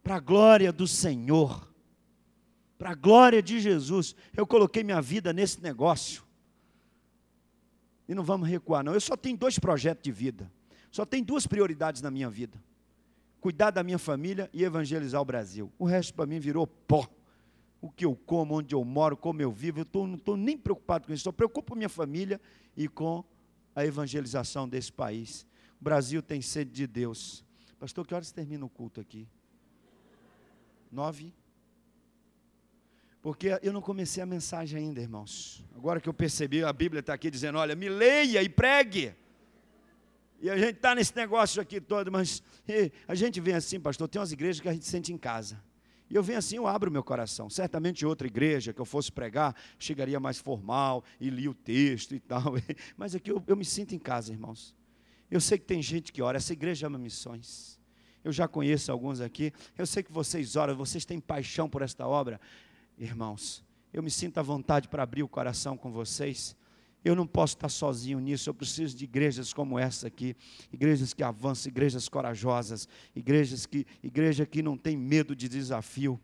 Para 0.00 0.16
a 0.16 0.20
glória 0.20 0.72
do 0.72 0.86
Senhor. 0.86 1.68
Para 2.78 2.90
a 2.90 2.94
glória 2.94 3.42
de 3.42 3.58
Jesus. 3.58 4.14
Eu 4.36 4.46
coloquei 4.46 4.84
minha 4.84 5.02
vida 5.02 5.32
nesse 5.32 5.60
negócio. 5.60 6.22
E 8.08 8.14
não 8.14 8.24
vamos 8.24 8.48
recuar, 8.48 8.82
não. 8.82 8.94
Eu 8.94 9.00
só 9.00 9.16
tenho 9.16 9.36
dois 9.36 9.58
projetos 9.58 10.02
de 10.02 10.10
vida. 10.10 10.50
Só 10.90 11.04
tenho 11.04 11.24
duas 11.24 11.46
prioridades 11.46 12.00
na 12.00 12.10
minha 12.10 12.30
vida: 12.30 12.62
cuidar 13.40 13.70
da 13.70 13.82
minha 13.82 13.98
família 13.98 14.48
e 14.52 14.64
evangelizar 14.64 15.20
o 15.20 15.24
Brasil. 15.24 15.70
O 15.78 15.84
resto 15.84 16.14
para 16.14 16.26
mim 16.26 16.40
virou 16.40 16.66
pó. 16.66 17.06
O 17.80 17.90
que 17.90 18.04
eu 18.04 18.16
como, 18.16 18.56
onde 18.56 18.74
eu 18.74 18.84
moro, 18.84 19.16
como 19.16 19.40
eu 19.40 19.52
vivo, 19.52 19.78
eu 19.78 19.84
tô, 19.84 20.04
não 20.04 20.16
estou 20.16 20.36
nem 20.36 20.58
preocupado 20.58 21.06
com 21.06 21.12
isso. 21.12 21.24
Só 21.24 21.30
preocupo 21.30 21.72
com 21.72 21.76
minha 21.76 21.88
família 21.88 22.40
e 22.76 22.88
com 22.88 23.22
a 23.76 23.84
evangelização 23.84 24.68
desse 24.68 24.92
país. 24.92 25.46
O 25.80 25.84
Brasil 25.84 26.20
tem 26.20 26.42
sede 26.42 26.72
de 26.72 26.86
Deus. 26.88 27.44
Pastor, 27.78 28.04
que 28.04 28.12
horas 28.12 28.32
termina 28.32 28.64
o 28.64 28.68
culto 28.68 29.00
aqui? 29.00 29.28
Nove? 30.90 31.32
Porque 33.20 33.58
eu 33.62 33.72
não 33.72 33.80
comecei 33.80 34.22
a 34.22 34.26
mensagem 34.26 34.78
ainda, 34.78 35.00
irmãos. 35.00 35.64
Agora 35.74 36.00
que 36.00 36.08
eu 36.08 36.14
percebi, 36.14 36.62
a 36.62 36.72
Bíblia 36.72 37.00
está 37.00 37.14
aqui 37.14 37.30
dizendo: 37.30 37.58
olha, 37.58 37.74
me 37.74 37.88
leia 37.88 38.42
e 38.42 38.48
pregue. 38.48 39.14
E 40.40 40.48
a 40.48 40.56
gente 40.56 40.76
está 40.76 40.94
nesse 40.94 41.14
negócio 41.16 41.60
aqui 41.60 41.80
todo, 41.80 42.12
mas 42.12 42.42
a 43.08 43.14
gente 43.14 43.40
vem 43.40 43.54
assim, 43.54 43.80
pastor. 43.80 44.06
Tem 44.08 44.20
umas 44.20 44.30
igrejas 44.30 44.60
que 44.60 44.68
a 44.68 44.72
gente 44.72 44.86
sente 44.86 45.12
em 45.12 45.18
casa. 45.18 45.60
E 46.10 46.14
eu 46.14 46.22
venho 46.22 46.38
assim, 46.38 46.56
eu 46.56 46.66
abro 46.66 46.90
meu 46.90 47.02
coração. 47.02 47.50
Certamente 47.50 48.06
outra 48.06 48.26
igreja 48.26 48.72
que 48.72 48.80
eu 48.80 48.84
fosse 48.84 49.12
pregar, 49.12 49.54
chegaria 49.78 50.18
mais 50.18 50.38
formal 50.38 51.04
e 51.20 51.28
li 51.28 51.48
o 51.48 51.54
texto 51.54 52.14
e 52.14 52.20
tal. 52.20 52.54
Mas 52.96 53.14
aqui 53.14 53.30
eu, 53.30 53.42
eu 53.46 53.56
me 53.56 53.64
sinto 53.64 53.94
em 53.94 53.98
casa, 53.98 54.32
irmãos. 54.32 54.74
Eu 55.30 55.40
sei 55.40 55.58
que 55.58 55.66
tem 55.66 55.82
gente 55.82 56.12
que 56.12 56.22
ora, 56.22 56.38
essa 56.38 56.52
igreja 56.52 56.86
ama 56.86 56.98
missões. 56.98 57.78
Eu 58.24 58.32
já 58.32 58.48
conheço 58.48 58.90
alguns 58.90 59.20
aqui. 59.20 59.52
Eu 59.76 59.86
sei 59.86 60.02
que 60.02 60.10
vocês 60.10 60.56
oram, 60.56 60.74
vocês 60.74 61.04
têm 61.04 61.20
paixão 61.20 61.68
por 61.68 61.82
esta 61.82 62.06
obra. 62.06 62.40
Irmãos, 62.98 63.64
eu 63.92 64.02
me 64.02 64.10
sinto 64.10 64.38
à 64.38 64.42
vontade 64.42 64.88
para 64.88 65.02
abrir 65.02 65.22
o 65.22 65.28
coração 65.28 65.76
com 65.76 65.90
vocês. 65.90 66.56
Eu 67.04 67.14
não 67.14 67.26
posso 67.26 67.54
estar 67.54 67.68
sozinho 67.68 68.18
nisso, 68.18 68.50
eu 68.50 68.54
preciso 68.54 68.96
de 68.96 69.04
igrejas 69.04 69.52
como 69.52 69.78
essa 69.78 70.08
aqui, 70.08 70.36
igrejas 70.72 71.14
que 71.14 71.22
avançam, 71.22 71.70
igrejas 71.70 72.08
corajosas, 72.08 72.88
igrejas 73.14 73.66
que, 73.66 73.86
igreja 74.02 74.44
que 74.44 74.62
não 74.62 74.76
tem 74.76 74.96
medo 74.96 75.34
de 75.34 75.48
desafio. 75.48 76.20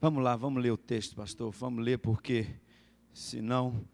Vamos 0.00 0.24
lá, 0.24 0.34
vamos 0.36 0.62
ler 0.62 0.70
o 0.70 0.78
texto, 0.78 1.14
pastor, 1.14 1.52
vamos 1.52 1.84
ler 1.84 1.98
porque 1.98 2.46
senão 3.12 3.86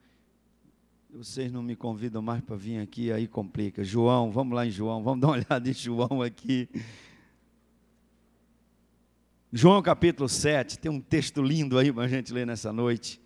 vocês 1.10 1.50
não 1.50 1.62
me 1.62 1.74
convidam 1.74 2.22
mais 2.22 2.40
para 2.40 2.56
vir 2.56 2.78
aqui, 2.78 3.10
aí 3.10 3.26
complica. 3.26 3.82
João, 3.82 4.30
vamos 4.30 4.54
lá 4.54 4.64
em 4.66 4.70
João, 4.70 5.02
vamos 5.02 5.20
dar 5.20 5.28
uma 5.28 5.36
olhada 5.42 5.68
em 5.68 5.74
João 5.74 6.22
aqui. 6.22 6.68
João 9.58 9.80
capítulo 9.80 10.28
7, 10.28 10.78
tem 10.78 10.90
um 10.90 11.00
texto 11.00 11.40
lindo 11.40 11.78
aí 11.78 11.90
para 11.90 12.04
a 12.04 12.08
gente 12.08 12.30
ler 12.30 12.46
nessa 12.46 12.70
noite. 12.74 13.18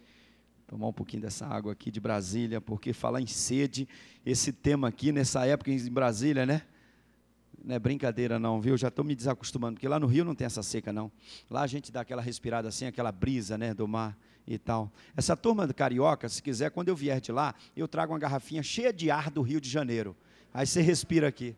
Tomar 0.64 0.86
um 0.86 0.92
pouquinho 0.92 1.22
dessa 1.22 1.44
água 1.44 1.72
aqui 1.72 1.90
de 1.90 1.98
Brasília, 1.98 2.60
porque 2.60 2.92
falar 2.92 3.20
em 3.20 3.26
sede, 3.26 3.88
esse 4.24 4.52
tema 4.52 4.86
aqui 4.86 5.10
nessa 5.10 5.44
época 5.44 5.72
em 5.72 5.90
Brasília, 5.90 6.46
né? 6.46 6.62
Não 7.64 7.74
é 7.74 7.80
brincadeira 7.80 8.38
não, 8.38 8.60
viu? 8.60 8.76
Já 8.76 8.86
estou 8.86 9.04
me 9.04 9.16
desacostumando, 9.16 9.74
porque 9.74 9.88
lá 9.88 9.98
no 9.98 10.06
Rio 10.06 10.24
não 10.24 10.36
tem 10.36 10.44
essa 10.44 10.62
seca 10.62 10.92
não. 10.92 11.10
Lá 11.50 11.62
a 11.62 11.66
gente 11.66 11.90
dá 11.90 12.02
aquela 12.02 12.22
respirada 12.22 12.68
assim, 12.68 12.86
aquela 12.86 13.10
brisa, 13.10 13.58
né, 13.58 13.74
do 13.74 13.88
mar 13.88 14.16
e 14.46 14.56
tal. 14.56 14.88
Essa 15.16 15.36
turma 15.36 15.66
Carioca, 15.74 16.28
se 16.28 16.40
quiser, 16.40 16.70
quando 16.70 16.90
eu 16.90 16.94
vier 16.94 17.20
de 17.20 17.32
lá, 17.32 17.56
eu 17.76 17.88
trago 17.88 18.12
uma 18.12 18.20
garrafinha 18.20 18.62
cheia 18.62 18.92
de 18.92 19.10
ar 19.10 19.32
do 19.32 19.42
Rio 19.42 19.60
de 19.60 19.68
Janeiro. 19.68 20.16
Aí 20.54 20.64
você 20.64 20.80
respira 20.80 21.26
aqui. 21.26 21.56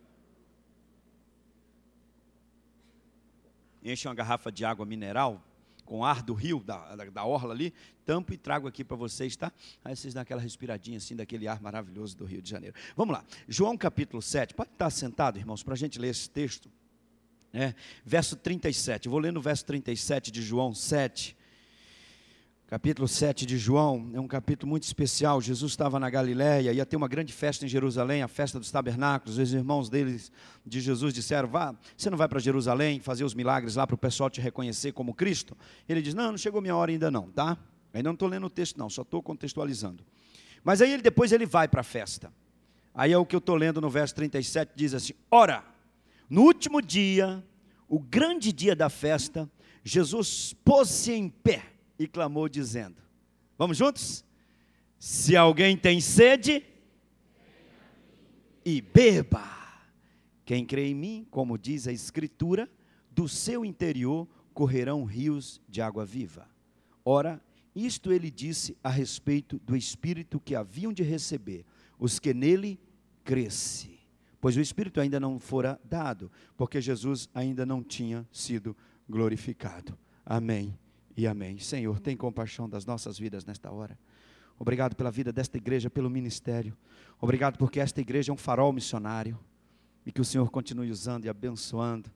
Enche 3.83 4.09
uma 4.09 4.15
garrafa 4.15 4.51
de 4.51 4.65
água 4.65 4.87
mineral, 4.87 5.43
com 5.85 6.05
ar 6.05 6.23
do 6.23 6.33
rio, 6.33 6.61
da, 6.61 6.95
da, 6.95 7.05
da 7.07 7.25
orla 7.25 7.53
ali, 7.53 7.75
tampo 8.05 8.33
e 8.33 8.37
trago 8.37 8.69
aqui 8.69 8.85
para 8.85 8.97
vocês, 8.97 9.37
tá? 9.37 9.53
Aí 9.85 9.95
vocês 9.95 10.15
dão 10.15 10.23
aquela 10.23 10.41
respiradinha 10.41 10.99
assim, 10.99 11.17
daquele 11.17 11.49
ar 11.49 11.61
maravilhoso 11.61 12.17
do 12.17 12.25
Rio 12.25 12.41
de 12.41 12.49
Janeiro. 12.49 12.75
Vamos 12.97 13.15
lá, 13.15 13.25
João 13.49 13.77
capítulo 13.77 14.23
7, 14.23 14.55
pode 14.55 14.71
estar 14.71 14.91
sentado, 14.91 15.39
irmãos, 15.39 15.63
para 15.63 15.75
a 15.75 15.77
gente 15.77 15.99
ler 15.99 16.09
esse 16.09 16.31
texto. 16.31 16.71
É, 17.53 17.75
verso 18.05 18.37
37, 18.37 19.07
eu 19.07 19.11
vou 19.11 19.21
ler 19.21 19.33
no 19.33 19.41
verso 19.43 19.65
37 19.67 20.31
de 20.31 20.41
João 20.41 20.75
7. 20.75 21.37
Capítulo 22.73 23.07
7 23.07 23.45
de 23.45 23.59
João 23.59 24.11
é 24.15 24.19
um 24.19 24.27
capítulo 24.27 24.71
muito 24.71 24.85
especial. 24.85 25.43
Jesus 25.43 25.73
estava 25.73 26.01
na 26.01 26.09
Galiléia, 26.09 26.73
ia 26.73 26.87
ter 26.87 26.97
uma 26.97 27.07
grande 27.07 27.31
festa 27.31 27.67
em 27.67 27.69
Jerusalém, 27.69 28.23
a 28.23 28.29
festa 28.29 28.59
dos 28.59 28.71
tabernáculos. 28.71 29.37
Os 29.37 29.53
irmãos 29.53 29.91
deles, 29.91 30.33
de 30.65 30.81
Jesus, 30.81 31.13
disseram: 31.13 31.51
Vá, 31.51 31.75
você 31.95 32.09
não 32.09 32.17
vai 32.17 32.27
para 32.27 32.41
Jerusalém 32.41 32.99
fazer 32.99 33.25
os 33.25 33.35
milagres 33.35 33.77
lá 33.77 33.87
para 33.87 33.95
o 33.95 33.99
pessoal 33.99 34.31
te 34.31 34.41
reconhecer 34.41 34.93
como 34.93 35.13
Cristo? 35.13 35.55
Ele 35.87 36.01
diz: 36.01 36.15
Não, 36.15 36.31
não 36.31 36.39
chegou 36.39 36.63
minha 36.63 36.75
hora 36.75 36.91
ainda 36.91 37.11
não, 37.11 37.31
tá? 37.31 37.59
Ainda 37.93 38.09
não 38.09 38.15
estou 38.15 38.27
lendo 38.27 38.47
o 38.47 38.51
texto, 38.51 38.79
não, 38.79 38.89
só 38.89 39.03
estou 39.03 39.23
contextualizando. 39.23 40.03
Mas 40.65 40.81
aí 40.81 40.95
ele, 40.95 41.03
depois 41.03 41.31
ele 41.31 41.45
vai 41.45 41.69
para 41.69 41.83
a 41.83 41.85
festa. 41.85 42.33
Aí 42.95 43.13
é 43.13 43.19
o 43.19 43.27
que 43.27 43.37
eu 43.37 43.39
estou 43.39 43.55
lendo 43.55 43.83
no 43.83 43.91
verso 43.91 44.15
37, 44.15 44.73
diz 44.75 44.95
assim: 44.95 45.13
Ora, 45.31 45.63
no 46.27 46.41
último 46.41 46.81
dia, 46.81 47.45
o 47.87 47.99
grande 47.99 48.51
dia 48.51 48.75
da 48.75 48.89
festa, 48.89 49.47
Jesus 49.85 50.55
pôs-se 50.65 51.13
em 51.13 51.29
pé 51.29 51.72
e 52.05 52.09
clamou, 52.09 52.49
dizendo: 52.49 52.97
Vamos 53.57 53.77
juntos? 53.77 54.25
Se 54.99 55.37
alguém 55.37 55.77
tem 55.77 56.01
sede, 56.01 56.65
e 58.65 58.81
beba. 58.81 59.45
Quem 60.45 60.65
crê 60.65 60.89
em 60.89 60.95
mim, 60.95 61.27
como 61.31 61.59
diz 61.59 61.87
a 61.87 61.93
Escritura, 61.93 62.71
do 63.11 63.29
seu 63.29 63.65
interior 63.65 64.29
correrão 64.55 65.05
rios 65.05 65.61
de 65.69 65.81
água 65.81 66.05
viva. 66.05 66.49
Ora, 67.05 67.41
isto 67.75 68.13
ele 68.13 68.31
disse 68.31 68.77
a 68.83 68.91
respeito 68.91 69.59
do 69.61 69.77
Espírito 69.77 70.39
que 70.41 70.55
haviam 70.55 70.93
de 70.93 71.03
receber 71.03 71.65
os 71.99 72.19
que 72.19 72.35
nele 72.35 72.79
cresce. 73.25 73.99
Pois 74.41 74.57
o 74.57 74.61
Espírito 74.61 75.01
ainda 75.01 75.19
não 75.19 75.39
fora 75.39 75.81
dado, 75.85 76.31
porque 76.57 76.81
Jesus 76.81 77.29
ainda 77.35 77.65
não 77.65 77.83
tinha 77.83 78.27
sido 78.33 78.77
glorificado. 79.09 79.97
Amém 80.25 80.77
e 81.17 81.27
amém. 81.27 81.59
Senhor, 81.59 82.01
tem 82.01 82.17
compaixão 82.17 82.69
das 82.69 82.85
nossas 82.85 83.19
vidas 83.19 83.45
nesta 83.45 83.71
hora. 83.71 83.99
Obrigado 84.59 84.95
pela 84.95 85.11
vida 85.11 85.33
desta 85.33 85.57
igreja, 85.57 85.91
pelo 85.91 86.09
ministério. 86.09 86.77
Obrigado 87.21 87.59
porque 87.59 87.81
esta 87.81 88.01
igreja 88.01 88.31
é 88.31 88.35
um 88.35 88.37
farol 88.37 88.73
missionário 88.73 89.39
e 90.07 90.13
que 90.13 90.21
o 90.21 90.25
Senhor 90.25 90.51
continue 90.51 90.91
usando 90.91 91.25
e 91.25 91.29
abençoando 91.29 92.11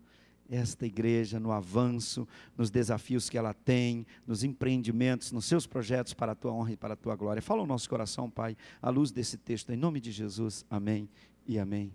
esta 0.48 0.86
igreja 0.86 1.40
no 1.40 1.50
avanço, 1.50 2.26
nos 2.56 2.70
desafios 2.70 3.28
que 3.28 3.36
ela 3.36 3.52
tem, 3.52 4.06
nos 4.26 4.44
empreendimentos, 4.44 5.32
nos 5.32 5.44
seus 5.44 5.66
projetos 5.66 6.14
para 6.14 6.32
a 6.32 6.34
tua 6.34 6.52
honra 6.52 6.72
e 6.72 6.76
para 6.76 6.94
a 6.94 6.96
tua 6.96 7.16
glória. 7.16 7.42
Fala 7.42 7.62
o 7.62 7.66
nosso 7.66 7.88
coração, 7.88 8.30
Pai, 8.30 8.56
à 8.80 8.90
luz 8.90 9.10
desse 9.10 9.36
texto, 9.36 9.72
em 9.72 9.76
nome 9.76 10.00
de 10.00 10.12
Jesus. 10.12 10.64
Amém 10.70 11.08
e 11.46 11.58
amém. 11.58 11.92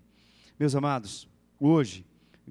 Meus 0.58 0.74
amados, 0.74 1.28
hoje, 1.58 2.04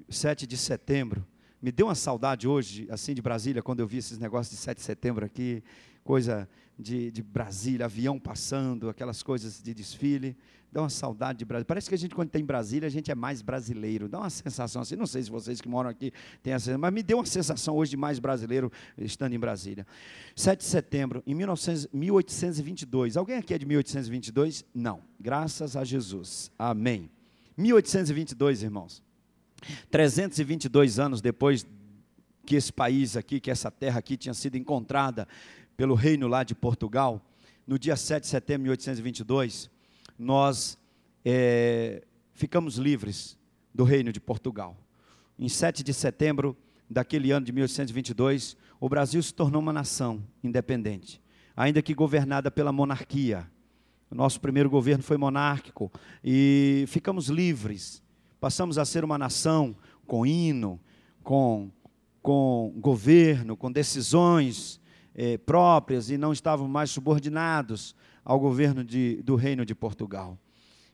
7 0.08 0.46
de 0.46 0.56
setembro, 0.56 1.24
me 1.62 1.70
deu 1.70 1.86
uma 1.86 1.94
saudade 1.94 2.48
hoje, 2.48 2.88
assim, 2.90 3.14
de 3.14 3.22
Brasília, 3.22 3.62
quando 3.62 3.78
eu 3.78 3.86
vi 3.86 3.98
esses 3.98 4.18
negócios 4.18 4.56
de 4.56 4.60
7 4.60 4.78
de 4.78 4.82
setembro 4.82 5.24
aqui, 5.24 5.62
coisa 6.02 6.48
de, 6.76 7.12
de 7.12 7.22
Brasília, 7.22 7.86
avião 7.86 8.18
passando, 8.18 8.88
aquelas 8.88 9.22
coisas 9.22 9.62
de 9.62 9.72
desfile. 9.72 10.36
Dá 10.72 10.82
uma 10.82 10.88
saudade 10.88 11.38
de 11.38 11.44
Brasília. 11.44 11.66
Parece 11.66 11.88
que 11.88 11.94
a 11.94 11.98
gente, 11.98 12.14
quando 12.16 12.30
tem 12.30 12.44
Brasília, 12.44 12.88
a 12.88 12.90
gente 12.90 13.12
é 13.12 13.14
mais 13.14 13.42
brasileiro. 13.42 14.08
Dá 14.08 14.18
uma 14.18 14.30
sensação 14.30 14.82
assim, 14.82 14.96
não 14.96 15.06
sei 15.06 15.22
se 15.22 15.30
vocês 15.30 15.60
que 15.60 15.68
moram 15.68 15.88
aqui 15.88 16.12
têm 16.42 16.54
essa 16.54 16.76
mas 16.76 16.92
me 16.92 17.02
deu 17.02 17.18
uma 17.18 17.26
sensação 17.26 17.76
hoje 17.76 17.90
de 17.90 17.96
mais 17.96 18.18
brasileiro 18.18 18.72
estando 18.98 19.34
em 19.34 19.38
Brasília. 19.38 19.86
7 20.34 20.58
de 20.58 20.64
setembro, 20.64 21.22
em 21.24 21.34
1900, 21.34 21.88
1822. 21.92 23.16
Alguém 23.16 23.36
aqui 23.36 23.54
é 23.54 23.58
de 23.58 23.66
1822? 23.66 24.64
Não. 24.74 25.00
Graças 25.20 25.76
a 25.76 25.84
Jesus. 25.84 26.50
Amém. 26.58 27.08
1822, 27.56 28.62
irmãos. 28.64 29.11
322 29.90 30.98
anos 30.98 31.20
depois 31.20 31.66
que 32.44 32.56
esse 32.56 32.72
país 32.72 33.16
aqui, 33.16 33.40
que 33.40 33.50
essa 33.50 33.70
terra 33.70 33.98
aqui 33.98 34.16
tinha 34.16 34.34
sido 34.34 34.56
encontrada 34.56 35.26
pelo 35.76 35.94
reino 35.94 36.26
lá 36.28 36.42
de 36.42 36.54
Portugal, 36.54 37.20
no 37.66 37.78
dia 37.78 37.96
7 37.96 38.22
de 38.22 38.28
setembro 38.28 38.62
de 38.62 38.64
1822, 38.64 39.70
nós 40.18 40.78
é, 41.24 42.02
ficamos 42.34 42.76
livres 42.76 43.38
do 43.74 43.84
reino 43.84 44.12
de 44.12 44.20
Portugal. 44.20 44.76
Em 45.38 45.48
7 45.48 45.82
de 45.82 45.94
setembro 45.94 46.56
daquele 46.90 47.30
ano 47.30 47.46
de 47.46 47.52
1822, 47.52 48.56
o 48.80 48.88
Brasil 48.88 49.22
se 49.22 49.32
tornou 49.32 49.62
uma 49.62 49.72
nação 49.72 50.22
independente, 50.42 51.22
ainda 51.56 51.80
que 51.80 51.94
governada 51.94 52.50
pela 52.50 52.72
monarquia. 52.72 53.48
O 54.10 54.14
nosso 54.14 54.40
primeiro 54.40 54.68
governo 54.68 55.02
foi 55.02 55.16
monárquico 55.16 55.90
e 56.22 56.84
ficamos 56.88 57.28
livres 57.28 58.01
passamos 58.42 58.76
a 58.76 58.84
ser 58.84 59.04
uma 59.04 59.16
nação 59.16 59.76
com 60.04 60.26
hino, 60.26 60.80
com, 61.22 61.70
com 62.20 62.74
governo, 62.76 63.56
com 63.56 63.70
decisões 63.70 64.80
eh, 65.14 65.38
próprias 65.38 66.10
e 66.10 66.18
não 66.18 66.32
estávamos 66.32 66.68
mais 66.68 66.90
subordinados 66.90 67.94
ao 68.24 68.40
governo 68.40 68.82
de, 68.82 69.22
do 69.22 69.36
Reino 69.36 69.64
de 69.64 69.76
Portugal. 69.76 70.36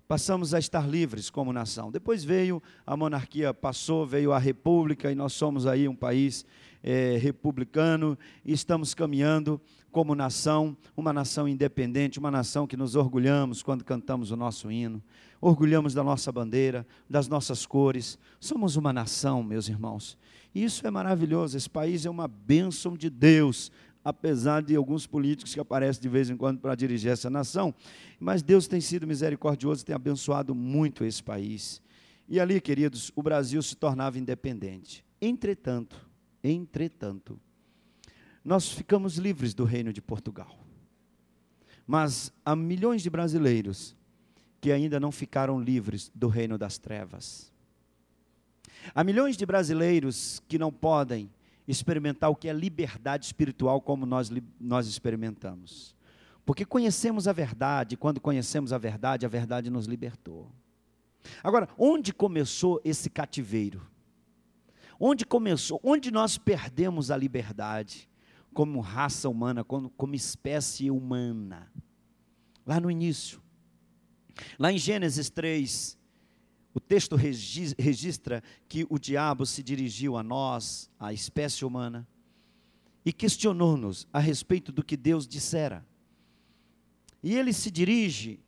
Passamos 0.07 0.53
a 0.53 0.59
estar 0.59 0.87
livres 0.87 1.31
como 1.31 1.51
nação. 1.51 1.91
Depois 1.91 2.23
veio 2.23 2.63
a 2.87 2.95
monarquia, 2.99 3.55
passou, 3.55 4.07
veio 4.07 4.31
a 4.31 4.39
república 4.39 5.11
e 5.11 5.15
nós 5.15 5.33
somos 5.33 5.67
aí 5.67 5.89
um 5.89 5.97
país 5.97 6.45
eh, 6.83 7.17
republicano 7.19 8.19
e 8.45 8.53
estamos 8.53 8.93
caminhando 8.93 9.59
como 9.91 10.15
nação, 10.15 10.77
uma 10.95 11.15
nação 11.15 11.49
independente, 11.49 12.19
uma 12.19 12.31
nação 12.31 12.67
que 12.67 12.77
nos 12.77 12.95
orgulhamos 12.95 13.63
quando 13.63 13.85
cantamos 13.85 14.31
o 14.31 14.37
nosso 14.37 14.71
hino 14.71 15.03
orgulhamos 15.41 15.95
da 15.95 16.03
nossa 16.03 16.31
bandeira, 16.33 16.87
das 17.09 17.29
nossas 17.29 17.65
cores. 17.65 18.19
Somos 18.41 18.77
uma 18.77 18.93
nação, 18.93 19.43
meus 19.43 19.69
irmãos. 19.69 20.19
E 20.55 20.65
isso 20.65 20.87
é 20.87 20.91
maravilhoso. 20.91 21.57
Esse 21.57 21.69
país 21.69 22.05
é 22.05 22.11
uma 22.11 22.27
bênção 22.27 22.97
de 22.97 23.09
Deus, 23.09 23.71
apesar 24.05 24.63
de 24.63 24.75
alguns 24.75 25.07
políticos 25.07 25.55
que 25.55 25.61
aparecem 25.61 26.03
de 26.03 26.09
vez 26.09 26.31
em 26.31 26.37
quando 26.37 26.61
para 26.61 26.75
dirigir 26.75 27.11
essa 27.11 27.31
nação. 27.31 27.75
Mas 28.19 28.43
Deus 28.43 28.67
tem 28.67 28.81
sido 28.81 29.07
misericordioso, 29.07 29.85
tem 29.85 29.95
abençoado 29.95 30.55
muito 30.55 31.05
esse 31.05 31.23
país. 31.23 31.81
E 32.29 32.39
ali, 32.39 32.61
queridos, 32.61 33.11
o 33.15 33.23
Brasil 33.23 33.63
se 33.63 33.77
tornava 33.77 34.19
independente. 34.19 35.05
Entretanto, 35.21 36.09
entretanto, 36.43 37.41
nós 38.45 38.69
ficamos 38.71 39.17
livres 39.17 39.55
do 39.55 39.65
reino 39.65 39.93
de 39.93 40.01
Portugal. 40.01 40.59
Mas 41.87 42.33
há 42.45 42.55
milhões 42.55 43.03
de 43.03 43.09
brasileiros 43.09 43.97
que 44.61 44.73
ainda 44.73 44.99
não 44.99 45.13
ficaram 45.13 45.61
livres 45.61 46.11
do 46.15 46.29
reino 46.29 46.59
das 46.59 46.79
trevas. 46.79 47.53
Há 48.95 49.05
milhões 49.05 49.37
de 49.37 49.45
brasileiros 49.45 50.43
que 50.49 50.59
não 50.59 50.73
podem 50.73 51.31
experimentar 51.67 52.31
o 52.31 52.37
que 52.37 52.49
é 52.49 52.53
liberdade 52.53 53.27
espiritual 53.27 53.81
como 53.81 54.07
nós, 54.07 54.31
nós 54.59 54.87
experimentamos. 54.87 55.95
Porque 56.45 56.65
conhecemos 56.65 57.29
a 57.29 57.33
verdade, 57.33 57.97
quando 57.97 58.21
conhecemos 58.21 58.73
a 58.73 58.79
verdade, 58.79 59.27
a 59.27 59.29
verdade 59.29 59.69
nos 59.69 59.87
libertou. 59.87 60.51
Agora, 61.43 61.69
onde 61.77 62.13
começou 62.13 62.81
esse 62.85 63.11
cativeiro? 63.11 63.87
Onde 64.99 65.27
começou? 65.27 65.79
Onde 65.85 66.11
nós 66.11 66.39
perdemos 66.39 67.11
a 67.11 67.17
liberdade 67.17 68.09
como 68.55 68.81
raça 68.81 69.29
humana, 69.29 69.63
como, 69.63 69.91
como 69.91 70.15
espécie 70.15 70.91
humana? 70.91 71.71
Lá 72.67 72.81
no 72.81 72.91
início. 72.91 73.43
Lá 74.59 74.73
em 74.73 74.79
Gênesis 74.79 75.31
3, 75.31 75.99
o 76.75 76.81
texto 76.81 77.17
registra 77.17 78.43
que 78.69 78.87
o 78.89 78.99
diabo 78.99 79.45
se 79.45 79.63
dirigiu 79.63 80.17
a 80.17 80.23
nós, 80.23 80.91
a 80.99 81.13
espécie 81.13 81.65
humana, 81.65 82.07
e 83.05 83.13
questionou-nos 83.13 84.07
a 84.13 84.19
respeito 84.19 84.71
do 84.71 84.85
que 84.85 84.97
Deus 84.97 85.27
dissera. 85.27 85.85
E 87.23 87.35
ele 87.35 87.53
se 87.53 87.71
dirige 87.71 88.41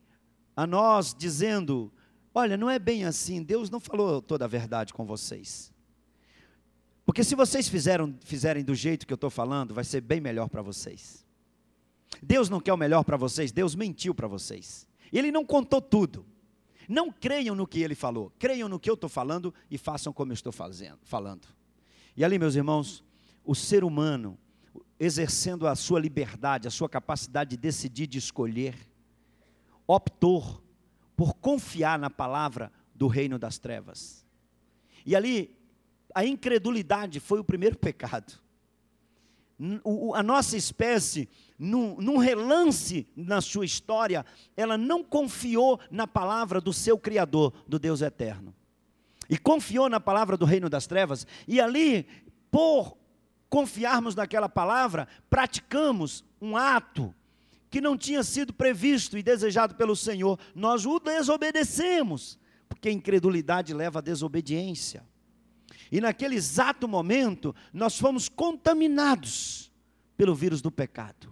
a 0.55 0.66
nós 0.66 1.14
dizendo: 1.16 1.93
Olha, 2.34 2.57
não 2.57 2.70
é 2.70 2.78
bem 2.78 3.05
assim, 3.05 3.43
Deus 3.43 3.70
não 3.70 3.80
falou 3.80 4.22
toda 4.22 4.45
a 4.45 4.49
verdade 4.49 4.93
com 4.93 5.05
vocês. 5.05 5.72
Porque 7.05 7.24
se 7.24 7.34
vocês 7.34 7.68
fizeram, 7.68 8.16
fizerem 8.24 8.62
do 8.62 8.74
jeito 8.74 9.07
que 9.07 9.12
eu 9.12 9.16
estou 9.16 9.30
falando, 9.30 9.74
vai 9.74 9.82
ser 9.82 10.01
bem 10.01 10.20
melhor 10.20 10.49
para 10.49 10.62
vocês. 10.62 11.26
Deus 12.22 12.49
não 12.49 12.61
quer 12.61 12.72
o 12.72 12.76
melhor 12.76 13.03
para 13.03 13.16
vocês, 13.16 13.51
Deus 13.51 13.74
mentiu 13.74 14.14
para 14.14 14.28
vocês. 14.28 14.86
Ele 15.12 15.30
não 15.30 15.44
contou 15.44 15.80
tudo. 15.80 16.26
Não 16.88 17.12
creiam 17.12 17.54
no 17.54 17.66
que 17.66 17.80
ele 17.80 17.94
falou, 17.94 18.32
creiam 18.36 18.68
no 18.68 18.80
que 18.80 18.90
eu 18.90 18.94
estou 18.94 19.08
falando 19.08 19.54
e 19.70 19.78
façam 19.78 20.12
como 20.12 20.32
eu 20.32 20.34
estou 20.34 20.50
fazendo, 20.50 20.98
falando. 21.04 21.46
E 22.16 22.24
ali, 22.24 22.36
meus 22.36 22.56
irmãos, 22.56 23.04
o 23.44 23.54
ser 23.54 23.84
humano, 23.84 24.36
exercendo 24.98 25.68
a 25.68 25.76
sua 25.76 26.00
liberdade, 26.00 26.66
a 26.66 26.70
sua 26.70 26.88
capacidade 26.88 27.50
de 27.50 27.56
decidir, 27.56 28.08
de 28.08 28.18
escolher, 28.18 28.74
optou 29.86 30.61
por 31.16 31.34
confiar 31.34 31.98
na 31.98 32.11
palavra 32.11 32.72
do 32.94 33.06
reino 33.06 33.38
das 33.38 33.56
trevas. 33.56 34.26
E 35.06 35.14
ali, 35.14 35.56
a 36.14 36.24
incredulidade 36.24 37.20
foi 37.20 37.38
o 37.38 37.44
primeiro 37.44 37.76
pecado. 37.78 38.34
A 40.14 40.22
nossa 40.22 40.56
espécie, 40.56 41.28
num, 41.61 41.94
num, 42.00 42.16
relance 42.16 43.06
na 43.14 43.42
sua 43.42 43.66
história, 43.66 44.24
ela 44.56 44.78
não 44.78 45.04
confiou 45.04 45.78
na 45.90 46.06
palavra 46.06 46.58
do 46.58 46.72
seu 46.72 46.98
Criador, 46.98 47.52
do 47.68 47.78
Deus 47.78 48.00
eterno. 48.00 48.54
E 49.28 49.36
confiou 49.36 49.86
na 49.90 50.00
palavra 50.00 50.38
do 50.38 50.46
reino 50.46 50.70
das 50.70 50.86
trevas, 50.86 51.26
e 51.46 51.61
ali, 51.61 52.06
por 52.50 52.96
confiarmos 53.50 54.14
naquela 54.14 54.48
palavra, 54.48 55.06
praticamos 55.28 56.24
um 56.40 56.56
ato 56.56 57.14
que 57.68 57.80
não 57.80 57.96
tinha 57.96 58.22
sido 58.22 58.54
previsto 58.54 59.18
e 59.18 59.22
desejado 59.22 59.74
pelo 59.74 59.94
Senhor, 59.94 60.38
nós 60.54 60.86
o 60.86 60.98
desobedecemos, 60.98 62.38
porque 62.68 62.88
a 62.88 62.92
incredulidade 62.92 63.74
leva 63.74 63.98
à 63.98 64.02
desobediência. 64.02 65.06
E 65.92 66.00
naquele 66.00 66.36
exato 66.36 66.88
momento, 66.88 67.54
nós 67.72 67.98
fomos 67.98 68.28
contaminados 68.28 69.70
pelo 70.16 70.34
vírus 70.34 70.62
do 70.62 70.70
pecado. 70.70 71.30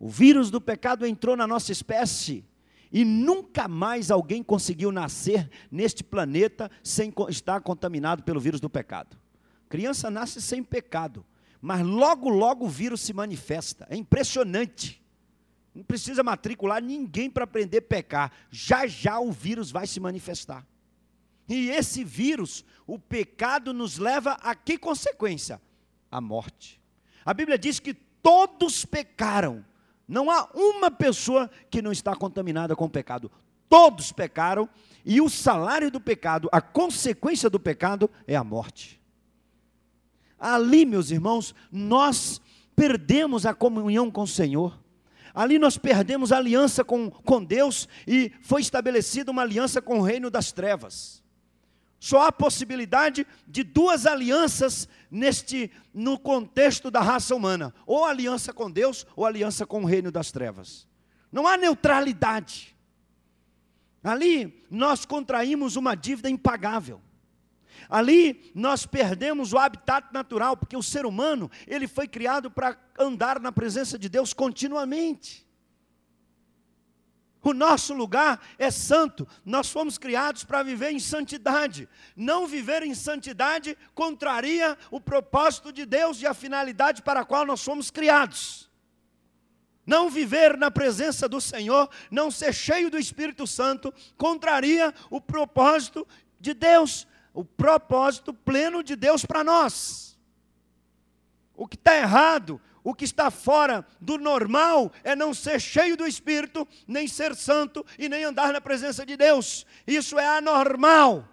O 0.00 0.08
vírus 0.08 0.50
do 0.50 0.62
pecado 0.62 1.06
entrou 1.06 1.36
na 1.36 1.46
nossa 1.46 1.70
espécie 1.70 2.42
e 2.90 3.04
nunca 3.04 3.68
mais 3.68 4.10
alguém 4.10 4.42
conseguiu 4.42 4.90
nascer 4.90 5.48
neste 5.70 6.02
planeta 6.02 6.70
sem 6.82 7.12
estar 7.28 7.60
contaminado 7.60 8.22
pelo 8.22 8.40
vírus 8.40 8.60
do 8.60 8.70
pecado. 8.70 9.16
Criança 9.68 10.10
nasce 10.10 10.40
sem 10.40 10.64
pecado, 10.64 11.24
mas 11.60 11.82
logo, 11.82 12.30
logo 12.30 12.64
o 12.64 12.68
vírus 12.68 13.02
se 13.02 13.12
manifesta. 13.12 13.86
É 13.90 13.94
impressionante. 13.94 15.00
Não 15.74 15.84
precisa 15.84 16.22
matricular 16.22 16.82
ninguém 16.82 17.28
para 17.30 17.44
aprender 17.44 17.78
a 17.78 17.82
pecar. 17.82 18.32
Já 18.50 18.86
já 18.86 19.20
o 19.20 19.30
vírus 19.30 19.70
vai 19.70 19.86
se 19.86 20.00
manifestar. 20.00 20.66
E 21.46 21.68
esse 21.68 22.02
vírus, 22.02 22.64
o 22.86 22.98
pecado, 22.98 23.72
nos 23.74 23.98
leva 23.98 24.32
a 24.40 24.54
que 24.54 24.78
consequência? 24.78 25.60
A 26.10 26.20
morte. 26.20 26.80
A 27.24 27.34
Bíblia 27.34 27.58
diz 27.58 27.78
que 27.78 27.92
todos 27.92 28.84
pecaram. 28.84 29.64
Não 30.10 30.28
há 30.28 30.50
uma 30.52 30.90
pessoa 30.90 31.48
que 31.70 31.80
não 31.80 31.92
está 31.92 32.16
contaminada 32.16 32.74
com 32.74 32.86
o 32.86 32.90
pecado. 32.90 33.30
Todos 33.68 34.10
pecaram 34.10 34.68
e 35.04 35.20
o 35.20 35.30
salário 35.30 35.88
do 35.88 36.00
pecado, 36.00 36.48
a 36.50 36.60
consequência 36.60 37.48
do 37.48 37.60
pecado 37.60 38.10
é 38.26 38.34
a 38.34 38.42
morte. 38.42 39.00
Ali, 40.36 40.84
meus 40.84 41.12
irmãos, 41.12 41.54
nós 41.70 42.40
perdemos 42.74 43.46
a 43.46 43.54
comunhão 43.54 44.10
com 44.10 44.22
o 44.22 44.26
Senhor. 44.26 44.76
Ali 45.32 45.60
nós 45.60 45.78
perdemos 45.78 46.32
a 46.32 46.38
aliança 46.38 46.82
com, 46.82 47.08
com 47.08 47.44
Deus 47.44 47.88
e 48.04 48.32
foi 48.42 48.62
estabelecida 48.62 49.30
uma 49.30 49.42
aliança 49.42 49.80
com 49.80 50.00
o 50.00 50.02
reino 50.02 50.28
das 50.28 50.50
trevas. 50.50 51.19
Só 52.00 52.22
há 52.22 52.32
possibilidade 52.32 53.26
de 53.46 53.62
duas 53.62 54.06
alianças 54.06 54.88
neste 55.10 55.70
no 55.92 56.18
contexto 56.18 56.90
da 56.90 57.00
raça 57.00 57.34
humana, 57.34 57.74
ou 57.86 58.06
aliança 58.06 58.54
com 58.54 58.70
Deus 58.70 59.06
ou 59.14 59.26
aliança 59.26 59.66
com 59.66 59.82
o 59.82 59.86
reino 59.86 60.10
das 60.10 60.32
trevas. 60.32 60.88
Não 61.30 61.46
há 61.46 61.58
neutralidade. 61.58 62.74
Ali 64.02 64.64
nós 64.70 65.04
contraímos 65.04 65.76
uma 65.76 65.94
dívida 65.94 66.30
impagável. 66.30 67.02
Ali 67.86 68.50
nós 68.54 68.86
perdemos 68.86 69.52
o 69.52 69.58
habitat 69.58 70.08
natural, 70.10 70.56
porque 70.56 70.76
o 70.76 70.82
ser 70.82 71.04
humano, 71.04 71.50
ele 71.66 71.86
foi 71.86 72.08
criado 72.08 72.50
para 72.50 72.78
andar 72.98 73.38
na 73.38 73.52
presença 73.52 73.98
de 73.98 74.08
Deus 74.08 74.32
continuamente. 74.32 75.46
O 77.42 77.54
nosso 77.54 77.94
lugar 77.94 78.40
é 78.58 78.70
santo, 78.70 79.26
nós 79.44 79.70
fomos 79.70 79.96
criados 79.96 80.44
para 80.44 80.62
viver 80.62 80.90
em 80.90 80.98
santidade. 80.98 81.88
Não 82.14 82.46
viver 82.46 82.82
em 82.82 82.94
santidade 82.94 83.76
contraria 83.94 84.76
o 84.90 85.00
propósito 85.00 85.72
de 85.72 85.86
Deus 85.86 86.20
e 86.20 86.26
a 86.26 86.34
finalidade 86.34 87.02
para 87.02 87.20
a 87.20 87.24
qual 87.24 87.46
nós 87.46 87.62
fomos 87.62 87.90
criados. 87.90 88.68
Não 89.86 90.10
viver 90.10 90.56
na 90.56 90.70
presença 90.70 91.28
do 91.28 91.40
Senhor, 91.40 91.88
não 92.10 92.30
ser 92.30 92.52
cheio 92.52 92.90
do 92.90 92.98
Espírito 92.98 93.46
Santo, 93.46 93.92
contraria 94.16 94.94
o 95.08 95.20
propósito 95.20 96.06
de 96.38 96.54
Deus 96.54 97.06
o 97.32 97.44
propósito 97.44 98.32
pleno 98.34 98.82
de 98.82 98.96
Deus 98.96 99.24
para 99.24 99.44
nós. 99.44 100.18
O 101.54 101.66
que 101.66 101.76
está 101.76 101.96
errado, 101.96 102.60
o 102.82 102.94
que 102.94 103.04
está 103.04 103.30
fora 103.30 103.86
do 104.00 104.18
normal 104.18 104.92
é 105.04 105.14
não 105.14 105.34
ser 105.34 105.60
cheio 105.60 105.96
do 105.96 106.06
Espírito, 106.06 106.66
nem 106.86 107.06
ser 107.06 107.34
santo 107.34 107.84
e 107.98 108.08
nem 108.08 108.24
andar 108.24 108.52
na 108.52 108.60
presença 108.60 109.04
de 109.04 109.16
Deus. 109.16 109.66
Isso 109.86 110.18
é 110.18 110.26
anormal. 110.38 111.28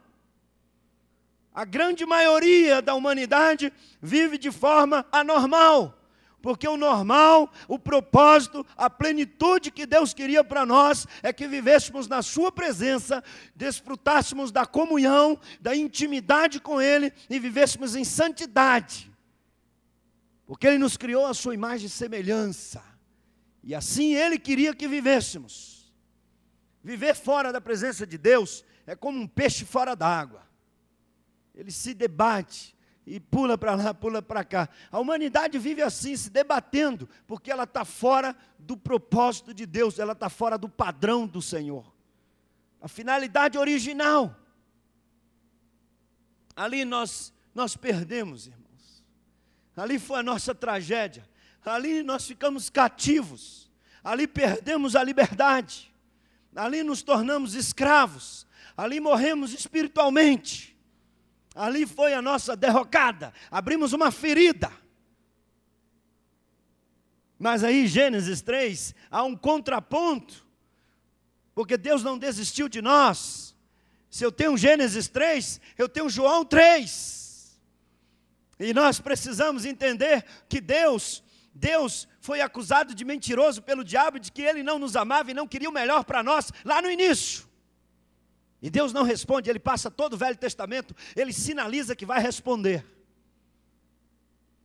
A 1.54 1.66
grande 1.66 2.06
maioria 2.06 2.82
da 2.82 2.94
humanidade 2.94 3.74
vive 4.02 4.38
de 4.38 4.52
forma 4.52 5.06
anormal 5.12 5.98
porque 6.48 6.68
o 6.68 6.78
normal, 6.78 7.52
o 7.68 7.78
propósito, 7.78 8.66
a 8.78 8.90
plenitude 8.90 9.70
que 9.70 9.86
Deus 9.86 10.14
queria 10.14 10.46
para 10.46 10.66
nós 10.66 11.06
é 11.22 11.34
que 11.34 11.46
vivêssemos 11.46 12.08
na 12.08 12.22
Sua 12.22 12.52
presença, 12.52 13.22
desfrutássemos 13.54 14.50
da 14.50 14.66
comunhão, 14.66 15.38
da 15.60 15.76
intimidade 15.76 16.62
com 16.62 16.82
Ele 16.82 17.12
e 17.30 17.38
vivêssemos 17.38 17.98
em 17.98 18.06
santidade, 18.06 19.12
porque 20.48 20.66
Ele 20.66 20.80
nos 20.80 20.98
criou 20.98 21.28
a 21.28 21.34
Sua 21.36 21.54
imagem 21.54 21.86
e 21.86 21.90
semelhança, 21.90 22.84
e 23.62 23.76
assim 23.76 24.16
Ele 24.16 24.40
queria 24.40 24.74
que 24.74 24.88
vivêssemos. 24.88 25.94
Viver 26.82 27.14
fora 27.14 27.52
da 27.52 27.62
presença 27.62 28.08
de 28.08 28.18
Deus 28.18 28.64
é 28.88 28.96
como 28.96 29.20
um 29.20 29.28
peixe 29.28 29.66
fora 29.66 29.94
d'água, 29.94 30.48
ele 31.54 31.72
se 31.72 31.94
debate, 31.94 32.78
e 33.08 33.22
pula 33.22 33.58
para 33.58 33.74
lá, 33.74 33.94
pula 33.94 34.22
para 34.22 34.44
cá. 34.44 34.70
A 34.92 35.00
humanidade 35.00 35.58
vive 35.58 35.82
assim, 35.82 36.16
se 36.16 36.30
debatendo, 36.30 37.10
porque 37.26 37.50
ela 37.50 37.64
está 37.64 37.86
fora 37.86 38.36
do 38.60 38.76
propósito 38.76 39.54
de 39.54 39.66
Deus, 39.66 39.98
ela 39.98 40.12
está 40.12 40.30
fora 40.30 40.58
do 40.58 40.68
padrão 40.68 41.26
do 41.26 41.42
Senhor. 41.42 41.90
A 42.82 42.88
finalidade 42.90 43.58
original. 43.58 44.36
Ali 46.54 46.84
nós, 46.84 47.34
nós 47.56 47.78
perdemos, 47.78 48.48
irmãos. 48.48 48.67
Ali 49.78 50.00
foi 50.00 50.20
a 50.20 50.24
nossa 50.24 50.56
tragédia. 50.56 51.24
Ali 51.64 52.02
nós 52.02 52.26
ficamos 52.26 52.70
cativos. 52.70 53.70
Ali 54.04 54.28
perdemos 54.28 54.96
a 54.96 55.04
liberdade. 55.04 55.94
Ali 56.56 56.82
nos 56.82 57.04
tornamos 57.04 57.54
escravos. 57.54 58.48
Ali 58.76 59.00
morremos 59.00 59.54
espiritualmente. 59.54 60.76
Ali 61.54 61.86
foi 61.86 62.14
a 62.14 62.22
nossa 62.22 62.56
derrocada. 62.56 63.32
Abrimos 63.52 63.94
uma 63.94 64.12
ferida. 64.12 64.72
Mas 67.38 67.64
aí, 67.64 67.86
Gênesis 67.86 68.42
3, 68.42 68.96
há 69.12 69.24
um 69.24 69.36
contraponto. 69.36 70.44
Porque 71.54 71.78
Deus 71.78 72.02
não 72.04 72.18
desistiu 72.18 72.68
de 72.68 72.82
nós. 72.82 73.56
Se 74.10 74.24
eu 74.24 74.32
tenho 74.32 74.58
Gênesis 74.58 75.08
3, 75.08 75.62
eu 75.78 75.88
tenho 75.88 76.10
João 76.10 76.44
3. 76.44 77.27
E 78.60 78.74
nós 78.74 79.00
precisamos 79.00 79.66
entender 79.66 80.26
que 80.50 80.60
Deus, 80.60 81.24
Deus 81.54 82.08
foi 82.20 82.42
acusado 82.42 82.96
de 82.96 83.06
mentiroso 83.06 83.62
pelo 83.62 83.84
diabo, 83.84 84.20
de 84.20 84.32
que 84.32 84.42
ele 84.42 84.64
não 84.64 84.80
nos 84.80 84.96
amava 84.96 85.32
e 85.32 85.34
não 85.34 85.48
queria 85.48 85.70
o 85.70 85.74
melhor 85.74 86.04
para 86.04 86.24
nós 86.24 86.52
lá 86.66 86.82
no 86.82 86.90
início. 86.90 87.48
E 88.62 88.70
Deus 88.70 88.92
não 88.92 89.04
responde, 89.04 89.50
ele 89.50 89.60
passa 89.60 89.92
todo 89.92 90.14
o 90.14 90.18
Velho 90.18 90.36
Testamento, 90.36 90.96
ele 91.16 91.32
sinaliza 91.32 91.96
que 91.96 92.06
vai 92.06 92.20
responder. 92.20 92.84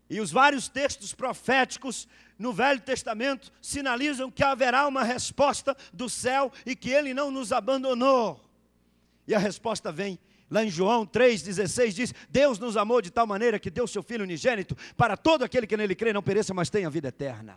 E 0.08 0.20
os 0.20 0.30
vários 0.30 0.68
textos 0.68 1.14
proféticos 1.14 2.08
no 2.38 2.52
Velho 2.52 2.80
Testamento 2.80 3.52
sinalizam 3.60 4.30
que 4.30 4.42
haverá 4.42 4.86
uma 4.86 5.02
resposta 5.02 5.76
do 5.92 6.08
céu 6.08 6.50
e 6.66 6.74
que 6.74 6.90
ele 6.90 7.14
não 7.14 7.30
nos 7.30 7.52
abandonou. 7.52 8.42
E 9.26 9.34
a 9.34 9.38
resposta 9.38 9.92
vem 9.92 10.18
lá 10.52 10.62
em 10.62 10.70
João 10.70 11.06
3,16 11.06 11.92
diz: 11.92 12.14
Deus 12.28 12.58
nos 12.58 12.76
amou 12.76 13.00
de 13.00 13.10
tal 13.10 13.26
maneira 13.26 13.58
que 13.58 13.70
deu 13.70 13.86
seu 13.86 14.02
Filho 14.02 14.22
unigênito 14.22 14.76
para 14.96 15.16
todo 15.16 15.42
aquele 15.42 15.66
que 15.66 15.76
nele 15.76 15.94
crê 15.94 16.12
não 16.12 16.22
pereça, 16.22 16.52
mas 16.52 16.68
tenha 16.68 16.90
vida 16.90 17.08
eterna. 17.08 17.56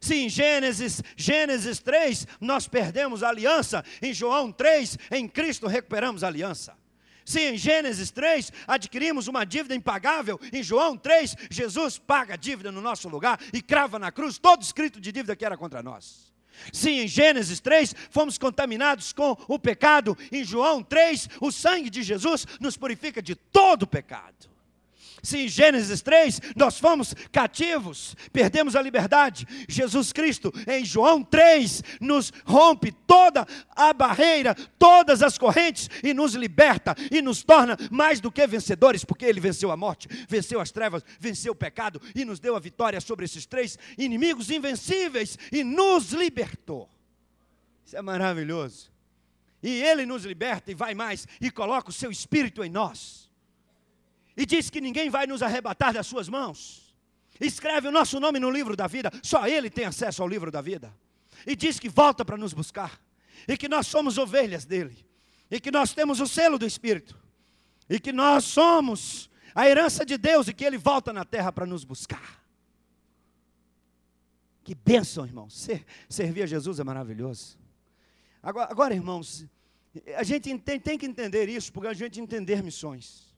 Se 0.00 0.14
em 0.14 0.30
Gênesis, 0.30 1.02
Gênesis 1.14 1.78
3, 1.78 2.26
nós 2.40 2.66
perdemos 2.66 3.22
a 3.22 3.28
aliança, 3.28 3.84
em 4.00 4.14
João 4.14 4.50
3, 4.50 4.96
em 5.10 5.28
Cristo 5.28 5.66
recuperamos 5.66 6.24
a 6.24 6.28
aliança. 6.28 6.74
Se 7.22 7.38
em 7.40 7.58
Gênesis 7.58 8.10
3 8.10 8.50
adquirimos 8.66 9.28
uma 9.28 9.44
dívida 9.44 9.74
impagável, 9.74 10.40
em 10.52 10.62
João 10.62 10.96
3, 10.96 11.36
Jesus 11.50 11.98
paga 11.98 12.32
a 12.32 12.36
dívida 12.36 12.72
no 12.72 12.80
nosso 12.80 13.10
lugar 13.10 13.38
e 13.52 13.60
crava 13.60 13.98
na 13.98 14.10
cruz 14.10 14.38
todo 14.38 14.62
escrito 14.62 14.98
de 14.98 15.12
dívida 15.12 15.36
que 15.36 15.44
era 15.44 15.56
contra 15.56 15.82
nós. 15.82 16.29
Se 16.72 16.90
em 16.90 17.08
Gênesis 17.08 17.60
3 17.60 17.94
fomos 18.10 18.36
contaminados 18.36 19.12
com 19.12 19.36
o 19.48 19.58
pecado, 19.58 20.16
em 20.30 20.44
João 20.44 20.82
3, 20.82 21.28
o 21.40 21.50
sangue 21.50 21.88
de 21.88 22.02
Jesus 22.02 22.46
nos 22.60 22.76
purifica 22.76 23.22
de 23.22 23.34
todo 23.34 23.86
pecado. 23.86 24.49
Se 25.22 25.38
em 25.38 25.48
Gênesis 25.48 26.00
3 26.02 26.40
nós 26.56 26.78
fomos 26.78 27.14
cativos, 27.30 28.16
perdemos 28.32 28.74
a 28.74 28.82
liberdade, 28.82 29.46
Jesus 29.68 30.12
Cristo, 30.12 30.52
em 30.66 30.84
João 30.84 31.22
3, 31.22 31.82
nos 32.00 32.32
rompe 32.44 32.92
toda 32.92 33.46
a 33.70 33.92
barreira, 33.92 34.54
todas 34.78 35.22
as 35.22 35.36
correntes 35.36 35.88
e 36.02 36.14
nos 36.14 36.34
liberta 36.34 36.94
e 37.10 37.20
nos 37.20 37.42
torna 37.42 37.76
mais 37.90 38.20
do 38.20 38.32
que 38.32 38.46
vencedores, 38.46 39.04
porque 39.04 39.24
Ele 39.24 39.40
venceu 39.40 39.70
a 39.70 39.76
morte, 39.76 40.08
venceu 40.28 40.60
as 40.60 40.70
trevas, 40.70 41.04
venceu 41.18 41.52
o 41.52 41.56
pecado 41.56 42.00
e 42.14 42.24
nos 42.24 42.40
deu 42.40 42.56
a 42.56 42.60
vitória 42.60 43.00
sobre 43.00 43.24
esses 43.24 43.46
três 43.46 43.78
inimigos 43.98 44.50
invencíveis 44.50 45.38
e 45.52 45.62
nos 45.62 46.12
libertou. 46.12 46.88
Isso 47.84 47.96
é 47.96 48.02
maravilhoso. 48.02 48.90
E 49.62 49.82
Ele 49.82 50.06
nos 50.06 50.24
liberta 50.24 50.70
e 50.70 50.74
vai 50.74 50.94
mais 50.94 51.28
e 51.40 51.50
coloca 51.50 51.90
o 51.90 51.92
seu 51.92 52.10
Espírito 52.10 52.64
em 52.64 52.70
nós 52.70 53.19
e 54.36 54.46
diz 54.46 54.70
que 54.70 54.80
ninguém 54.80 55.10
vai 55.10 55.26
nos 55.26 55.42
arrebatar 55.42 55.92
das 55.92 56.06
suas 56.06 56.28
mãos. 56.28 56.94
Escreve 57.40 57.88
o 57.88 57.90
nosso 57.90 58.20
nome 58.20 58.38
no 58.38 58.50
livro 58.50 58.76
da 58.76 58.86
vida, 58.86 59.10
só 59.22 59.46
Ele 59.46 59.70
tem 59.70 59.86
acesso 59.86 60.22
ao 60.22 60.28
livro 60.28 60.50
da 60.50 60.60
vida. 60.60 60.94
E 61.46 61.56
diz 61.56 61.78
que 61.78 61.88
volta 61.88 62.24
para 62.24 62.36
nos 62.36 62.52
buscar, 62.52 63.00
e 63.48 63.56
que 63.56 63.68
nós 63.68 63.86
somos 63.86 64.18
ovelhas 64.18 64.64
dele, 64.64 65.06
e 65.50 65.58
que 65.58 65.70
nós 65.70 65.94
temos 65.94 66.20
o 66.20 66.26
selo 66.26 66.58
do 66.58 66.66
Espírito, 66.66 67.18
e 67.88 67.98
que 67.98 68.12
nós 68.12 68.44
somos 68.44 69.30
a 69.54 69.68
herança 69.68 70.04
de 70.04 70.16
Deus 70.16 70.48
e 70.48 70.54
que 70.54 70.64
Ele 70.64 70.78
volta 70.78 71.12
na 71.12 71.24
terra 71.24 71.50
para 71.50 71.66
nos 71.66 71.82
buscar. 71.82 72.40
Que 74.62 74.74
bênção, 74.74 75.26
irmãos. 75.26 75.58
Ser, 75.58 75.84
servir 76.08 76.42
a 76.42 76.46
Jesus 76.46 76.78
é 76.78 76.84
maravilhoso. 76.84 77.58
Agora, 78.42 78.70
agora 78.70 78.94
irmãos, 78.94 79.46
a 80.16 80.22
gente 80.22 80.56
tem, 80.58 80.78
tem 80.78 80.98
que 80.98 81.06
entender 81.06 81.48
isso, 81.48 81.72
porque 81.72 81.88
a 81.88 81.92
gente 81.92 82.20
entender 82.20 82.62
missões 82.62 83.29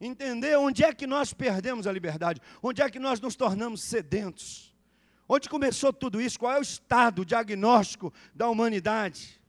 entender 0.00 0.56
onde 0.56 0.84
é 0.84 0.92
que 0.92 1.06
nós 1.06 1.32
perdemos 1.32 1.86
a 1.86 1.92
liberdade, 1.92 2.40
onde 2.62 2.82
é 2.82 2.90
que 2.90 2.98
nós 2.98 3.20
nos 3.20 3.34
tornamos 3.34 3.82
sedentos. 3.82 4.74
Onde 5.28 5.48
começou 5.48 5.92
tudo 5.92 6.20
isso? 6.20 6.38
Qual 6.38 6.52
é 6.52 6.58
o 6.58 6.62
estado 6.62 7.22
o 7.22 7.24
diagnóstico 7.24 8.12
da 8.34 8.48
humanidade? 8.48 9.40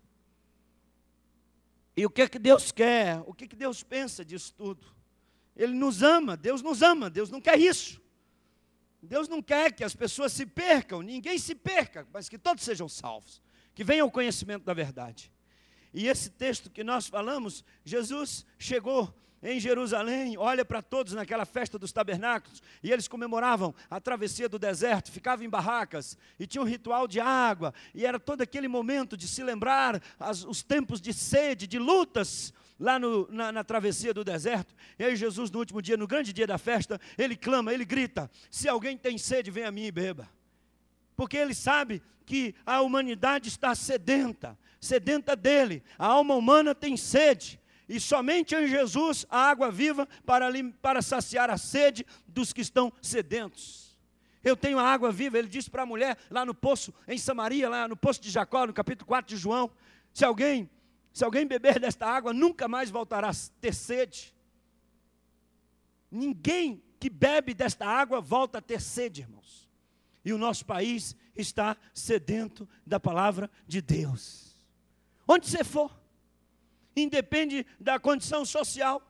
E 1.96 2.06
o 2.06 2.10
que 2.10 2.22
é 2.22 2.28
que 2.28 2.40
Deus 2.40 2.72
quer? 2.72 3.22
O 3.26 3.34
que, 3.34 3.46
é 3.46 3.48
que 3.48 3.56
Deus 3.56 3.84
pensa 3.84 4.26
disso 4.26 4.54
tudo? 4.54 4.86
Ele 5.56 5.74
nos 5.74 6.02
ama, 6.02 6.36
Deus 6.36 6.62
nos 6.62 6.82
ama, 6.82 7.10
Deus 7.10 7.30
não 7.30 7.42
quer 7.42 7.60
isso. 7.60 8.02
Deus 9.02 9.28
não 9.30 9.42
quer 9.42 9.72
que 9.74 9.84
as 9.84 9.96
pessoas 9.96 10.34
se 10.34 10.46
percam, 10.46 11.02
ninguém 11.02 11.38
se 11.38 11.56
perca, 11.56 12.08
mas 12.12 12.28
que 12.28 12.38
todos 12.38 12.64
sejam 12.64 12.90
salvos, 12.90 13.42
que 13.74 13.84
venham 13.84 14.06
ao 14.06 14.12
conhecimento 14.12 14.66
da 14.66 14.74
verdade. 14.74 15.32
E 15.94 16.08
esse 16.08 16.30
texto 16.30 16.70
que 16.70 16.84
nós 16.84 17.08
falamos, 17.08 17.64
Jesus 17.84 18.46
chegou 18.58 19.14
em 19.42 19.60
Jerusalém, 19.60 20.38
olha 20.38 20.66
para 20.66 20.82
todos 20.82 21.14
naquela 21.14 21.46
festa 21.46 21.80
dos 21.80 21.92
tabernáculos, 21.92 22.62
e 22.84 22.92
eles 22.92 23.08
comemoravam 23.08 23.74
a 23.90 24.00
travessia 24.00 24.50
do 24.50 24.60
deserto, 24.60 25.12
ficavam 25.12 25.46
em 25.46 25.50
barracas, 25.50 26.18
e 26.40 26.46
tinha 26.46 26.62
um 26.62 26.66
ritual 26.66 27.08
de 27.08 27.20
água, 27.20 27.74
e 27.94 28.06
era 28.06 28.20
todo 28.20 28.42
aquele 28.42 28.68
momento 28.68 29.16
de 29.16 29.28
se 29.28 29.44
lembrar 29.44 30.02
as, 30.20 30.44
os 30.44 30.62
tempos 30.62 31.00
de 31.00 31.14
sede, 31.14 31.68
de 31.68 31.80
lutas, 31.80 32.54
lá 32.80 32.98
no, 32.98 33.28
na, 33.30 33.52
na, 33.52 33.64
travessia 33.64 34.14
do 34.14 34.24
deserto. 34.24 34.74
E 34.98 35.04
aí 35.04 35.16
Jesus, 35.16 35.52
no 35.52 35.60
último 35.60 35.82
dia, 35.82 35.98
no 35.98 36.08
grande 36.08 36.32
dia 36.32 36.48
da 36.48 36.58
festa, 36.58 37.00
ele 37.18 37.36
clama, 37.36 37.74
ele 37.74 37.84
grita: 37.84 38.32
Se 38.50 38.70
alguém 38.70 38.98
tem 38.98 39.18
sede, 39.18 39.52
vem 39.52 39.66
a 39.66 39.72
mim 39.72 39.86
e 39.86 39.92
beba. 39.92 40.30
Porque 41.16 41.36
ele 41.36 41.54
sabe 41.54 42.02
que 42.26 42.56
a 42.66 42.80
humanidade 42.80 43.50
está 43.50 43.76
sedenta, 43.76 44.58
sedenta 44.80 45.36
dele, 45.36 45.84
a 45.98 46.06
alma 46.06 46.36
humana 46.36 46.74
tem 46.74 46.96
sede. 46.96 47.59
E 47.90 48.00
somente 48.00 48.54
em 48.54 48.68
Jesus 48.68 49.26
a 49.32 49.50
água 49.50 49.72
viva 49.72 50.08
para, 50.24 50.46
para 50.80 51.02
saciar 51.02 51.50
a 51.50 51.58
sede 51.58 52.06
dos 52.28 52.54
que 52.54 52.62
estão 52.62 52.94
sedentos. 53.02 53.98
Eu 54.44 54.56
tenho 54.56 54.78
a 54.78 54.84
água 54.84 55.12
viva, 55.12 55.40
ele 55.40 55.48
disse 55.48 55.72
para 55.72 55.82
a 55.82 55.88
mulher 55.88 56.16
lá 56.30 56.46
no 56.46 56.54
poço, 56.54 56.94
em 57.08 57.18
Samaria, 57.18 57.68
lá 57.68 57.88
no 57.88 57.98
poço 57.98 58.22
de 58.22 58.30
Jacó, 58.30 58.68
no 58.68 58.74
capítulo 58.74 59.08
4 59.08 59.36
de 59.36 59.42
João: 59.42 59.72
se 60.14 60.24
alguém, 60.24 60.70
se 61.12 61.26
alguém 61.26 61.48
beber 61.48 61.80
desta 61.80 62.06
água, 62.06 62.32
nunca 62.32 62.68
mais 62.68 62.92
voltará 62.92 63.32
a 63.32 63.36
ter 63.60 63.74
sede. 63.74 64.36
Ninguém 66.12 66.84
que 67.00 67.10
bebe 67.10 67.56
desta 67.56 67.88
água 67.88 68.22
volta 68.22 68.60
a 68.60 68.62
ter 68.62 68.80
sede, 68.80 69.22
irmãos. 69.22 69.68
E 70.24 70.32
o 70.32 70.38
nosso 70.38 70.64
país 70.64 71.16
está 71.36 71.76
sedento 71.94 72.70
da 72.86 73.00
palavra 73.00 73.50
de 73.68 73.82
Deus. 73.82 74.56
Onde 75.28 75.48
você 75.48 75.64
for, 75.64 75.99
independe 77.04 77.66
da 77.80 78.00
condição 78.00 78.46
social, 78.46 79.02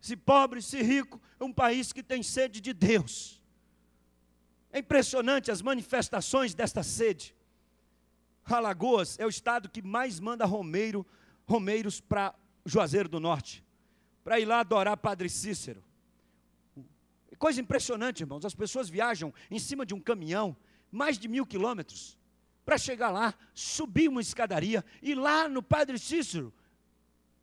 se 0.00 0.16
pobre, 0.16 0.62
se 0.62 0.82
rico, 0.82 1.20
é 1.38 1.44
um 1.44 1.52
país 1.52 1.92
que 1.92 2.02
tem 2.02 2.22
sede 2.22 2.60
de 2.60 2.72
Deus. 2.72 3.40
É 4.72 4.78
impressionante 4.78 5.50
as 5.50 5.60
manifestações 5.60 6.54
desta 6.54 6.82
sede. 6.82 7.34
Alagoas 8.44 9.18
é 9.18 9.26
o 9.26 9.28
estado 9.28 9.68
que 9.68 9.82
mais 9.82 10.18
manda 10.18 10.44
romeiro, 10.44 11.06
romeiros 11.46 12.00
para 12.00 12.34
Juazeiro 12.64 13.08
do 13.08 13.20
Norte, 13.20 13.64
para 14.24 14.40
ir 14.40 14.44
lá 14.44 14.60
adorar 14.60 14.96
Padre 14.96 15.28
Cícero. 15.28 15.82
Coisa 17.38 17.60
impressionante, 17.60 18.20
irmãos. 18.20 18.44
As 18.44 18.54
pessoas 18.54 18.88
viajam 18.90 19.32
em 19.50 19.58
cima 19.58 19.86
de 19.86 19.94
um 19.94 20.00
caminhão, 20.00 20.54
mais 20.90 21.18
de 21.18 21.26
mil 21.26 21.46
quilômetros, 21.46 22.18
para 22.64 22.76
chegar 22.76 23.10
lá, 23.10 23.34
subir 23.54 24.08
uma 24.08 24.20
escadaria, 24.20 24.84
e 25.00 25.14
lá 25.14 25.48
no 25.48 25.62
Padre 25.62 25.98
Cícero, 25.98 26.52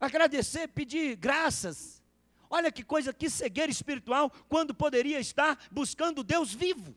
agradecer, 0.00 0.68
pedir 0.68 1.16
graças. 1.16 2.02
Olha 2.50 2.72
que 2.72 2.82
coisa, 2.82 3.12
que 3.12 3.28
cegueira 3.28 3.70
espiritual, 3.70 4.30
quando 4.48 4.74
poderia 4.74 5.20
estar 5.20 5.58
buscando 5.70 6.24
Deus 6.24 6.52
vivo. 6.54 6.94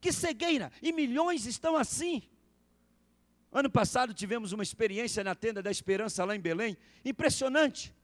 Que 0.00 0.12
cegueira, 0.12 0.72
e 0.82 0.92
milhões 0.92 1.46
estão 1.46 1.76
assim. 1.76 2.22
Ano 3.52 3.70
passado 3.70 4.12
tivemos 4.12 4.52
uma 4.52 4.62
experiência 4.62 5.22
na 5.22 5.34
tenda 5.34 5.62
da 5.62 5.70
esperança 5.70 6.24
lá 6.24 6.34
em 6.34 6.40
Belém, 6.40 6.76
impressionante. 7.04 7.94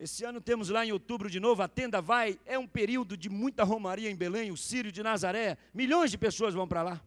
Esse 0.00 0.24
ano 0.24 0.40
temos 0.40 0.68
lá 0.68 0.86
em 0.86 0.92
outubro 0.92 1.28
de 1.28 1.40
novo, 1.40 1.62
a 1.62 1.68
tenda 1.68 2.00
vai, 2.00 2.38
é 2.46 2.58
um 2.58 2.66
período 2.66 3.16
de 3.16 3.28
muita 3.28 3.64
romaria 3.64 4.10
em 4.10 4.16
Belém, 4.16 4.50
o 4.50 4.56
Sírio 4.56 4.92
de 4.92 5.02
Nazaré, 5.02 5.58
milhões 5.74 6.10
de 6.10 6.16
pessoas 6.18 6.54
vão 6.54 6.66
para 6.66 6.82
lá. 6.82 7.00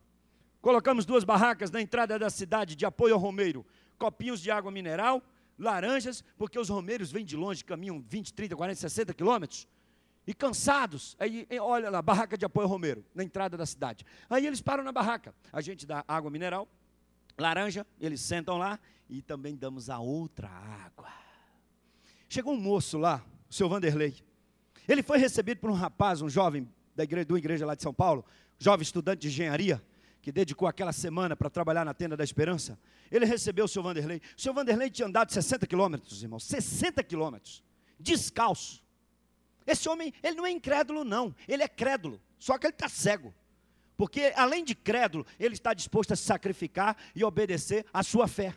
Colocamos 0.61 1.05
duas 1.05 1.23
barracas 1.23 1.71
na 1.71 1.81
entrada 1.81 2.19
da 2.19 2.29
cidade 2.29 2.75
de 2.75 2.85
apoio 2.85 3.13
ao 3.13 3.19
Romeiro 3.19 3.65
copinhos 4.01 4.41
de 4.41 4.49
água 4.49 4.71
mineral, 4.71 5.21
laranjas, 5.59 6.23
porque 6.35 6.57
os 6.57 6.69
romeiros 6.69 7.11
vêm 7.11 7.23
de 7.23 7.37
longe, 7.37 7.63
caminham 7.63 8.01
20, 8.01 8.33
30, 8.33 8.55
40, 8.55 8.79
60 8.79 9.13
quilômetros, 9.13 9.67
e 10.25 10.33
cansados, 10.33 11.15
aí 11.19 11.47
olha 11.59 11.87
lá, 11.91 12.01
barraca 12.01 12.35
de 12.35 12.43
apoio 12.43 12.67
romeiro, 12.67 13.05
na 13.13 13.23
entrada 13.23 13.55
da 13.55 13.65
cidade. 13.65 14.03
Aí 14.27 14.47
eles 14.47 14.59
param 14.59 14.83
na 14.83 14.91
barraca, 14.91 15.35
a 15.53 15.61
gente 15.61 15.85
dá 15.85 16.03
água 16.07 16.31
mineral, 16.31 16.67
laranja, 17.37 17.85
eles 17.99 18.21
sentam 18.21 18.57
lá 18.57 18.79
e 19.07 19.21
também 19.21 19.55
damos 19.55 19.87
a 19.87 19.99
outra 19.99 20.49
água. 20.49 21.09
Chegou 22.27 22.55
um 22.55 22.59
moço 22.59 22.97
lá, 22.97 23.23
o 23.47 23.53
seu 23.53 23.69
Vanderlei. 23.69 24.15
Ele 24.87 25.03
foi 25.03 25.19
recebido 25.19 25.59
por 25.59 25.69
um 25.69 25.75
rapaz, 25.75 26.23
um 26.23 26.29
jovem 26.29 26.67
da 26.95 27.03
igreja, 27.03 27.25
da 27.25 27.37
igreja 27.37 27.65
lá 27.67 27.75
de 27.75 27.83
São 27.83 27.93
Paulo, 27.93 28.25
jovem 28.57 28.81
estudante 28.81 29.21
de 29.21 29.27
engenharia 29.27 29.81
que 30.21 30.31
dedicou 30.31 30.67
aquela 30.67 30.93
semana 30.93 31.35
para 31.35 31.49
trabalhar 31.49 31.83
na 31.83 31.93
tenda 31.93 32.15
da 32.15 32.23
esperança, 32.23 32.79
ele 33.11 33.25
recebeu 33.25 33.65
o 33.65 33.67
seu 33.67 33.81
Vanderlei. 33.81 34.21
O 34.37 34.41
seu 34.41 34.53
Vanderlei 34.53 34.89
tinha 34.89 35.07
andado 35.07 35.31
60 35.31 35.65
quilômetros, 35.65 36.21
irmão, 36.21 36.39
60 36.39 37.03
quilômetros, 37.03 37.63
descalço. 37.99 38.83
Esse 39.65 39.89
homem, 39.89 40.13
ele 40.21 40.35
não 40.35 40.45
é 40.45 40.51
incrédulo, 40.51 41.03
não, 41.03 41.35
ele 41.47 41.63
é 41.63 41.67
crédulo, 41.67 42.21
só 42.37 42.57
que 42.57 42.67
ele 42.67 42.73
está 42.73 42.87
cego. 42.87 43.33
Porque 43.97 44.33
além 44.35 44.63
de 44.63 44.73
crédulo, 44.73 45.25
ele 45.39 45.53
está 45.53 45.73
disposto 45.73 46.11
a 46.11 46.15
se 46.15 46.23
sacrificar 46.23 46.97
e 47.15 47.23
obedecer 47.23 47.85
à 47.93 48.01
sua 48.03 48.27
fé. 48.27 48.55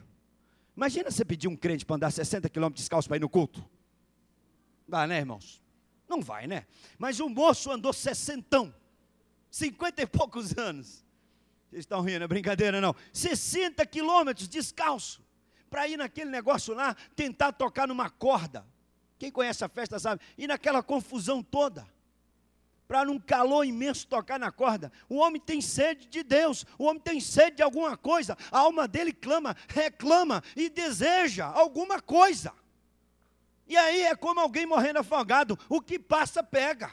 Imagina 0.76 1.10
você 1.10 1.24
pedir 1.24 1.48
um 1.48 1.56
crente 1.56 1.84
para 1.84 1.96
andar 1.96 2.10
60 2.10 2.48
quilômetros 2.48 2.82
descalço 2.82 3.08
para 3.08 3.16
ir 3.16 3.20
no 3.20 3.28
culto. 3.28 3.64
Dá, 4.88 5.06
né, 5.06 5.18
irmãos? 5.18 5.62
Não 6.08 6.20
vai, 6.20 6.46
né? 6.46 6.66
Mas 6.98 7.20
o 7.20 7.28
moço 7.28 7.70
andou 7.70 7.92
sessentão, 7.92 8.74
cinquenta 9.50 10.02
e 10.02 10.06
poucos 10.06 10.56
anos. 10.56 11.03
Vocês 11.74 11.82
estão 11.82 12.02
rindo, 12.02 12.22
é 12.22 12.28
brincadeira 12.28 12.80
não. 12.80 12.94
60 13.12 13.84
quilômetros 13.86 14.46
descalço, 14.46 15.20
para 15.68 15.88
ir 15.88 15.96
naquele 15.96 16.30
negócio 16.30 16.72
lá, 16.72 16.94
tentar 17.16 17.50
tocar 17.50 17.88
numa 17.88 18.08
corda. 18.08 18.64
Quem 19.18 19.28
conhece 19.28 19.64
a 19.64 19.68
festa 19.68 19.98
sabe. 19.98 20.22
E 20.38 20.46
naquela 20.46 20.84
confusão 20.84 21.42
toda 21.42 21.84
para 22.86 23.04
num 23.04 23.18
calor 23.18 23.64
imenso 23.64 24.06
tocar 24.06 24.38
na 24.38 24.52
corda. 24.52 24.92
O 25.08 25.16
homem 25.16 25.40
tem 25.40 25.60
sede 25.60 26.06
de 26.06 26.22
Deus, 26.22 26.64
o 26.78 26.84
homem 26.84 27.02
tem 27.02 27.18
sede 27.18 27.56
de 27.56 27.62
alguma 27.62 27.96
coisa, 27.96 28.38
a 28.52 28.58
alma 28.60 28.86
dele 28.86 29.12
clama, 29.12 29.56
reclama 29.66 30.44
e 30.54 30.68
deseja 30.68 31.46
alguma 31.46 32.00
coisa. 32.00 32.52
E 33.66 33.76
aí 33.76 34.02
é 34.02 34.14
como 34.14 34.38
alguém 34.38 34.64
morrendo 34.64 35.00
afogado, 35.00 35.58
o 35.68 35.80
que 35.80 35.98
passa 35.98 36.40
pega. 36.40 36.92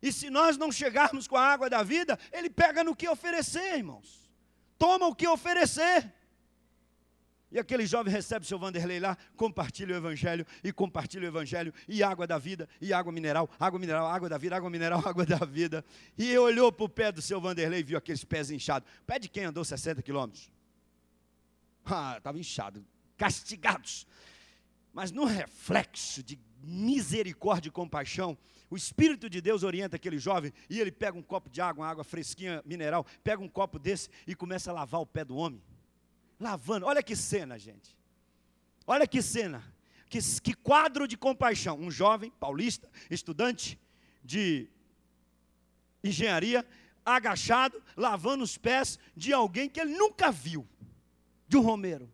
E 0.00 0.12
se 0.12 0.30
nós 0.30 0.56
não 0.56 0.70
chegarmos 0.70 1.26
com 1.26 1.36
a 1.36 1.42
água 1.42 1.68
da 1.68 1.82
vida, 1.82 2.18
ele 2.32 2.48
pega 2.48 2.84
no 2.84 2.94
que 2.94 3.08
oferecer, 3.08 3.76
irmãos. 3.76 4.30
Toma 4.78 5.06
o 5.06 5.14
que 5.14 5.26
oferecer. 5.26 6.12
E 7.50 7.58
aquele 7.58 7.86
jovem 7.86 8.12
recebe 8.12 8.44
o 8.44 8.48
seu 8.48 8.58
Vanderlei 8.58 9.00
lá, 9.00 9.16
compartilha 9.34 9.94
o 9.94 9.96
evangelho, 9.96 10.46
e 10.62 10.70
compartilha 10.70 11.24
o 11.24 11.28
evangelho, 11.28 11.72
e 11.88 12.02
água 12.02 12.26
da 12.26 12.36
vida, 12.36 12.68
e 12.78 12.92
água 12.92 13.10
mineral, 13.10 13.48
água 13.58 13.78
mineral, 13.78 14.06
água 14.06 14.28
da 14.28 14.36
vida, 14.36 14.54
água 14.54 14.68
mineral, 14.68 15.00
água 15.08 15.24
da 15.24 15.38
vida. 15.38 15.84
E 16.16 16.36
olhou 16.36 16.70
para 16.70 16.84
o 16.84 16.88
pé 16.88 17.10
do 17.10 17.22
seu 17.22 17.40
Vanderlei 17.40 17.80
e 17.80 17.82
viu 17.82 17.98
aqueles 17.98 18.22
pés 18.22 18.50
inchados. 18.50 18.88
Pé 19.06 19.18
de 19.18 19.28
quem 19.28 19.44
andou 19.44 19.64
60 19.64 20.02
quilômetros? 20.02 20.50
Ah, 21.86 22.16
estava 22.18 22.38
inchado, 22.38 22.84
castigados. 23.16 24.06
Mas 24.92 25.10
no 25.10 25.24
reflexo 25.24 26.22
de 26.22 26.36
misericórdia 26.62 27.68
e 27.68 27.72
compaixão, 27.72 28.36
o 28.70 28.76
Espírito 28.76 29.30
de 29.30 29.40
Deus 29.40 29.62
orienta 29.62 29.96
aquele 29.96 30.18
jovem 30.18 30.52
e 30.68 30.80
ele 30.80 30.92
pega 30.92 31.16
um 31.16 31.22
copo 31.22 31.48
de 31.48 31.60
água, 31.60 31.84
uma 31.84 31.90
água 31.90 32.04
fresquinha, 32.04 32.62
mineral, 32.66 33.06
pega 33.24 33.42
um 33.42 33.48
copo 33.48 33.78
desse 33.78 34.08
e 34.26 34.34
começa 34.34 34.70
a 34.70 34.74
lavar 34.74 35.00
o 35.00 35.06
pé 35.06 35.24
do 35.24 35.36
homem 35.36 35.62
lavando. 36.38 36.86
Olha 36.86 37.02
que 37.02 37.16
cena, 37.16 37.58
gente. 37.58 37.96
Olha 38.86 39.06
que 39.06 39.20
cena. 39.20 39.62
Que, 40.08 40.18
que 40.40 40.54
quadro 40.54 41.06
de 41.06 41.16
compaixão. 41.16 41.78
Um 41.78 41.90
jovem 41.90 42.30
paulista, 42.30 42.88
estudante 43.10 43.78
de 44.24 44.68
engenharia, 46.02 46.66
agachado, 47.04 47.82
lavando 47.96 48.44
os 48.44 48.56
pés 48.56 48.98
de 49.16 49.32
alguém 49.32 49.68
que 49.68 49.80
ele 49.80 49.96
nunca 49.96 50.30
viu, 50.30 50.66
de 51.46 51.56
um 51.56 51.62
romeiro. 51.62 52.10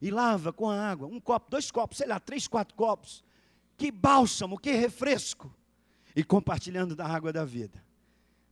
E 0.00 0.10
lava 0.10 0.52
com 0.52 0.68
a 0.68 0.90
água, 0.90 1.08
um 1.08 1.20
copo, 1.20 1.50
dois 1.50 1.70
copos, 1.70 1.98
sei 1.98 2.06
lá, 2.06 2.20
três, 2.20 2.46
quatro 2.46 2.74
copos. 2.74 3.24
Que 3.78 3.90
bálsamo, 3.90 4.58
que 4.58 4.72
refresco. 4.72 5.54
E 6.14 6.22
compartilhando 6.22 6.94
da 6.94 7.06
água 7.06 7.32
da 7.32 7.44
vida. 7.44 7.82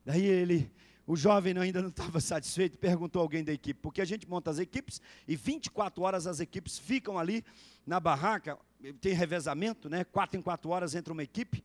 Daí 0.05 0.25
ele 0.25 0.71
o 1.07 1.15
jovem 1.15 1.57
ainda 1.57 1.81
não 1.81 1.89
estava 1.89 2.19
satisfeito, 2.21 2.79
perguntou 2.79 3.23
alguém 3.23 3.45
da 3.45 3.53
equipe, 3.53 3.79
porque 3.81 4.01
a 4.01 4.05
gente 4.05 4.29
monta 4.29 4.51
as 4.51 4.59
equipes 4.59 5.01
e 5.29 5.37
24 5.37 6.03
horas 6.03 6.27
as 6.27 6.41
equipes 6.41 6.79
ficam 6.79 7.17
ali 7.19 7.45
na 7.87 8.01
barraca, 8.01 8.59
tem 9.01 9.13
revezamento, 9.13 9.89
né? 9.89 10.03
Quatro 10.05 10.39
em 10.39 10.43
quatro 10.43 10.71
horas 10.71 10.95
entra 10.95 11.13
uma 11.13 11.23
equipe. 11.23 11.63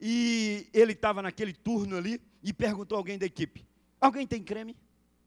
E 0.00 0.68
ele 0.72 0.92
estava 0.92 1.22
naquele 1.22 1.52
turno 1.52 1.96
ali 1.96 2.20
e 2.42 2.52
perguntou 2.52 2.96
alguém 2.96 3.18
da 3.18 3.26
equipe: 3.26 3.66
Alguém 4.00 4.26
tem 4.26 4.42
creme? 4.42 4.76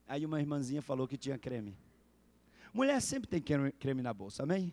Aí 0.06 0.24
uma 0.24 0.40
irmãzinha 0.40 0.80
falou 0.80 1.06
que 1.06 1.18
tinha 1.18 1.36
creme. 1.36 1.76
Mulher 2.72 3.00
sempre 3.02 3.28
tem 3.28 3.42
creme 3.78 4.02
na 4.02 4.14
bolsa, 4.14 4.42
amém? 4.42 4.72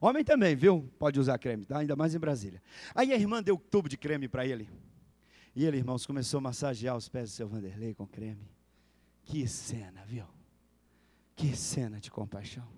Homem 0.00 0.24
também, 0.24 0.54
viu? 0.54 0.90
Pode 0.98 1.18
usar 1.18 1.38
creme, 1.38 1.64
tá? 1.64 1.78
ainda 1.78 1.96
mais 1.96 2.14
em 2.14 2.18
Brasília. 2.18 2.62
Aí 2.94 3.12
a 3.12 3.16
irmã 3.16 3.42
deu 3.42 3.54
um 3.54 3.58
tubo 3.58 3.88
de 3.88 3.96
creme 3.96 4.28
para 4.28 4.46
ele. 4.46 4.68
E 5.54 5.64
ele, 5.64 5.76
irmãos, 5.76 6.04
começou 6.04 6.38
a 6.38 6.40
massagear 6.40 6.96
os 6.96 7.08
pés 7.08 7.30
do 7.30 7.34
seu 7.34 7.48
Vanderlei 7.48 7.94
com 7.94 8.06
creme. 8.06 8.50
Que 9.24 9.46
cena, 9.46 10.04
viu? 10.04 10.26
Que 11.36 11.56
cena 11.56 12.00
de 12.00 12.10
compaixão. 12.10 12.68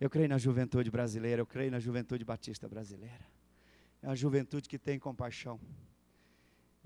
Eu 0.00 0.10
creio 0.10 0.28
na 0.28 0.36
juventude 0.36 0.90
brasileira, 0.90 1.40
eu 1.40 1.46
creio 1.46 1.70
na 1.70 1.78
juventude 1.78 2.24
batista 2.24 2.68
brasileira. 2.68 3.24
É 4.02 4.08
uma 4.08 4.16
juventude 4.16 4.68
que 4.68 4.78
tem 4.78 4.98
compaixão. 4.98 5.58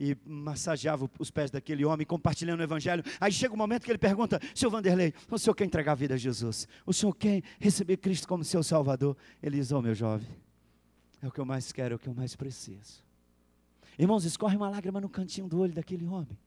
E 0.03 0.17
massageava 0.25 1.11
os 1.19 1.31
pés 1.31 1.51
daquele 1.51 1.85
homem, 1.85 2.07
compartilhando 2.07 2.61
o 2.61 2.63
evangelho. 2.63 3.05
Aí 3.21 3.31
chega 3.31 3.53
o 3.53 3.55
um 3.55 3.59
momento 3.59 3.85
que 3.85 3.91
ele 3.91 3.99
pergunta: 3.99 4.41
Seu 4.55 4.71
Vanderlei, 4.71 5.13
o 5.31 5.39
senhor 5.39 5.55
quer 5.55 5.67
entregar 5.67 5.93
a 5.93 5.95
vida 5.95 6.15
a 6.15 6.17
Jesus? 6.17 6.67
O 6.87 6.93
senhor 6.95 7.13
quer 7.13 7.43
receber 7.59 7.99
Cristo 7.99 8.27
como 8.27 8.43
seu 8.43 8.63
Salvador? 8.63 9.15
Ele 9.43 9.59
diz: 9.59 9.71
Oh, 9.73 9.83
meu 9.83 9.95
jovem, 9.95 10.27
é 11.21 11.29
o 11.29 11.31
que 11.31 11.39
eu 11.39 11.45
mais 11.45 11.71
quero, 11.71 11.93
é 11.93 11.97
o 11.97 11.99
que 11.99 12.09
eu 12.09 12.15
mais 12.15 12.35
preciso. 12.35 13.05
Irmãos, 13.99 14.25
escorre 14.25 14.57
uma 14.57 14.71
lágrima 14.71 15.03
no 15.03 15.09
cantinho 15.11 15.47
do 15.47 15.59
olho 15.59 15.75
daquele 15.75 16.07
homem. 16.07 16.39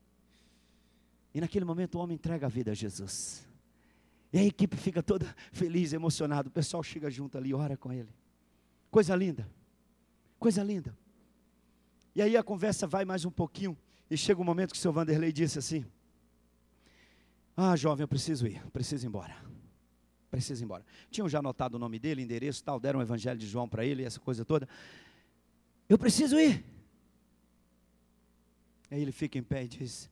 E 1.32 1.40
naquele 1.40 1.64
momento 1.64 2.00
o 2.00 2.02
homem 2.02 2.16
entrega 2.16 2.48
a 2.48 2.50
vida 2.50 2.72
a 2.72 2.74
Jesus. 2.74 3.48
E 4.32 4.40
a 4.40 4.44
equipe 4.44 4.76
fica 4.76 5.04
toda 5.04 5.36
feliz, 5.52 5.94
emocionada. 5.94 6.48
O 6.48 6.52
pessoal 6.52 6.82
chega 6.82 7.08
junto 7.12 7.38
ali 7.38 7.54
ora 7.54 7.78
com 7.78 7.94
ele. 7.94 8.10
Coisa 8.90 9.16
linda. 9.16 9.48
Coisa 10.40 10.64
linda. 10.64 10.98
E 12.16 12.22
aí 12.22 12.38
a 12.38 12.44
conversa 12.44 12.86
vai 12.86 13.06
mais 13.06 13.26
um 13.26 13.32
pouquinho. 13.32 13.78
E 14.10 14.18
chega 14.18 14.40
um 14.40 14.44
momento 14.44 14.72
que 14.72 14.78
o 14.78 14.82
seu 14.82 14.94
Vanderlei 14.94 15.32
disse 15.32 15.58
assim: 15.58 15.86
Ah, 17.58 17.76
jovem, 17.76 18.04
eu 18.04 18.08
preciso 18.08 18.46
ir, 18.46 18.62
preciso 18.72 19.06
ir 19.06 19.08
embora. 19.08 19.36
Preciso 20.30 20.64
ir 20.64 20.66
embora. 20.66 20.86
Tinham 21.10 21.28
já 21.28 21.40
anotado 21.40 21.78
o 21.78 21.80
nome 21.80 21.98
dele, 21.98 22.22
endereço 22.22 22.64
tal, 22.64 22.80
deram 22.80 23.00
o 23.00 23.02
evangelho 23.02 23.40
de 23.40 23.48
João 23.48 23.68
para 23.68 23.86
ele, 23.86 24.04
essa 24.04 24.20
coisa 24.20 24.46
toda. 24.46 24.68
Eu 25.90 25.98
preciso 25.98 26.40
ir. 26.40 26.64
Aí 28.92 29.02
ele 29.02 29.12
fica 29.12 29.40
em 29.40 29.44
pé 29.44 29.64
e 29.64 29.68
diz: 29.68 30.08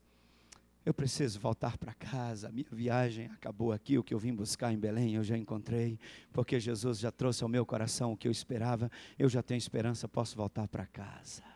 Eu 0.83 0.95
preciso 0.95 1.39
voltar 1.39 1.77
para 1.77 1.93
casa. 1.93 2.47
A 2.47 2.51
minha 2.51 2.65
viagem 2.71 3.27
acabou 3.27 3.71
aqui. 3.71 3.99
O 3.99 4.03
que 4.03 4.13
eu 4.13 4.17
vim 4.17 4.33
buscar 4.33 4.73
em 4.73 4.77
Belém 4.79 5.13
eu 5.13 5.23
já 5.23 5.37
encontrei, 5.37 5.99
porque 6.33 6.59
Jesus 6.59 6.97
já 6.97 7.11
trouxe 7.11 7.43
ao 7.43 7.49
meu 7.49 7.63
coração 7.63 8.13
o 8.13 8.17
que 8.17 8.27
eu 8.27 8.31
esperava. 8.31 8.89
Eu 9.19 9.29
já 9.29 9.43
tenho 9.43 9.59
esperança, 9.59 10.07
posso 10.07 10.35
voltar 10.35 10.67
para 10.67 10.87
casa. 10.87 11.50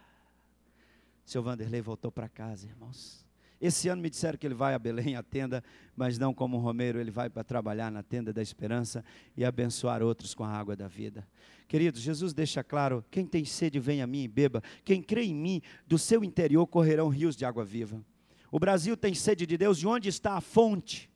Seu 1.26 1.42
Vanderlei 1.42 1.82
voltou 1.82 2.12
para 2.12 2.30
casa, 2.30 2.68
irmãos. 2.68 3.26
Esse 3.60 3.88
ano 3.88 4.02
me 4.02 4.10
disseram 4.10 4.38
que 4.38 4.46
ele 4.46 4.54
vai 4.54 4.74
a 4.74 4.80
Belém, 4.80 5.16
a 5.16 5.24
tenda, 5.24 5.64
mas 5.96 6.20
não 6.20 6.34
como 6.34 6.58
Romeiro, 6.58 7.00
ele 7.00 7.10
vai 7.10 7.30
para 7.30 7.44
trabalhar 7.44 7.92
na 7.92 8.04
tenda 8.04 8.32
da 8.32 8.42
esperança 8.42 9.04
e 9.36 9.44
abençoar 9.44 10.04
outros 10.04 10.36
com 10.36 10.44
a 10.44 10.50
água 10.50 10.76
da 10.76 10.88
vida. 10.88 11.28
Queridos, 11.68 12.02
Jesus 12.02 12.34
deixa 12.34 12.64
claro: 12.64 13.04
quem 13.10 13.26
tem 13.26 13.44
sede, 13.44 13.80
vem 13.80 14.02
a 14.02 14.08
mim 14.08 14.24
e 14.24 14.28
beba. 14.28 14.62
Quem 14.84 15.02
crê 15.02 15.24
em 15.24 15.34
mim, 15.34 15.62
do 15.88 15.98
seu 15.98 16.24
interior 16.24 16.68
correrão 16.68 17.10
rios 17.10 17.36
de 17.36 17.44
água 17.44 17.66
viva. 17.66 18.04
O 18.52 18.60
Brasil 18.60 18.96
tem 18.96 19.14
sede 19.14 19.46
de 19.46 19.58
Deus, 19.58 19.80
e 19.80 19.88
onde 19.88 20.10
está 20.10 20.34
a 20.34 20.42
fonte? 20.42 21.10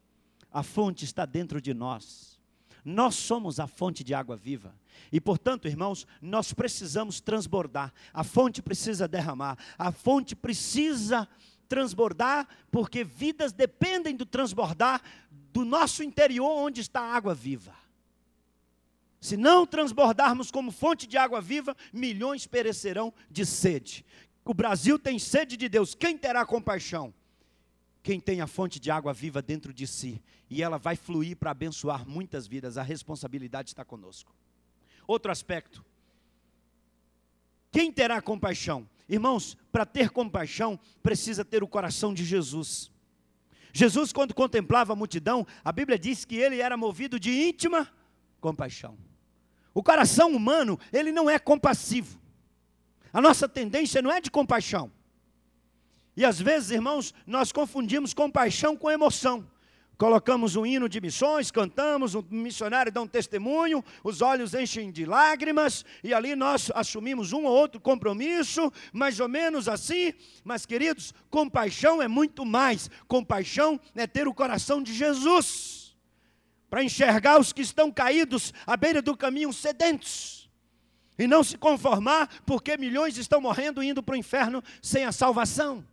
A 0.51 0.63
fonte 0.63 1.05
está 1.05 1.25
dentro 1.25 1.61
de 1.61 1.73
nós. 1.73 2.28
Nós 2.83 3.15
somos 3.15 3.59
a 3.59 3.67
fonte 3.67 4.03
de 4.03 4.13
água 4.13 4.35
viva. 4.35 4.73
E, 5.11 5.19
portanto, 5.19 5.67
irmãos, 5.67 6.05
nós 6.21 6.53
precisamos 6.53 7.19
transbordar. 7.19 7.93
A 8.13 8.23
fonte 8.23 8.61
precisa 8.61 9.07
derramar. 9.07 9.57
A 9.77 9.91
fonte 9.91 10.35
precisa 10.35 11.27
transbordar, 11.67 12.47
porque 12.71 13.03
vidas 13.03 13.53
dependem 13.53 14.15
do 14.15 14.25
transbordar 14.25 15.01
do 15.53 15.63
nosso 15.63 16.03
interior, 16.03 16.49
onde 16.49 16.81
está 16.81 17.01
a 17.01 17.15
água 17.15 17.33
viva. 17.33 17.73
Se 19.21 19.35
não 19.35 19.65
transbordarmos 19.65 20.49
como 20.49 20.71
fonte 20.71 21.05
de 21.05 21.17
água 21.17 21.41
viva, 21.41 21.75
milhões 21.93 22.47
perecerão 22.47 23.13
de 23.29 23.45
sede. 23.45 24.05
O 24.45 24.53
Brasil 24.53 24.97
tem 24.97 25.19
sede 25.19 25.57
de 25.57 25.67
Deus. 25.69 25.93
Quem 25.93 26.17
terá 26.17 26.45
compaixão? 26.45 27.13
Quem 28.01 28.19
tem 28.19 28.41
a 28.41 28.47
fonte 28.47 28.79
de 28.79 28.89
água 28.89 29.13
viva 29.13 29.41
dentro 29.41 29.73
de 29.73 29.85
si. 29.85 30.21
E 30.49 30.63
ela 30.63 30.77
vai 30.77 30.95
fluir 30.95 31.37
para 31.37 31.51
abençoar 31.51 32.07
muitas 32.07 32.47
vidas. 32.47 32.77
A 32.77 32.83
responsabilidade 32.83 33.69
está 33.69 33.83
conosco. 33.83 34.33
Outro 35.05 35.31
aspecto. 35.31 35.83
Quem 37.71 37.91
terá 37.91 38.21
compaixão? 38.21 38.87
Irmãos, 39.07 39.57
para 39.71 39.85
ter 39.85 40.09
compaixão, 40.09 40.79
precisa 41.03 41.43
ter 41.43 41.63
o 41.63 41.67
coração 41.67 42.13
de 42.13 42.23
Jesus. 42.23 42.91
Jesus, 43.73 44.11
quando 44.11 44.33
contemplava 44.33 44.93
a 44.93 44.95
multidão, 44.95 45.45
a 45.63 45.71
Bíblia 45.71 45.97
diz 45.97 46.25
que 46.25 46.35
ele 46.35 46.59
era 46.59 46.77
movido 46.77 47.19
de 47.19 47.31
íntima 47.31 47.91
compaixão. 48.39 48.97
O 49.73 49.83
coração 49.83 50.31
humano, 50.31 50.79
ele 50.91 51.11
não 51.11 51.29
é 51.29 51.37
compassivo. 51.37 52.19
A 53.13 53.21
nossa 53.21 53.47
tendência 53.47 54.01
não 54.01 54.11
é 54.11 54.19
de 54.19 54.31
compaixão. 54.31 54.91
E 56.19 56.25
às 56.25 56.37
vezes, 56.37 56.71
irmãos, 56.71 57.13
nós 57.25 57.49
confundimos 57.49 58.13
compaixão 58.13 58.75
com 58.75 58.91
emoção. 58.91 59.49
Colocamos 59.97 60.57
um 60.57 60.65
hino 60.65 60.89
de 60.89 60.99
missões, 60.99 61.49
cantamos, 61.49 62.13
um 62.13 62.21
missionário 62.29 62.91
dá 62.91 62.99
um 62.99 63.07
testemunho, 63.07 63.81
os 64.03 64.21
olhos 64.21 64.53
enchem 64.53 64.91
de 64.91 65.05
lágrimas, 65.05 65.85
e 66.03 66.13
ali 66.13 66.35
nós 66.35 66.69
assumimos 66.75 67.31
um 67.31 67.45
ou 67.45 67.53
outro 67.53 67.79
compromisso, 67.79 68.69
mais 68.91 69.17
ou 69.21 69.29
menos 69.29 69.69
assim. 69.69 70.13
Mas, 70.43 70.65
queridos, 70.65 71.13
compaixão 71.29 72.01
é 72.01 72.07
muito 72.09 72.43
mais. 72.43 72.89
Compaixão 73.07 73.79
é 73.95 74.05
ter 74.05 74.27
o 74.27 74.33
coração 74.33 74.83
de 74.83 74.93
Jesus. 74.93 75.95
para 76.69 76.83
enxergar 76.83 77.39
os 77.39 77.53
que 77.53 77.61
estão 77.61 77.89
caídos 77.89 78.53
à 78.67 78.75
beira 78.75 79.01
do 79.01 79.15
caminho 79.15 79.53
sedentos 79.53 80.49
e 81.17 81.25
não 81.25 81.43
se 81.43 81.57
conformar 81.57 82.29
porque 82.45 82.77
milhões 82.77 83.17
estão 83.17 83.39
morrendo 83.39 83.81
indo 83.81 84.03
para 84.03 84.13
o 84.13 84.17
inferno 84.17 84.61
sem 84.81 85.05
a 85.05 85.11
salvação. 85.13 85.88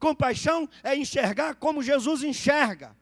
Compaixão 0.00 0.66
é 0.82 0.96
enxergar 0.96 1.54
como 1.56 1.82
Jesus 1.82 2.22
enxerga. 2.22 2.96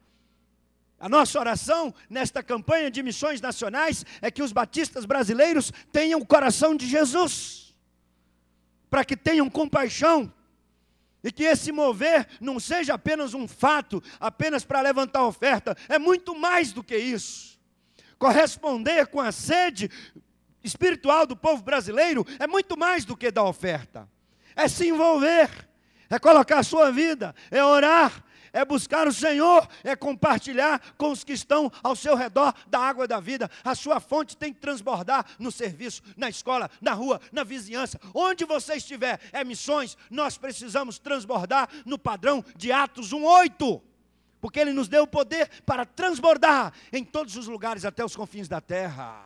A 0.99 1.09
nossa 1.09 1.39
oração 1.39 1.95
nesta 2.11 2.43
campanha 2.43 2.91
de 2.91 3.05
missões 3.05 3.41
nacionais 3.41 4.05
é 4.21 4.33
que 4.33 4.43
os 4.43 4.51
batistas 4.51 5.05
brasileiros 5.05 5.73
tenham 5.93 6.21
o 6.21 6.27
coração 6.27 6.75
de 6.75 6.89
Jesus, 6.89 7.73
para 8.91 9.05
que 9.05 9.17
tenham 9.17 9.49
compaixão, 9.49 10.33
e 11.23 11.31
que 11.31 11.45
esse 11.45 11.71
mover 11.71 12.27
não 12.41 12.59
seja 12.59 12.95
apenas 12.95 13.33
um 13.33 13.47
fato, 13.47 14.03
apenas 14.19 14.65
para 14.65 14.81
levantar 14.81 15.25
oferta, 15.25 15.77
é 15.89 15.99
muito 16.01 16.35
mais 16.35 16.73
do 16.73 16.83
que 16.83 16.97
isso. 16.97 17.61
Corresponder 18.19 19.07
com 19.07 19.21
a 19.21 19.31
sede 19.31 19.89
espiritual 20.65 21.27
do 21.27 21.37
povo 21.37 21.63
brasileiro 21.63 22.27
é 22.41 22.47
muito 22.49 22.77
mais 22.77 23.05
do 23.05 23.17
que 23.17 23.31
dar 23.31 23.45
oferta, 23.45 24.09
é 24.57 24.67
se 24.67 24.89
envolver, 24.89 25.68
é 26.11 26.19
colocar 26.19 26.59
a 26.59 26.63
sua 26.63 26.91
vida, 26.91 27.35
é 27.51 27.63
orar, 27.63 28.25
é 28.53 28.65
buscar 28.65 29.07
o 29.07 29.13
Senhor, 29.13 29.69
é 29.85 29.95
compartilhar 29.95 30.81
com 30.97 31.11
os 31.11 31.23
que 31.23 31.33
estão 31.33 31.71
ao 31.83 31.95
seu 31.95 32.15
redor 32.15 32.55
da 32.67 32.81
água 32.81 33.07
da 33.07 33.21
vida. 33.21 33.51
A 33.65 33.75
sua 33.75 34.01
fonte 34.01 34.37
tem 34.37 34.53
que 34.53 34.61
transbordar 34.61 35.25
no 35.39 35.53
serviço, 35.53 36.03
na 36.17 36.29
escola, 36.29 36.71
na 36.81 36.93
rua, 36.93 37.21
na 37.33 37.45
vizinhança. 37.45 38.01
Onde 38.15 38.45
você 38.45 38.75
estiver, 38.75 39.21
é 39.33 39.45
missões, 39.45 39.97
nós 40.11 40.39
precisamos 40.39 40.99
transbordar 40.99 41.69
no 41.85 41.99
padrão 41.99 42.45
de 42.57 42.73
Atos 42.73 43.13
1:8. 43.13 43.83
Porque 44.41 44.61
ele 44.61 44.73
nos 44.73 44.89
deu 44.89 45.03
o 45.03 45.07
poder 45.07 45.51
para 45.67 45.85
transbordar 45.85 46.73
em 46.93 47.05
todos 47.05 47.37
os 47.37 47.49
lugares 47.49 47.85
até 47.85 48.05
os 48.05 48.15
confins 48.15 48.49
da 48.49 48.61
terra. 48.61 49.25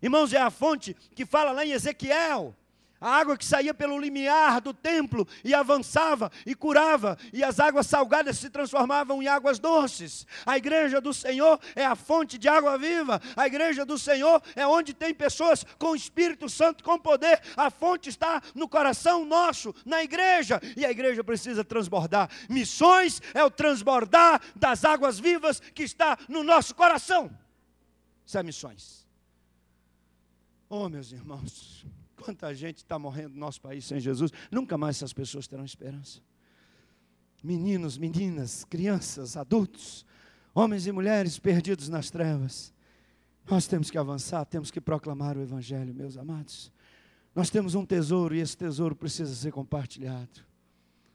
Irmãos, 0.00 0.32
é 0.32 0.40
a 0.40 0.50
fonte 0.50 0.96
que 1.14 1.26
fala 1.26 1.50
lá 1.50 1.66
em 1.66 1.72
Ezequiel 1.72 2.54
a 3.00 3.10
água 3.10 3.36
que 3.36 3.44
saía 3.44 3.72
pelo 3.72 3.98
limiar 3.98 4.60
do 4.60 4.74
templo 4.74 5.26
e 5.42 5.54
avançava 5.54 6.30
e 6.44 6.54
curava, 6.54 7.16
e 7.32 7.42
as 7.42 7.58
águas 7.58 7.86
salgadas 7.86 8.38
se 8.38 8.50
transformavam 8.50 9.22
em 9.22 9.26
águas 9.26 9.58
doces. 9.58 10.26
A 10.44 10.58
igreja 10.58 11.00
do 11.00 11.14
Senhor 11.14 11.58
é 11.74 11.84
a 11.84 11.96
fonte 11.96 12.36
de 12.36 12.48
água 12.48 12.76
viva. 12.76 13.20
A 13.36 13.46
igreja 13.46 13.84
do 13.84 13.98
Senhor 13.98 14.42
é 14.54 14.66
onde 14.66 14.92
tem 14.92 15.14
pessoas 15.14 15.64
com 15.78 15.92
o 15.92 15.96
Espírito 15.96 16.48
Santo 16.48 16.84
com 16.84 16.98
poder. 16.98 17.40
A 17.56 17.70
fonte 17.70 18.08
está 18.08 18.42
no 18.54 18.68
coração 18.68 19.24
nosso, 19.24 19.74
na 19.84 20.02
igreja, 20.02 20.60
e 20.76 20.84
a 20.84 20.90
igreja 20.90 21.24
precisa 21.24 21.64
transbordar. 21.64 22.28
Missões 22.48 23.22
é 23.32 23.42
o 23.42 23.50
transbordar 23.50 24.40
das 24.54 24.84
águas 24.84 25.18
vivas 25.18 25.60
que 25.60 25.82
está 25.82 26.18
no 26.28 26.42
nosso 26.42 26.74
coração. 26.74 27.30
Isso 28.26 28.38
é 28.38 28.42
missões. 28.42 29.06
Oh, 30.68 30.88
meus 30.88 31.10
irmãos. 31.10 31.84
Quanta 32.20 32.54
gente 32.54 32.78
está 32.78 32.98
morrendo 32.98 33.34
no 33.34 33.40
nosso 33.40 33.60
país 33.60 33.84
sem 33.84 33.98
Jesus. 33.98 34.30
Nunca 34.50 34.76
mais 34.76 34.96
essas 34.96 35.12
pessoas 35.12 35.46
terão 35.46 35.64
esperança. 35.64 36.20
Meninos, 37.42 37.96
meninas, 37.96 38.64
crianças, 38.64 39.36
adultos, 39.36 40.04
homens 40.54 40.86
e 40.86 40.92
mulheres 40.92 41.38
perdidos 41.38 41.88
nas 41.88 42.10
trevas. 42.10 42.72
Nós 43.48 43.66
temos 43.66 43.90
que 43.90 43.96
avançar, 43.96 44.44
temos 44.44 44.70
que 44.70 44.80
proclamar 44.80 45.38
o 45.38 45.40
Evangelho, 45.40 45.94
meus 45.94 46.18
amados. 46.18 46.70
Nós 47.34 47.48
temos 47.48 47.74
um 47.74 47.86
tesouro 47.86 48.34
e 48.34 48.40
esse 48.40 48.56
tesouro 48.56 48.94
precisa 48.94 49.34
ser 49.34 49.50
compartilhado. 49.50 50.44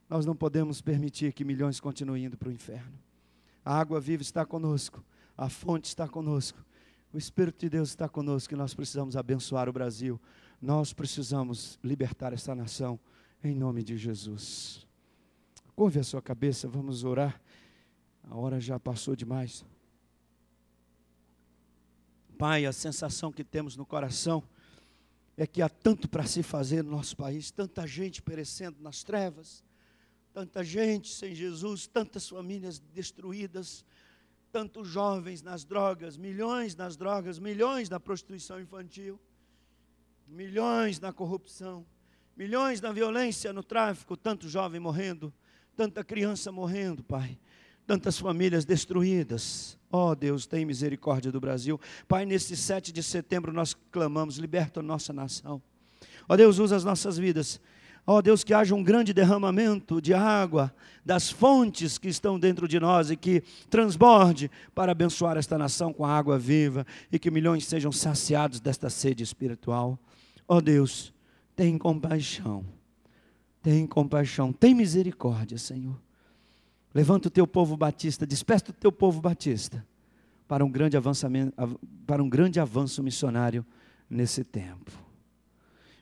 Nós 0.10 0.26
não 0.26 0.36
podemos 0.36 0.82
permitir 0.82 1.34
que 1.34 1.45
milhões 1.45 1.80
continuem 1.80 2.26
indo 2.26 2.38
para 2.38 2.49
o 2.49 2.51
inferno. 2.51 2.97
A 3.64 3.80
água 3.80 3.99
viva 3.99 4.24
está 4.24 4.45
conosco, 4.45 5.03
a 5.38 5.49
fonte 5.49 5.88
está 5.88 6.08
conosco, 6.08 6.64
o 7.14 7.18
Espírito 7.18 7.60
de 7.60 7.70
Deus 7.70 7.89
está 7.89 8.10
conosco 8.10 8.53
e 8.53 8.58
nós 8.58 8.74
precisamos 8.74 9.16
abençoar 9.16 9.70
o 9.70 9.74
Brasil 9.74 10.20
nós 10.62 10.93
precisamos 10.93 11.80
libertar 11.84 12.34
esta 12.34 12.56
nação 12.56 12.99
em 13.43 13.53
nome 13.53 13.84
de 13.84 13.97
Jesus. 13.97 14.86
Curve 15.76 15.99
a 15.99 16.03
sua 16.03 16.22
cabeça, 16.22 16.68
vamos 16.68 17.03
orar. 17.03 17.39
A 18.24 18.36
hora 18.36 18.60
já 18.60 18.80
passou 18.80 19.16
demais. 19.16 19.66
Pai, 22.38 22.66
a 22.66 22.74
sensação 22.74 23.32
que 23.32 23.43
temos 23.43 23.76
no 23.76 23.86
coração 23.86 24.43
é 25.38 25.45
que 25.45 25.62
há 25.62 25.70
tanto 25.70 26.10
para 26.10 26.26
se 26.26 26.41
fazer 26.41 26.84
no 26.84 26.91
nosso 26.91 27.16
país, 27.16 27.51
tanta 27.51 27.86
gente 27.86 28.22
perecendo 28.22 28.82
nas 28.82 29.03
trevas, 29.03 29.64
tanta 30.34 30.64
gente 30.64 31.14
sem 31.14 31.36
Jesus, 31.36 31.88
tantas 31.88 32.28
famílias 32.28 32.80
destruídas, 32.80 33.86
tantos 34.51 34.88
jovens 34.88 35.41
nas 35.41 35.66
drogas, 35.66 36.18
milhões 36.18 36.76
nas 36.76 36.95
drogas, 36.95 37.38
milhões 37.38 37.89
na 37.89 37.99
prostituição 37.99 38.60
infantil 38.60 39.20
milhões 40.28 41.00
na 41.00 41.14
corrupção, 41.14 41.86
milhões 42.36 42.82
na 42.82 42.92
violência, 42.92 43.54
no 43.54 43.64
tráfico, 43.64 44.18
tanto 44.18 44.50
jovem 44.50 44.80
morrendo, 44.80 45.34
tanta 45.76 46.04
criança 46.04 46.52
morrendo, 46.52 47.04
Pai, 47.04 47.38
tantas 47.86 48.18
famílias 48.18 48.66
destruídas. 48.66 49.78
Ó 49.92 50.12
oh, 50.12 50.16
Deus, 50.16 50.46
tem 50.46 50.66
misericórdia 50.66 51.32
do 51.32 51.40
Brasil. 51.40 51.80
Pai, 52.08 52.26
nesse 52.26 52.58
7 52.58 52.92
de 52.92 53.02
setembro 53.04 53.54
nós 53.54 53.76
clamamos, 53.92 54.38
liberta 54.38 54.80
a 54.80 54.84
nossa 54.84 55.14
nação. 55.14 55.62
Ó 56.28 56.34
oh, 56.34 56.38
Deus, 56.38 56.60
usa 56.60 56.76
as 56.76 56.84
nossas 56.84 57.18
vidas. 57.18 57.62
Ó 58.08 58.18
oh, 58.18 58.22
Deus, 58.22 58.44
que 58.44 58.54
haja 58.54 58.76
um 58.76 58.84
grande 58.84 59.14
derramamento 59.14 60.00
de 60.00 60.14
água 60.14 60.74
das 61.04 61.32
fontes 61.32 61.98
que 61.98 62.08
estão 62.08 62.40
dentro 62.40 62.68
de 62.68 62.80
nós 62.80 63.10
e 63.10 63.16
que 63.16 63.42
transborde 63.70 64.52
para 64.76 64.92
abençoar 64.92 65.38
esta 65.38 65.58
nação 65.58 65.92
com 65.92 66.06
a 66.06 66.16
água 66.16 66.38
viva 66.38 66.86
e 67.12 67.18
que 67.18 67.32
milhões 67.32 67.66
sejam 67.66 67.92
saciados 67.92 68.60
desta 68.60 68.90
sede 68.90 69.24
espiritual. 69.24 70.00
Ó 70.48 70.58
oh 70.58 70.62
Deus, 70.62 71.14
tem 71.56 71.78
compaixão, 71.78 72.66
tem 73.62 73.88
compaixão, 73.88 74.54
tem 74.54 74.76
misericórdia, 74.76 75.58
Senhor. 75.58 76.00
Levanta 76.93 77.28
o 77.28 77.32
teu 77.32 77.46
povo 77.46 77.76
batista, 77.76 78.26
desperta 78.26 78.72
o 78.72 78.74
teu 78.74 78.91
povo 78.91 79.20
batista 79.20 79.86
para 80.48 80.64
um 80.64 80.72
grande 80.72 80.96
avançamento, 80.96 81.54
para 82.06 82.24
um 82.24 82.30
grande 82.30 82.60
avanço 82.60 83.02
missionário 83.02 83.66
nesse 84.10 84.43
tempo. 84.43 84.91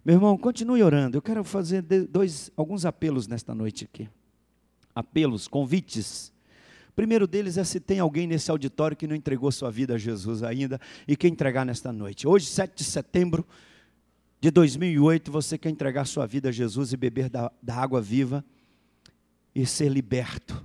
Meu 0.04 0.16
irmão, 0.16 0.38
continue 0.38 0.84
orando. 0.84 1.18
Eu 1.18 1.22
quero 1.22 1.44
fazer 1.44 1.82
dois, 1.82 2.52
alguns 2.58 2.86
apelos 2.86 3.28
nesta 3.28 3.56
noite 3.56 3.86
aqui. 3.86 4.10
Apelos, 4.94 5.48
convites. 5.48 6.34
O 6.89 6.94
primeiro 6.94 7.26
deles 7.26 7.58
é 7.58 7.64
se 7.64 7.80
tem 7.80 8.00
alguém 8.00 8.28
nesse 8.28 8.52
auditório 8.52 8.98
que 8.98 9.08
não 9.08 9.16
entregou 9.16 9.52
sua 9.52 9.72
vida 9.72 9.96
a 9.96 9.98
Jesus 9.98 10.44
ainda 10.44 10.80
e 11.08 11.16
quer 11.16 11.30
entregar 11.30 11.66
nesta 11.66 11.91
noite. 11.94 12.28
Hoje, 12.28 12.46
7 12.48 12.76
de 12.76 12.84
setembro, 12.84 13.48
de 14.44 14.52
2008, 14.52 15.32
você 15.32 15.58
quer 15.58 15.70
entregar 15.70 16.04
sua 16.04 16.28
vida 16.28 16.50
a 16.50 16.52
Jesus 16.52 16.91
e 16.91 16.98
beber 16.98 17.30
da, 17.30 17.50
da 17.62 17.76
água 17.76 18.02
viva 18.02 18.44
e 19.56 19.66
ser 19.66 19.88
liberto. 19.88 20.62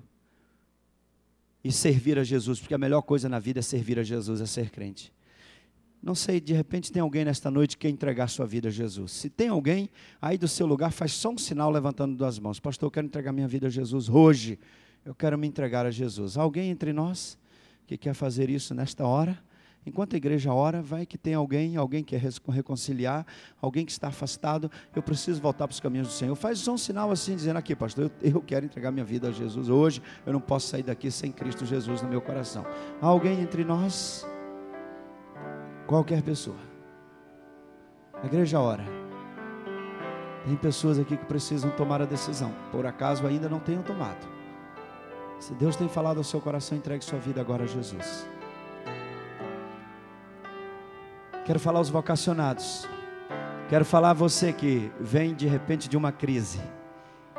E 1.62 1.70
servir 1.70 2.18
a 2.18 2.24
Jesus, 2.24 2.59
porque 2.59 2.74
a 2.74 2.79
melhor 2.79 3.03
coisa 3.03 3.29
na 3.29 3.39
vida 3.39 3.61
é 3.61 3.62
servir 3.62 3.97
a 4.01 4.03
Jesus, 4.03 4.41
é 4.41 4.47
ser 4.47 4.70
crente. 4.70 5.12
Não 6.03 6.16
sei, 6.16 6.41
de 6.41 6.53
repente 6.53 6.91
tem 6.91 7.01
alguém 7.01 7.24
nesta 7.24 7.53
noite 7.53 7.76
que 7.76 7.83
quer 7.83 7.91
entregar 7.91 8.26
sua 8.26 8.47
vida 8.47 8.66
a 8.66 8.72
Jesus. 8.72 9.12
Se 9.12 9.31
tem 9.31 9.47
alguém, 9.47 9.89
aí 10.20 10.37
do 10.37 10.49
seu 10.49 10.66
lugar, 10.66 10.91
faz 10.91 11.12
só 11.12 11.31
um 11.31 11.39
sinal 11.39 11.70
levantando 11.70 12.16
duas 12.16 12.37
mãos. 12.41 12.59
Pastor, 12.59 12.89
eu 12.89 12.91
quero 12.91 13.07
entregar 13.07 13.31
minha 13.31 13.47
vida 13.47 13.68
a 13.68 13.70
Jesus 13.70 14.09
hoje. 14.09 14.59
Eu 15.05 15.14
quero 15.14 15.39
me 15.39 15.47
entregar 15.47 15.87
a 15.87 15.91
Jesus. 15.93 16.37
Alguém 16.37 16.68
entre 16.68 16.93
nós 16.93 17.39
que 17.87 17.97
quer 17.97 18.14
fazer 18.14 18.51
isso 18.51 18.74
nesta 18.74 19.07
hora? 19.07 19.41
Enquanto 19.89 20.12
a 20.12 20.16
igreja 20.18 20.53
ora, 20.53 20.82
vai 20.82 21.07
que 21.07 21.16
tem 21.16 21.32
alguém, 21.32 21.76
alguém 21.76 22.05
que 22.05 22.18
quer 22.18 22.30
reconciliar, 22.53 23.26
alguém 23.61 23.86
que 23.86 23.91
está 23.91 24.09
afastado, 24.09 24.70
eu 24.95 25.03
preciso 25.03 25.41
voltar 25.41 25.66
para 25.66 25.72
os 25.72 25.80
caminhos 25.80 26.09
do 26.09 26.12
Senhor. 26.12 26.34
Faz 26.34 26.68
um 26.68 26.76
sinal 26.76 27.11
assim, 27.11 27.34
dizendo 27.34 27.57
aqui, 27.57 27.74
pastor, 27.74 28.12
eu, 28.20 28.34
eu 28.34 28.41
quero 28.43 28.66
entregar 28.66 28.91
minha 28.91 29.05
vida 29.05 29.28
a 29.28 29.32
Jesus 29.32 29.70
hoje, 29.70 30.03
eu 30.26 30.32
não 30.32 30.43
posso 30.43 30.68
sair 30.68 30.82
daqui 30.82 31.11
sem 31.11 31.32
Cristo 31.32 31.64
Jesus 31.64 32.03
no 32.03 32.09
meu 32.09 32.20
coração. 32.20 32.66
Há 33.01 33.07
alguém 33.07 33.41
entre 33.41 33.64
nós? 33.64 34.26
Qualquer 35.86 36.22
pessoa. 36.22 36.59
A 38.22 38.26
igreja 38.26 38.61
ora. 38.61 38.84
Tem 40.45 40.55
pessoas 40.55 40.99
aqui 40.99 41.16
que 41.16 41.24
precisam 41.24 41.70
tomar 41.70 42.03
a 42.03 42.05
decisão. 42.05 42.55
Por 42.70 42.84
acaso 42.84 43.26
ainda 43.26 43.49
não 43.49 43.59
tenham 43.59 43.82
tomado. 43.82 44.28
Se 45.41 45.55
Deus 45.55 45.76
tem 45.76 45.89
falado 45.89 46.18
ao 46.18 46.24
seu 46.24 46.43
coração, 46.43 46.76
entregue 46.76 47.03
sua 47.03 47.18
vida 47.18 47.41
agora 47.41 47.64
a 47.64 47.66
Jesus. 47.66 48.26
Quero 51.49 51.59
falar 51.59 51.78
aos 51.78 51.88
vocacionados. 51.88 52.86
Quero 53.70 53.82
falar 53.82 54.11
a 54.11 54.12
você 54.12 54.53
que 54.53 54.92
vem 55.01 55.34
de 55.34 55.46
repente 55.46 55.88
de 55.88 55.96
uma 55.96 56.12
crise. 56.12 56.61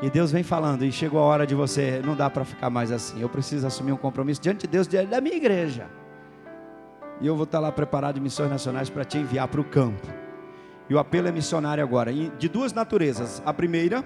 E 0.01 0.10
Deus 0.10 0.32
vem 0.32 0.41
falando, 0.41 0.84
e 0.84 0.91
chegou 0.91 1.20
a 1.20 1.24
hora 1.26 1.45
de 1.45 1.53
você, 1.53 2.01
não 2.03 2.16
dá 2.16 2.28
para 2.28 2.43
ficar 2.43 2.72
mais 2.72 2.91
assim. 2.91 3.22
Eu 3.22 3.30
preciso 3.30 3.68
assumir 3.68 3.91
um 3.91 3.97
compromisso 3.97 4.41
diante 4.41 4.62
de 4.62 4.68
Deus, 4.68 4.88
diante 4.88 5.12
da 5.12 5.22
minha 5.22 5.36
igreja. 5.36 5.86
E 7.22 7.28
eu 7.28 7.36
vou 7.36 7.43
estar 7.43 7.60
lá 7.60 7.72
preparado 7.72 8.18
em 8.18 8.20
missões 8.20 8.49
nacionais 8.49 8.89
para 8.89 9.05
te 9.05 9.20
enviar 9.20 9.47
para 9.47 9.62
o 9.62 9.64
campo. 9.64 10.07
E 10.89 10.95
o 10.95 10.97
apelo 10.97 11.28
é 11.28 11.32
missionário 11.32 11.84
agora, 11.84 12.12
de 12.12 12.49
duas 12.49 12.74
naturezas. 12.74 13.43
A 13.45 13.53
primeira, 13.53 14.03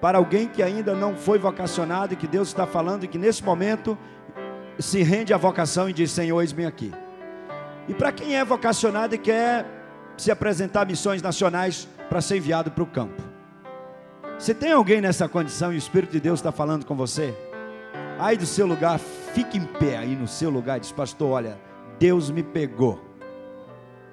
para 0.00 0.18
alguém 0.18 0.48
que 0.48 0.64
ainda 0.64 0.96
não 0.96 1.14
foi 1.14 1.38
vocacionado 1.38 2.14
e 2.14 2.16
que 2.16 2.26
Deus 2.26 2.48
está 2.48 2.66
falando 2.66 3.04
e 3.04 3.06
que 3.06 3.18
nesse 3.18 3.44
momento 3.44 3.96
se 4.80 5.00
rende 5.04 5.32
à 5.32 5.36
vocação 5.36 5.88
e 5.88 5.92
diz: 5.92 6.10
Senhor, 6.10 6.40
eis-me 6.40 6.66
aqui. 6.66 6.92
E 7.88 7.94
para 7.94 8.12
quem 8.12 8.36
é 8.36 8.44
vocacionado 8.44 9.14
e 9.14 9.18
quer 9.18 9.64
se 10.16 10.30
apresentar 10.30 10.82
a 10.82 10.84
missões 10.84 11.22
nacionais 11.22 11.88
para 12.08 12.20
ser 12.20 12.36
enviado 12.36 12.70
para 12.70 12.82
o 12.82 12.86
campo. 12.86 13.22
Se 14.38 14.54
tem 14.54 14.72
alguém 14.72 15.00
nessa 15.00 15.28
condição 15.28 15.72
e 15.72 15.76
o 15.76 15.78
Espírito 15.78 16.12
de 16.12 16.20
Deus 16.20 16.40
está 16.40 16.52
falando 16.52 16.84
com 16.84 16.94
você, 16.94 17.34
aí 18.18 18.36
do 18.36 18.46
seu 18.46 18.66
lugar, 18.66 18.98
fique 18.98 19.56
em 19.56 19.64
pé 19.64 19.96
aí 19.98 20.14
no 20.14 20.28
seu 20.28 20.50
lugar 20.50 20.78
diz: 20.80 20.92
Pastor, 20.92 21.30
olha, 21.30 21.58
Deus 21.98 22.30
me 22.30 22.42
pegou. 22.42 23.00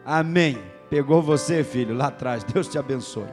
Amém. 0.05 0.57
Pegou 0.89 1.21
você, 1.21 1.63
filho, 1.63 1.95
lá 1.95 2.07
atrás. 2.07 2.43
Deus 2.43 2.67
te 2.67 2.77
abençoe. 2.77 3.27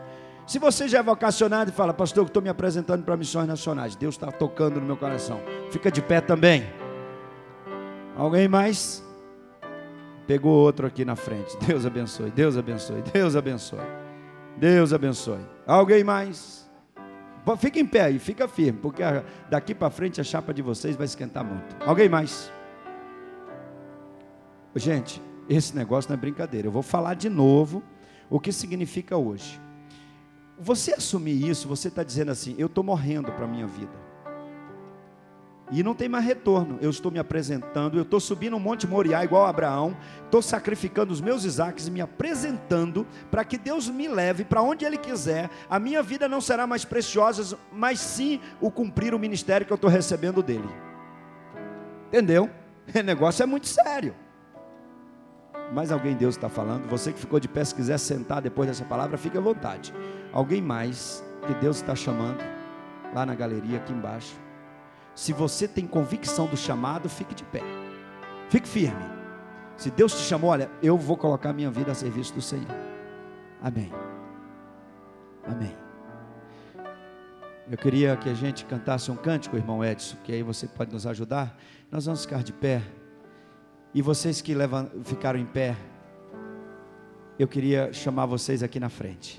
Se 0.47 0.59
você 0.59 0.89
já 0.89 0.99
é 0.99 1.03
vocacionado 1.03 1.71
e 1.71 1.73
fala, 1.73 1.95
pastor, 1.95 2.25
eu 2.25 2.27
estou 2.27 2.43
me 2.43 2.49
apresentando 2.49 3.05
para 3.05 3.17
missões 3.17 3.47
nacionais, 3.47 3.95
Deus 3.95 4.17
está 4.17 4.33
tocando 4.33 4.81
no 4.81 4.87
meu 4.87 4.97
coração. 4.97 5.41
Fica 5.71 5.93
de 5.93 6.03
pé 6.03 6.21
também. 6.21 6.69
Alguém 8.17 8.49
mais? 8.49 9.05
Pegou 10.31 10.53
outro 10.53 10.87
aqui 10.87 11.05
na 11.05 11.17
frente. 11.17 11.57
Deus 11.67 11.85
abençoe, 11.85 12.31
Deus 12.31 12.57
abençoe, 12.57 13.03
Deus 13.13 13.35
abençoe. 13.35 13.81
Deus 14.57 14.93
abençoe. 14.93 15.41
Alguém 15.67 16.05
mais? 16.05 16.71
Fica 17.59 17.81
em 17.81 17.85
pé 17.85 18.03
aí, 18.03 18.19
fica 18.21 18.47
firme, 18.47 18.79
porque 18.81 19.03
daqui 19.51 19.75
para 19.75 19.91
frente 19.91 20.21
a 20.21 20.25
chapa 20.25 20.55
de 20.55 20.63
vocês 20.63 20.95
vai 20.95 21.07
esquentar 21.07 21.45
muito. 21.45 21.75
Alguém 21.85 22.09
mais? 22.09 22.49
Gente, 24.77 25.21
esse 25.49 25.75
negócio 25.75 26.09
não 26.09 26.15
é 26.15 26.21
brincadeira. 26.21 26.69
Eu 26.69 26.73
vou 26.73 26.85
falar 26.85 27.15
de 27.15 27.29
novo 27.29 27.83
o 28.31 28.39
que 28.39 28.53
significa 28.53 29.17
hoje. 29.17 29.61
Você 30.57 30.95
assumir 30.95 31.45
isso, 31.45 31.67
você 31.67 31.89
está 31.89 32.05
dizendo 32.05 32.31
assim: 32.31 32.55
eu 32.57 32.69
estou 32.69 32.85
morrendo 32.85 33.33
para 33.33 33.47
a 33.47 33.49
minha 33.49 33.67
vida. 33.67 34.10
E 35.71 35.83
não 35.83 35.95
tem 35.95 36.09
mais 36.09 36.25
retorno. 36.25 36.79
Eu 36.81 36.91
estou 36.91 37.13
me 37.13 37.19
apresentando, 37.19 37.97
eu 37.97 38.03
estou 38.03 38.19
subindo 38.19 38.57
um 38.57 38.61
monte 38.61 38.87
Moriá 38.87 39.25
igual 39.25 39.47
Abraão, 39.47 39.97
estou 40.25 40.43
sacrificando 40.43 41.13
os 41.13 41.21
meus 41.21 41.45
Isaques 41.45 41.87
e 41.87 41.91
me 41.91 42.01
apresentando 42.01 43.07
para 43.31 43.45
que 43.45 43.57
Deus 43.57 43.89
me 43.89 44.09
leve 44.09 44.45
para 44.45 44.63
onde 44.63 44.85
Ele 44.85 44.97
quiser. 44.97 45.49
A 45.69 45.79
minha 45.79 46.03
vida 46.03 46.29
não 46.29 46.41
será 46.41 46.67
mais 46.67 46.85
preciosa, 46.85 47.57
mas 47.73 48.01
sim 48.01 48.41
o 48.61 48.71
cumprir 48.71 49.15
o 49.15 49.19
ministério 49.19 49.67
que 49.67 49.73
eu 49.73 49.77
estou 49.77 49.91
recebendo 49.91 50.43
dele. 50.43 50.69
Entendeu? 52.09 52.51
O 52.93 53.03
negócio 53.05 53.41
é 53.45 53.47
muito 53.47 53.69
sério. 53.69 54.17
Mais 55.73 55.93
alguém 55.93 56.17
Deus 56.17 56.35
está 56.35 56.49
falando? 56.49 56.89
Você 56.89 57.13
que 57.13 57.21
ficou 57.21 57.39
de 57.39 57.47
pé, 57.47 57.65
se 57.65 57.73
quiser 57.73 57.99
sentar 57.99 58.43
depois 58.43 58.69
dessa 58.69 58.85
palavra, 58.85 59.17
fique 59.17 59.39
à 59.39 59.41
vontade. 59.41 59.95
Alguém 60.33 60.61
mais 60.61 61.25
que 61.47 61.55
Deus 61.55 61.77
está 61.77 61.95
chamando 61.95 62.43
lá 63.15 63.25
na 63.25 63.35
galeria 63.37 63.79
aqui 63.79 63.93
embaixo? 63.93 64.35
Se 65.21 65.35
você 65.35 65.69
tem 65.69 65.87
convicção 65.87 66.47
do 66.47 66.57
chamado, 66.57 67.07
fique 67.07 67.35
de 67.35 67.45
pé. 67.45 67.61
Fique 68.49 68.67
firme. 68.67 69.05
Se 69.77 69.91
Deus 69.91 70.15
te 70.15 70.23
chamou, 70.23 70.49
olha, 70.49 70.71
eu 70.83 70.97
vou 70.97 71.15
colocar 71.15 71.53
minha 71.53 71.71
vida 71.71 71.93
a 71.93 71.95
serviço 71.95 72.33
do 72.33 72.41
Senhor. 72.41 72.75
Amém. 73.61 73.93
Amém. 75.45 75.77
Eu 77.71 77.77
queria 77.77 78.17
que 78.17 78.31
a 78.31 78.35
gente 78.35 78.65
cantasse 78.65 79.11
um 79.11 79.15
cântico, 79.15 79.59
irmão 79.59 79.85
Edson, 79.85 80.17
que 80.25 80.33
aí 80.33 80.43
você 80.43 80.67
pode 80.67 80.91
nos 80.91 81.07
ajudar. 81.07 81.55
Nós 81.93 82.07
vamos 82.07 82.23
ficar 82.23 82.43
de 82.43 82.55
pé. 82.55 82.81
E 83.93 84.01
vocês 84.01 84.41
que 84.41 84.55
levam, 84.55 84.91
ficaram 85.05 85.39
em 85.39 85.45
pé, 85.45 85.77
eu 87.39 87.47
queria 87.47 87.93
chamar 87.93 88.25
vocês 88.25 88.63
aqui 88.63 88.81
na 88.81 88.89
frente. 88.89 89.39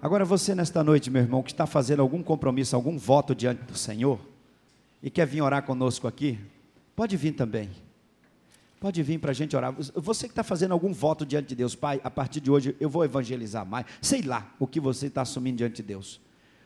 Agora, 0.00 0.24
você 0.24 0.54
nesta 0.54 0.82
noite, 0.82 1.10
meu 1.10 1.20
irmão, 1.20 1.42
que 1.42 1.52
está 1.52 1.66
fazendo 1.66 2.00
algum 2.00 2.22
compromisso, 2.22 2.74
algum 2.74 2.96
voto 2.96 3.34
diante 3.34 3.62
do 3.62 3.76
Senhor, 3.76 4.35
e 5.02 5.10
quer 5.10 5.26
vir 5.26 5.42
orar 5.42 5.62
conosco 5.62 6.06
aqui, 6.06 6.38
pode 6.94 7.16
vir 7.16 7.32
também. 7.32 7.70
Pode 8.78 9.02
vir 9.02 9.18
para 9.18 9.30
a 9.30 9.34
gente 9.34 9.56
orar. 9.56 9.74
Você 9.94 10.26
que 10.26 10.32
está 10.32 10.42
fazendo 10.42 10.72
algum 10.72 10.92
voto 10.92 11.24
diante 11.24 11.48
de 11.48 11.54
Deus, 11.54 11.74
Pai, 11.74 12.00
a 12.04 12.10
partir 12.10 12.40
de 12.40 12.50
hoje 12.50 12.76
eu 12.78 12.90
vou 12.90 13.04
evangelizar 13.04 13.64
mais. 13.64 13.86
Sei 14.02 14.22
lá 14.22 14.54
o 14.58 14.66
que 14.66 14.78
você 14.78 15.06
está 15.06 15.22
assumindo 15.22 15.58
diante 15.58 15.76
de 15.76 15.82
Deus. 15.82 16.20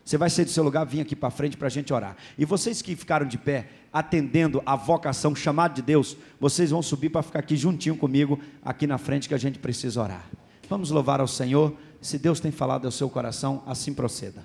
Você 0.05 0.19
vai 0.19 0.29
sair 0.29 0.45
do 0.45 0.51
seu 0.51 0.65
lugar, 0.65 0.85
vir 0.85 1.01
aqui 1.01 1.15
para 1.15 1.31
frente 1.31 1.57
para 1.57 1.69
a 1.69 1.71
gente 1.71 1.93
orar. 1.93 2.17
E 2.37 2.45
vocês 2.45 2.83
que 2.83 2.97
ficaram 2.97 3.27
de 3.27 3.39
pé, 3.39 3.69
atendendo 3.93 4.61
a 4.67 4.75
vocação, 4.75 5.37
chamada 5.37 5.75
de 5.75 5.83
Deus, 5.83 6.17
vocês 6.41 6.71
vão 6.71 6.83
subir 6.83 7.11
para 7.11 7.23
ficar 7.23 7.39
aqui 7.39 7.57
juntinho 7.57 7.97
comigo, 7.97 8.41
aqui 8.63 8.87
na 8.87 8.99
frente, 8.99 9.29
que 9.29 9.35
a 9.35 9.39
gente 9.39 9.59
precisa 9.59 10.03
orar. 10.03 10.29
Vamos 10.69 10.91
louvar 10.91 11.21
ao 11.21 11.29
Senhor. 11.29 11.77
Se 12.01 12.19
Deus 12.19 12.41
tem 12.41 12.51
falado 12.51 12.87
ao 12.87 12.91
seu 12.91 13.09
coração, 13.09 13.63
assim 13.67 13.95
proceda. 13.95 14.45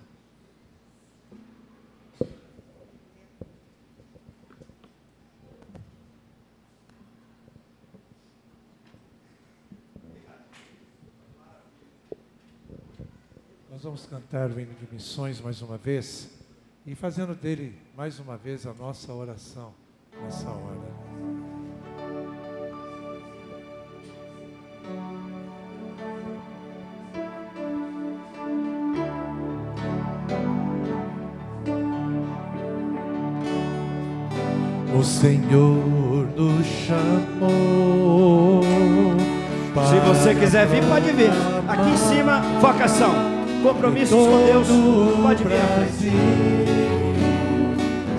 Vamos 13.85 14.07
cantar 14.07 14.49
o 14.49 14.59
hino 14.59 14.73
de 14.73 14.91
missões 14.91 15.39
mais 15.39 15.61
uma 15.61 15.77
vez 15.77 16.27
e 16.87 16.95
fazendo 16.95 17.35
dele 17.35 17.79
mais 17.95 18.19
uma 18.19 18.35
vez 18.35 18.65
a 18.65 18.73
nossa 18.73 19.13
oração 19.13 19.75
nessa 20.23 20.49
hora. 20.49 20.95
O 34.97 35.03
Senhor 35.03 36.25
nos 36.35 36.65
chamou. 36.65 38.63
Se 39.75 39.99
você 40.07 40.33
quiser 40.33 40.65
vir, 40.65 40.83
pode 40.87 41.11
vir. 41.11 41.29
Aqui 41.69 41.89
em 41.91 41.97
cima, 41.97 42.41
vocação 42.59 43.34
compromissos 43.65 44.15
com 44.15 44.45
Deus, 44.45 44.67
pode 45.23 45.43
vir 45.43 45.53
à. 45.55 45.87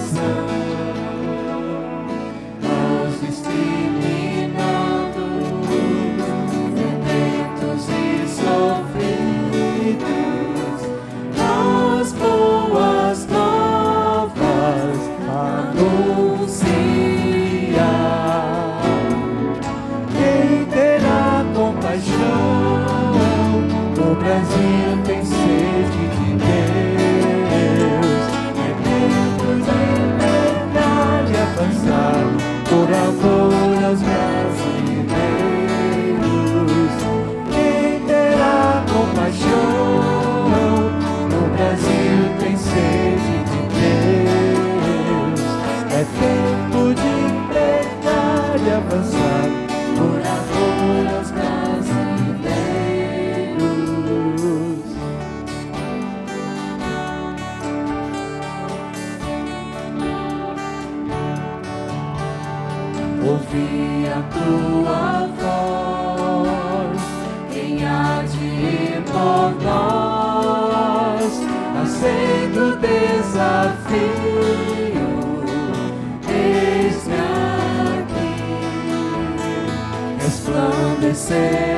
say 81.34 81.73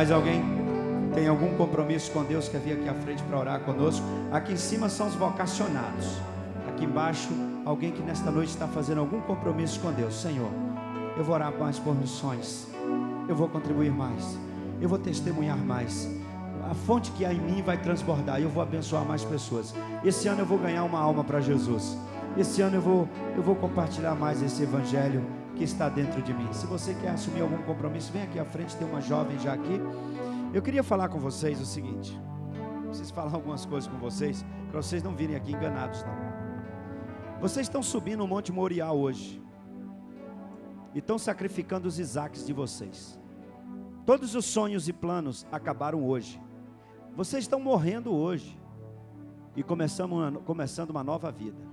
Mais 0.00 0.10
alguém? 0.10 0.42
Tem 1.12 1.28
algum 1.28 1.54
compromisso 1.58 2.10
com 2.10 2.24
Deus 2.24 2.48
que 2.48 2.56
vir 2.56 2.72
aqui 2.72 2.88
à 2.88 2.94
frente 2.94 3.22
para 3.24 3.38
orar 3.38 3.60
conosco? 3.60 4.02
Aqui 4.32 4.54
em 4.54 4.56
cima 4.56 4.88
são 4.88 5.06
os 5.06 5.14
vocacionados. 5.14 6.16
Aqui 6.70 6.86
embaixo, 6.86 7.28
alguém 7.66 7.92
que 7.92 8.00
nesta 8.00 8.30
noite 8.30 8.48
está 8.48 8.66
fazendo 8.66 9.00
algum 9.00 9.20
compromisso 9.20 9.78
com 9.78 9.92
Deus. 9.92 10.18
Senhor, 10.18 10.50
eu 11.18 11.22
vou 11.22 11.34
orar 11.34 11.52
mais 11.52 11.78
por 11.78 11.94
missões. 11.94 12.66
Eu 13.28 13.36
vou 13.36 13.46
contribuir 13.46 13.92
mais. 13.92 14.38
Eu 14.80 14.88
vou 14.88 14.98
testemunhar 14.98 15.58
mais. 15.58 16.08
A 16.70 16.72
fonte 16.72 17.10
que 17.10 17.26
há 17.26 17.34
em 17.34 17.38
mim 17.38 17.60
vai 17.60 17.76
transbordar 17.76 18.40
eu 18.40 18.48
vou 18.48 18.62
abençoar 18.62 19.04
mais 19.04 19.22
pessoas. 19.22 19.74
Esse 20.02 20.28
ano 20.28 20.40
eu 20.40 20.46
vou 20.46 20.56
ganhar 20.56 20.84
uma 20.84 20.98
alma 20.98 21.22
para 21.22 21.42
Jesus. 21.42 21.94
Esse 22.38 22.62
ano 22.62 22.76
eu 22.76 22.80
vou, 22.80 23.08
eu 23.36 23.42
vou 23.42 23.54
compartilhar 23.54 24.14
mais 24.14 24.42
esse 24.42 24.62
evangelho 24.62 25.22
que 25.60 25.64
está 25.64 25.90
dentro 25.90 26.22
de 26.22 26.32
mim. 26.32 26.50
Se 26.54 26.66
você 26.66 26.94
quer 26.94 27.10
assumir 27.10 27.42
algum 27.42 27.62
compromisso, 27.64 28.10
vem 28.10 28.22
aqui 28.22 28.38
à 28.38 28.46
frente, 28.46 28.74
tem 28.78 28.88
uma 28.88 29.02
jovem 29.02 29.38
já 29.38 29.52
aqui. 29.52 29.78
Eu 30.54 30.62
queria 30.62 30.82
falar 30.82 31.10
com 31.10 31.20
vocês 31.20 31.60
o 31.60 31.66
seguinte: 31.66 32.18
preciso 32.86 33.12
falar 33.12 33.34
algumas 33.34 33.66
coisas 33.66 33.86
com 33.86 33.98
vocês, 33.98 34.42
para 34.70 34.80
vocês 34.80 35.02
não 35.02 35.14
virem 35.14 35.36
aqui 35.36 35.52
enganados, 35.52 36.02
não. 36.02 37.40
Vocês 37.42 37.66
estão 37.66 37.82
subindo 37.82 38.24
o 38.24 38.26
Monte 38.26 38.50
Moriá 38.50 38.90
hoje, 38.90 39.42
e 40.94 40.98
estão 41.00 41.18
sacrificando 41.18 41.86
os 41.86 41.98
Isaques 41.98 42.46
de 42.46 42.54
vocês. 42.54 43.20
Todos 44.06 44.34
os 44.34 44.46
sonhos 44.46 44.88
e 44.88 44.94
planos 44.94 45.46
acabaram 45.52 46.02
hoje. 46.02 46.40
Vocês 47.14 47.44
estão 47.44 47.60
morrendo 47.60 48.14
hoje 48.14 48.58
e 49.54 49.62
começando 49.62 50.88
uma 50.88 51.04
nova 51.04 51.30
vida. 51.30 51.69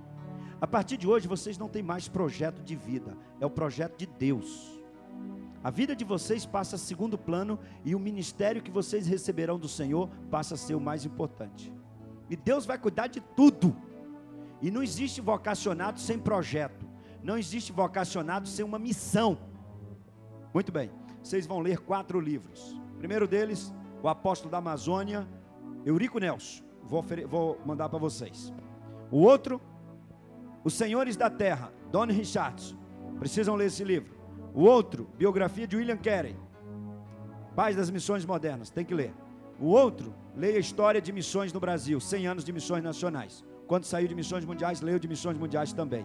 A 0.60 0.66
partir 0.66 0.96
de 0.96 1.06
hoje 1.06 1.28
vocês 1.28 1.56
não 1.56 1.68
têm 1.68 1.82
mais 1.82 2.08
projeto 2.08 2.62
de 2.62 2.74
vida, 2.74 3.16
é 3.40 3.46
o 3.46 3.50
projeto 3.50 3.96
de 3.96 4.06
Deus. 4.06 4.78
A 5.62 5.70
vida 5.70 5.94
de 5.94 6.04
vocês 6.04 6.46
passa 6.46 6.76
a 6.76 6.78
segundo 6.78 7.18
plano 7.18 7.58
e 7.84 7.94
o 7.94 8.00
ministério 8.00 8.62
que 8.62 8.70
vocês 8.70 9.06
receberão 9.06 9.58
do 9.58 9.68
Senhor 9.68 10.08
passa 10.30 10.54
a 10.54 10.58
ser 10.58 10.74
o 10.74 10.80
mais 10.80 11.04
importante. 11.04 11.72
E 12.30 12.36
Deus 12.36 12.66
vai 12.66 12.78
cuidar 12.78 13.06
de 13.06 13.20
tudo. 13.20 13.76
E 14.60 14.70
não 14.70 14.82
existe 14.82 15.20
vocacionado 15.20 16.00
sem 16.00 16.18
projeto. 16.18 16.86
Não 17.22 17.36
existe 17.36 17.72
vocacionado 17.72 18.48
sem 18.48 18.64
uma 18.64 18.78
missão. 18.78 19.38
Muito 20.52 20.70
bem. 20.70 20.90
Vocês 21.22 21.46
vão 21.46 21.60
ler 21.60 21.78
quatro 21.80 22.20
livros. 22.20 22.72
O 22.94 22.98
primeiro 22.98 23.26
deles, 23.26 23.72
o 24.02 24.08
apóstolo 24.08 24.50
da 24.50 24.58
Amazônia, 24.58 25.26
Eurico 25.84 26.18
Nelson. 26.18 26.64
Vou, 26.84 27.04
vou 27.28 27.60
mandar 27.66 27.88
para 27.88 27.98
vocês. 27.98 28.52
O 29.10 29.18
outro, 29.18 29.60
os 30.68 30.74
Senhores 30.74 31.16
da 31.16 31.30
Terra, 31.30 31.72
Don 31.90 32.04
Richardson. 32.04 32.76
Precisam 33.18 33.54
ler 33.54 33.68
esse 33.68 33.82
livro. 33.82 34.14
O 34.54 34.64
outro, 34.64 35.08
biografia 35.16 35.66
de 35.66 35.76
William 35.76 35.96
Carey. 35.96 36.36
Pais 37.56 37.74
das 37.74 37.90
Missões 37.90 38.26
Modernas, 38.26 38.68
tem 38.68 38.84
que 38.84 38.92
ler. 38.92 39.14
O 39.58 39.68
outro, 39.68 40.14
leia 40.36 40.58
a 40.58 40.60
história 40.60 41.00
de 41.00 41.10
missões 41.10 41.54
no 41.54 41.58
Brasil, 41.58 41.98
100 41.98 42.26
anos 42.26 42.44
de 42.44 42.52
missões 42.52 42.84
nacionais. 42.84 43.42
Quando 43.66 43.84
saiu 43.84 44.06
de 44.06 44.14
missões 44.14 44.44
mundiais, 44.44 44.82
leia 44.82 45.00
de 45.00 45.08
missões 45.08 45.38
mundiais 45.38 45.72
também. 45.72 46.04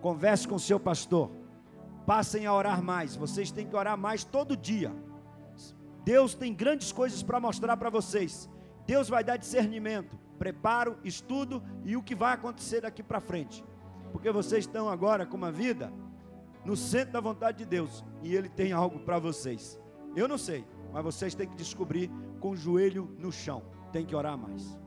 Converse 0.00 0.48
com 0.48 0.58
seu 0.58 0.80
pastor. 0.80 1.30
Passem 2.06 2.46
a 2.46 2.54
orar 2.54 2.82
mais. 2.82 3.14
Vocês 3.14 3.50
têm 3.50 3.66
que 3.66 3.76
orar 3.76 3.98
mais 3.98 4.24
todo 4.24 4.56
dia. 4.56 4.90
Deus 6.02 6.34
tem 6.34 6.54
grandes 6.54 6.92
coisas 6.92 7.22
para 7.22 7.38
mostrar 7.38 7.76
para 7.76 7.90
vocês. 7.90 8.48
Deus 8.86 9.10
vai 9.10 9.22
dar 9.22 9.36
discernimento, 9.36 10.18
preparo, 10.38 10.96
estudo 11.04 11.62
e 11.84 11.94
o 11.94 12.02
que 12.02 12.14
vai 12.14 12.32
acontecer 12.32 12.80
daqui 12.80 13.02
para 13.02 13.20
frente 13.20 13.62
porque 14.12 14.30
vocês 14.30 14.64
estão 14.64 14.88
agora 14.88 15.26
com 15.26 15.36
uma 15.36 15.50
vida 15.50 15.92
no 16.64 16.76
centro 16.76 17.12
da 17.12 17.20
vontade 17.20 17.58
de 17.58 17.64
Deus 17.64 18.04
e 18.22 18.34
Ele 18.34 18.48
tem 18.48 18.72
algo 18.72 19.00
para 19.00 19.18
vocês. 19.18 19.80
Eu 20.14 20.28
não 20.28 20.38
sei, 20.38 20.64
mas 20.92 21.02
vocês 21.02 21.34
têm 21.34 21.48
que 21.48 21.56
descobrir 21.56 22.10
com 22.38 22.50
o 22.50 22.56
joelho 22.56 23.14
no 23.18 23.32
chão. 23.32 23.62
Tem 23.90 24.04
que 24.04 24.14
orar 24.14 24.36
mais. 24.36 24.78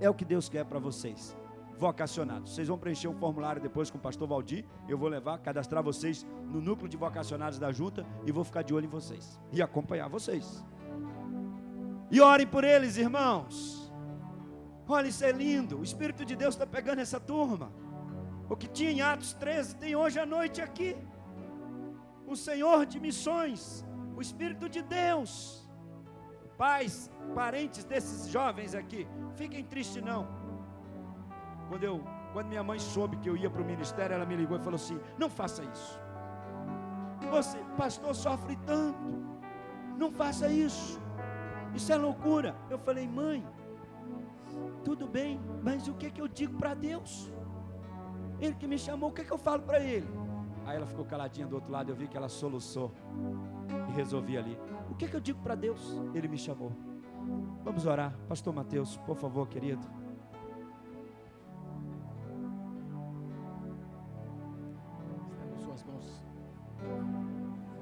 É 0.00 0.08
o 0.08 0.14
que 0.14 0.24
Deus 0.24 0.48
quer 0.48 0.64
para 0.64 0.78
vocês. 0.78 1.36
Vocacionados. 1.78 2.54
Vocês 2.54 2.68
vão 2.68 2.78
preencher 2.78 3.08
um 3.08 3.14
formulário 3.14 3.60
depois 3.60 3.90
com 3.90 3.98
o 3.98 4.00
pastor 4.00 4.28
Valdir. 4.28 4.64
Eu 4.88 4.96
vou 4.96 5.08
levar, 5.08 5.38
cadastrar 5.38 5.82
vocês 5.82 6.24
no 6.50 6.60
núcleo 6.60 6.88
de 6.88 6.96
vocacionados 6.96 7.58
da 7.58 7.72
junta 7.72 8.06
e 8.24 8.30
vou 8.30 8.44
ficar 8.44 8.62
de 8.62 8.72
olho 8.72 8.86
em 8.86 8.88
vocês 8.88 9.40
e 9.52 9.60
acompanhar 9.60 10.08
vocês. 10.08 10.64
E 12.10 12.20
orem 12.20 12.46
por 12.46 12.62
eles, 12.62 12.96
irmãos. 12.96 13.83
Olha, 14.88 15.08
isso 15.08 15.24
é 15.24 15.32
lindo. 15.32 15.78
O 15.78 15.82
Espírito 15.82 16.24
de 16.24 16.36
Deus 16.36 16.54
está 16.54 16.66
pegando 16.66 17.00
essa 17.00 17.18
turma. 17.18 17.72
O 18.48 18.56
que 18.56 18.68
tinha 18.68 18.90
em 18.90 19.00
Atos 19.00 19.32
13 19.32 19.76
tem 19.76 19.96
hoje 19.96 20.18
à 20.18 20.26
noite 20.26 20.60
aqui. 20.60 20.96
O 22.26 22.36
Senhor 22.36 22.84
de 22.84 23.00
missões, 23.00 23.84
o 24.16 24.20
Espírito 24.20 24.68
de 24.68 24.82
Deus. 24.82 25.66
Pais, 26.58 27.10
parentes 27.34 27.84
desses 27.84 28.28
jovens 28.28 28.74
aqui, 28.74 29.06
fiquem 29.34 29.64
tristes 29.64 30.02
não. 30.02 30.28
Quando 31.68 31.84
eu, 31.84 32.00
quando 32.32 32.48
minha 32.48 32.62
mãe 32.62 32.78
soube 32.78 33.16
que 33.16 33.28
eu 33.28 33.36
ia 33.36 33.50
para 33.50 33.62
o 33.62 33.64
ministério, 33.64 34.14
ela 34.14 34.26
me 34.26 34.36
ligou 34.36 34.56
e 34.56 34.60
falou 34.60 34.76
assim: 34.76 35.00
"Não 35.18 35.30
faça 35.30 35.64
isso. 35.64 36.00
Você, 37.30 37.58
pastor, 37.76 38.14
sofre 38.14 38.56
tanto. 38.66 39.24
Não 39.96 40.10
faça 40.12 40.48
isso. 40.48 41.00
Isso 41.74 41.92
é 41.92 41.96
loucura." 41.96 42.54
Eu 42.70 42.78
falei: 42.78 43.08
"Mãe, 43.08 43.44
tudo 44.84 45.06
bem, 45.08 45.40
mas 45.62 45.88
o 45.88 45.94
que, 45.94 46.10
que 46.10 46.20
eu 46.20 46.28
digo 46.28 46.56
para 46.58 46.74
Deus? 46.74 47.30
Ele 48.40 48.54
que 48.54 48.66
me 48.66 48.78
chamou, 48.78 49.10
o 49.10 49.12
que, 49.12 49.24
que 49.24 49.32
eu 49.32 49.38
falo 49.38 49.62
para 49.62 49.80
Ele? 49.80 50.06
Aí 50.66 50.76
ela 50.76 50.86
ficou 50.86 51.04
caladinha 51.04 51.46
do 51.46 51.56
outro 51.56 51.70
lado, 51.70 51.90
eu 51.90 51.96
vi 51.96 52.06
que 52.06 52.16
ela 52.16 52.28
soluçou 52.28 52.92
e 53.88 53.92
resolvi 53.92 54.36
ali. 54.36 54.58
O 54.90 54.94
que, 54.94 55.08
que 55.08 55.16
eu 55.16 55.20
digo 55.20 55.40
para 55.40 55.54
Deus? 55.54 56.00
Ele 56.14 56.28
me 56.28 56.38
chamou. 56.38 56.72
Vamos 57.62 57.86
orar. 57.86 58.14
Pastor 58.28 58.54
Mateus, 58.54 58.96
por 58.98 59.16
favor, 59.16 59.48
querido. 59.48 59.86
Estenda 65.32 65.58
suas 65.58 65.82
mãos. 65.84 66.24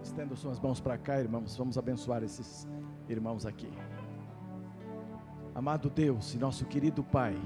Estenda 0.02 0.36
suas 0.36 0.60
mãos 0.60 0.80
para 0.80 0.98
cá, 0.98 1.20
irmãos. 1.20 1.56
Vamos 1.56 1.76
abençoar 1.78 2.22
esses 2.22 2.68
irmãos 3.08 3.46
aqui. 3.46 3.70
Amado 5.54 5.90
Deus 5.90 6.32
e 6.32 6.38
nosso 6.38 6.64
querido 6.64 7.04
Pai, 7.04 7.36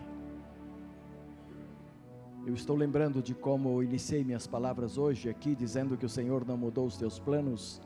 eu 2.46 2.54
estou 2.54 2.76
lembrando 2.76 3.20
de 3.20 3.34
como 3.34 3.82
iniciei 3.82 4.22
minhas 4.22 4.46
palavras 4.46 4.96
hoje 4.96 5.28
aqui, 5.28 5.56
dizendo 5.56 5.96
que 5.96 6.06
o 6.06 6.08
Senhor 6.08 6.46
não 6.46 6.56
mudou 6.56 6.86
os 6.86 6.96
teus 6.96 7.18
planos 7.18 7.80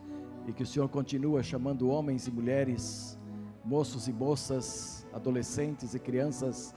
e 0.46 0.52
que 0.52 0.62
o 0.62 0.66
Senhor 0.66 0.90
continua 0.90 1.42
chamando 1.42 1.88
homens 1.88 2.26
e 2.26 2.30
mulheres, 2.30 3.18
moços 3.64 4.08
e 4.08 4.12
moças, 4.12 5.06
adolescentes 5.10 5.94
e 5.94 5.98
crianças 5.98 6.74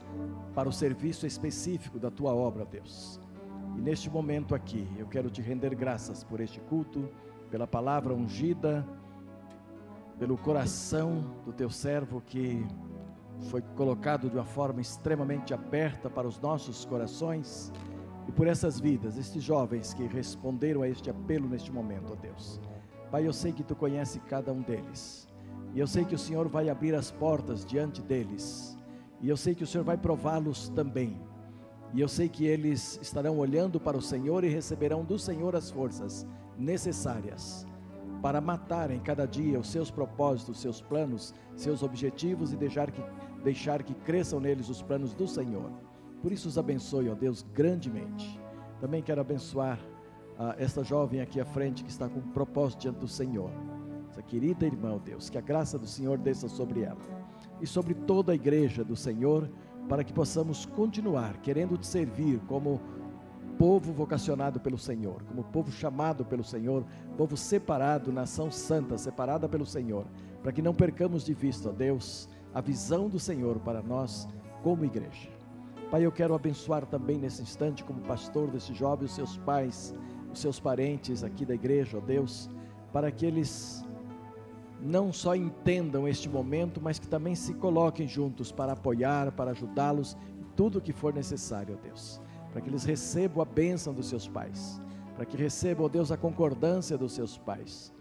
para 0.56 0.70
o 0.70 0.74
serviço 0.74 1.28
específico 1.28 2.00
da 2.00 2.10
tua 2.10 2.34
obra, 2.34 2.64
Deus. 2.64 3.20
E 3.78 3.82
neste 3.82 4.10
momento 4.10 4.56
aqui, 4.56 4.88
eu 4.98 5.06
quero 5.06 5.30
te 5.30 5.42
render 5.42 5.76
graças 5.76 6.24
por 6.24 6.40
este 6.40 6.62
culto, 6.62 7.10
pela 7.52 7.68
palavra 7.68 8.14
ungida, 8.14 8.88
pelo 10.18 10.38
coração 10.38 11.26
do 11.44 11.52
teu 11.52 11.70
servo 11.70 12.22
que 12.22 12.66
foi 13.44 13.62
colocado 13.76 14.30
de 14.30 14.36
uma 14.36 14.46
forma 14.46 14.82
extremamente 14.82 15.54
aberta 15.54 16.10
para 16.10 16.28
os 16.28 16.40
nossos 16.40 16.86
corações 16.86 17.72
e 18.28 18.32
por 18.32 18.48
essas 18.48 18.80
vidas, 18.80 19.18
estes 19.18 19.44
jovens 19.44 19.94
que 19.94 20.04
responderam 20.08 20.82
a 20.82 20.90
este 20.90 21.10
apelo 21.10 21.48
neste 21.48 21.72
momento, 21.72 22.14
ó 22.14 22.16
Deus. 22.16 22.60
Pai, 23.12 23.28
eu 23.28 23.34
sei 23.34 23.52
que 23.52 23.64
tu 23.64 23.76
conhece 23.76 24.20
cada 24.22 24.52
um 24.52 24.62
deles. 24.62 25.28
E 25.74 25.80
eu 25.80 25.88
sei 25.88 26.06
que 26.06 26.16
o 26.16 26.20
Senhor 26.20 26.48
vai 26.48 26.70
abrir 26.70 26.96
as 26.96 27.12
portas 27.12 27.66
diante 27.66 28.02
deles. 28.02 28.78
E 29.22 29.30
eu 29.30 29.38
sei 29.38 29.54
que 29.54 29.64
o 29.64 29.68
Senhor 29.68 29.84
vai 29.84 29.98
prová-los 29.98 30.70
também. 30.70 31.22
E 31.94 32.02
eu 32.02 32.08
sei 32.08 32.28
que 32.28 32.46
eles 32.46 33.00
estarão 33.02 33.38
olhando 33.38 33.80
para 33.80 33.98
o 33.98 34.02
Senhor 34.02 34.44
e 34.44 34.50
receberão 34.50 35.04
do 35.04 35.20
Senhor 35.20 35.56
as 35.56 35.70
forças 35.70 36.26
necessárias 36.58 37.68
para 38.24 38.40
matarem 38.40 39.02
cada 39.02 39.28
dia 39.28 39.60
os 39.60 39.68
seus 39.68 39.92
propósitos, 39.92 40.62
seus 40.62 40.82
planos, 40.82 41.34
seus 41.56 41.84
objetivos 41.84 42.54
e 42.54 42.56
deixar 42.56 42.90
que 42.90 43.04
deixar 43.44 43.84
que 43.84 43.94
cresçam 43.94 44.40
neles 44.40 44.70
os 44.70 44.82
planos 44.82 45.14
do 45.14 45.28
Senhor. 45.28 45.72
Por 46.22 46.32
isso 46.32 46.48
os 46.48 46.58
abençoe, 46.58 47.10
ó 47.10 47.16
Deus, 47.16 47.46
grandemente. 47.54 48.40
Também 48.80 49.02
quero 49.02 49.22
abençoar 49.22 49.80
ah, 50.38 50.56
esta 50.58 50.84
jovem 50.84 51.22
aqui 51.22 51.40
à 51.40 51.46
frente 51.46 51.84
que 51.84 51.90
está 51.90 52.08
com 52.08 52.20
um 52.20 52.32
propósito 52.32 52.82
diante 52.82 53.00
do 53.00 53.08
Senhor. 53.08 53.52
Essa 54.10 54.22
querida 54.22 54.66
irmã, 54.66 54.94
ó 54.96 55.00
Deus, 55.00 55.30
que 55.30 55.38
a 55.38 55.42
graça 55.42 55.78
do 55.78 55.88
Senhor 55.88 56.18
desça 56.18 56.48
sobre 56.48 56.82
ela 56.82 57.02
e 57.60 57.68
sobre 57.68 57.94
toda 57.94 58.32
a 58.32 58.36
igreja 58.36 58.84
do 58.84 58.96
Senhor, 58.96 59.50
para 59.90 60.04
que 60.04 60.14
possamos 60.14 60.66
continuar 60.66 61.38
querendo 61.42 61.78
te 61.78 61.86
servir 61.86 62.40
como 62.48 62.80
povo 63.58 63.92
vocacionado 63.92 64.60
pelo 64.60 64.78
Senhor, 64.78 65.24
como 65.24 65.44
povo 65.44 65.72
chamado 65.72 66.26
pelo 66.26 66.44
Senhor, 66.44 66.86
povo 67.18 67.36
separado, 67.38 68.12
nação 68.12 68.52
santa, 68.52 68.98
separada 68.98 69.48
pelo 69.48 69.66
Senhor, 69.66 70.06
para 70.42 70.52
que 70.52 70.62
não 70.62 70.74
percamos 70.74 71.24
de 71.24 71.34
vista, 71.34 71.70
ó 71.70 71.72
Deus, 71.72 72.30
a 72.54 72.62
visão 72.62 73.10
do 73.10 73.20
Senhor 73.20 73.60
para 73.60 73.82
nós 73.82 74.28
como 74.62 74.86
igreja. 74.86 75.30
Pai, 75.90 76.06
eu 76.06 76.12
quero 76.12 76.34
abençoar 76.34 76.86
também 76.86 77.18
nesse 77.18 77.42
instante, 77.42 77.84
como 77.84 78.02
pastor 78.02 78.50
desse 78.50 78.74
jovem, 78.74 79.06
os 79.06 79.14
seus 79.14 79.38
pais, 79.38 79.94
os 80.32 80.40
seus 80.40 80.60
parentes 80.60 81.24
aqui 81.24 81.46
da 81.46 81.54
igreja, 81.54 81.98
ó 81.98 82.02
Deus, 82.02 82.50
para 82.92 83.12
que 83.12 83.26
eles 83.26 83.86
não 84.82 85.14
só 85.14 85.36
entendam 85.36 86.08
este 86.08 86.28
momento, 86.28 86.82
mas 86.82 87.00
que 87.00 87.08
também 87.08 87.36
se 87.36 87.54
coloquem 87.54 88.08
juntos 88.08 88.52
para 88.52 88.74
apoiar, 88.74 89.32
para 89.32 89.52
ajudá-los, 89.52 90.18
tudo 90.56 90.80
o 90.80 90.82
que 90.82 90.92
for 90.92 91.14
necessário, 91.14 91.78
ó 91.80 91.84
Deus, 91.84 92.20
para 92.52 92.62
que 92.62 92.70
eles 92.70 92.84
recebam 92.84 93.42
a 93.42 93.46
bênção 93.46 93.94
dos 93.94 94.08
seus 94.08 94.28
pais, 94.28 94.82
para 95.16 95.26
que 95.26 95.38
recebam, 95.38 95.86
ó 95.86 95.90
Deus, 95.90 96.12
a 96.12 96.18
concordância 96.18 96.98
dos 96.98 97.14
seus 97.14 97.38
pais, 97.38 97.94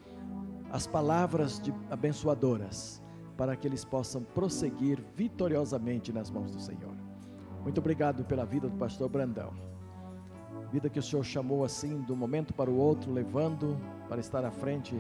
as 0.71 0.87
palavras 0.87 1.61
de 1.61 1.73
abençoadoras, 1.91 3.02
para 3.43 3.57
que 3.57 3.67
eles 3.67 3.85
possam 3.85 4.23
prosseguir 4.23 5.03
vitoriosamente 5.17 6.13
nas 6.13 6.31
mãos 6.31 6.53
do 6.53 6.61
Senhor. 6.61 6.95
Muito 7.61 7.79
obrigado 7.79 8.25
pela 8.25 8.45
vida 8.45 8.69
do 8.69 8.77
pastor 8.77 9.09
Brandão. 9.09 9.53
Vida 10.71 10.89
que 10.89 11.01
o 11.01 11.03
Senhor 11.03 11.25
chamou 11.25 11.65
assim, 11.65 12.03
de 12.03 12.13
um 12.13 12.15
momento 12.15 12.55
para 12.55 12.71
o 12.71 12.77
outro, 12.77 13.13
levando 13.13 13.77
para 14.09 14.21
estar 14.21 14.45
à 14.45 14.53
frente 14.53 14.95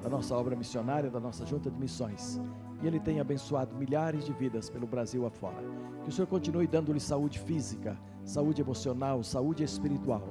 da 0.00 0.08
nossa 0.08 0.32
obra 0.36 0.54
missionária, 0.54 1.10
da 1.10 1.18
nossa 1.18 1.44
junta 1.44 1.72
de 1.72 1.76
missões. 1.76 2.40
E 2.80 2.86
Ele 2.86 3.00
tem 3.00 3.18
abençoado 3.18 3.74
milhares 3.74 4.24
de 4.24 4.32
vidas 4.32 4.70
pelo 4.70 4.86
Brasil 4.86 5.26
afora. 5.26 5.60
Que 6.04 6.10
o 6.10 6.12
Senhor 6.12 6.28
continue 6.28 6.68
dando-lhe 6.68 7.00
saúde 7.00 7.40
física, 7.40 7.98
saúde 8.22 8.62
emocional, 8.62 9.24
saúde 9.24 9.64
espiritual. 9.64 10.22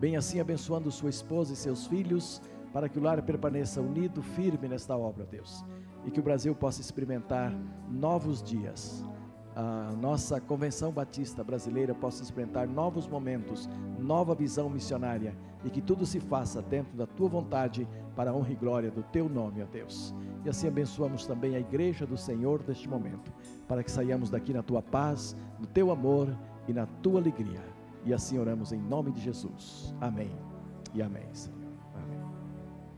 Bem 0.00 0.16
assim 0.16 0.40
abençoando 0.40 0.90
sua 0.90 1.10
esposa 1.10 1.52
e 1.52 1.56
seus 1.56 1.86
filhos, 1.86 2.42
para 2.72 2.88
que 2.88 2.98
o 2.98 3.02
lar 3.02 3.22
permaneça 3.22 3.80
unido, 3.80 4.20
firme 4.24 4.66
nesta 4.66 4.96
obra, 4.96 5.24
Deus. 5.24 5.64
E 6.04 6.10
que 6.10 6.20
o 6.20 6.22
Brasil 6.22 6.54
possa 6.54 6.80
experimentar 6.80 7.52
novos 7.88 8.42
dias 8.42 9.04
a 9.54 9.92
nossa 10.00 10.40
Convenção 10.40 10.90
Batista 10.90 11.44
Brasileira 11.44 11.94
possa 11.94 12.22
experimentar 12.22 12.66
novos 12.66 13.06
momentos, 13.06 13.68
nova 13.98 14.34
visão 14.34 14.70
missionária 14.70 15.36
e 15.64 15.70
que 15.70 15.82
tudo 15.82 16.06
se 16.06 16.18
faça 16.18 16.62
dentro 16.62 16.96
da 16.96 17.06
tua 17.06 17.28
vontade 17.28 17.86
para 18.16 18.30
a 18.30 18.34
honra 18.34 18.52
e 18.52 18.56
glória 18.56 18.90
do 18.90 19.02
teu 19.02 19.28
nome, 19.28 19.62
ó 19.62 19.66
Deus. 19.66 20.14
E 20.44 20.48
assim 20.48 20.68
abençoamos 20.68 21.26
também 21.26 21.54
a 21.54 21.60
igreja 21.60 22.06
do 22.06 22.16
Senhor 22.16 22.64
neste 22.66 22.88
momento, 22.88 23.32
para 23.68 23.82
que 23.82 23.90
saiamos 23.90 24.30
daqui 24.30 24.52
na 24.52 24.62
tua 24.62 24.82
paz, 24.82 25.36
no 25.60 25.66
teu 25.66 25.90
amor 25.90 26.34
e 26.66 26.72
na 26.72 26.86
tua 26.86 27.20
alegria. 27.20 27.62
E 28.04 28.12
assim 28.12 28.38
oramos 28.38 28.72
em 28.72 28.80
nome 28.80 29.12
de 29.12 29.20
Jesus. 29.20 29.94
Amém 30.00 30.32
e 30.94 31.02
amém, 31.02 31.28
Senhor. 31.32 31.61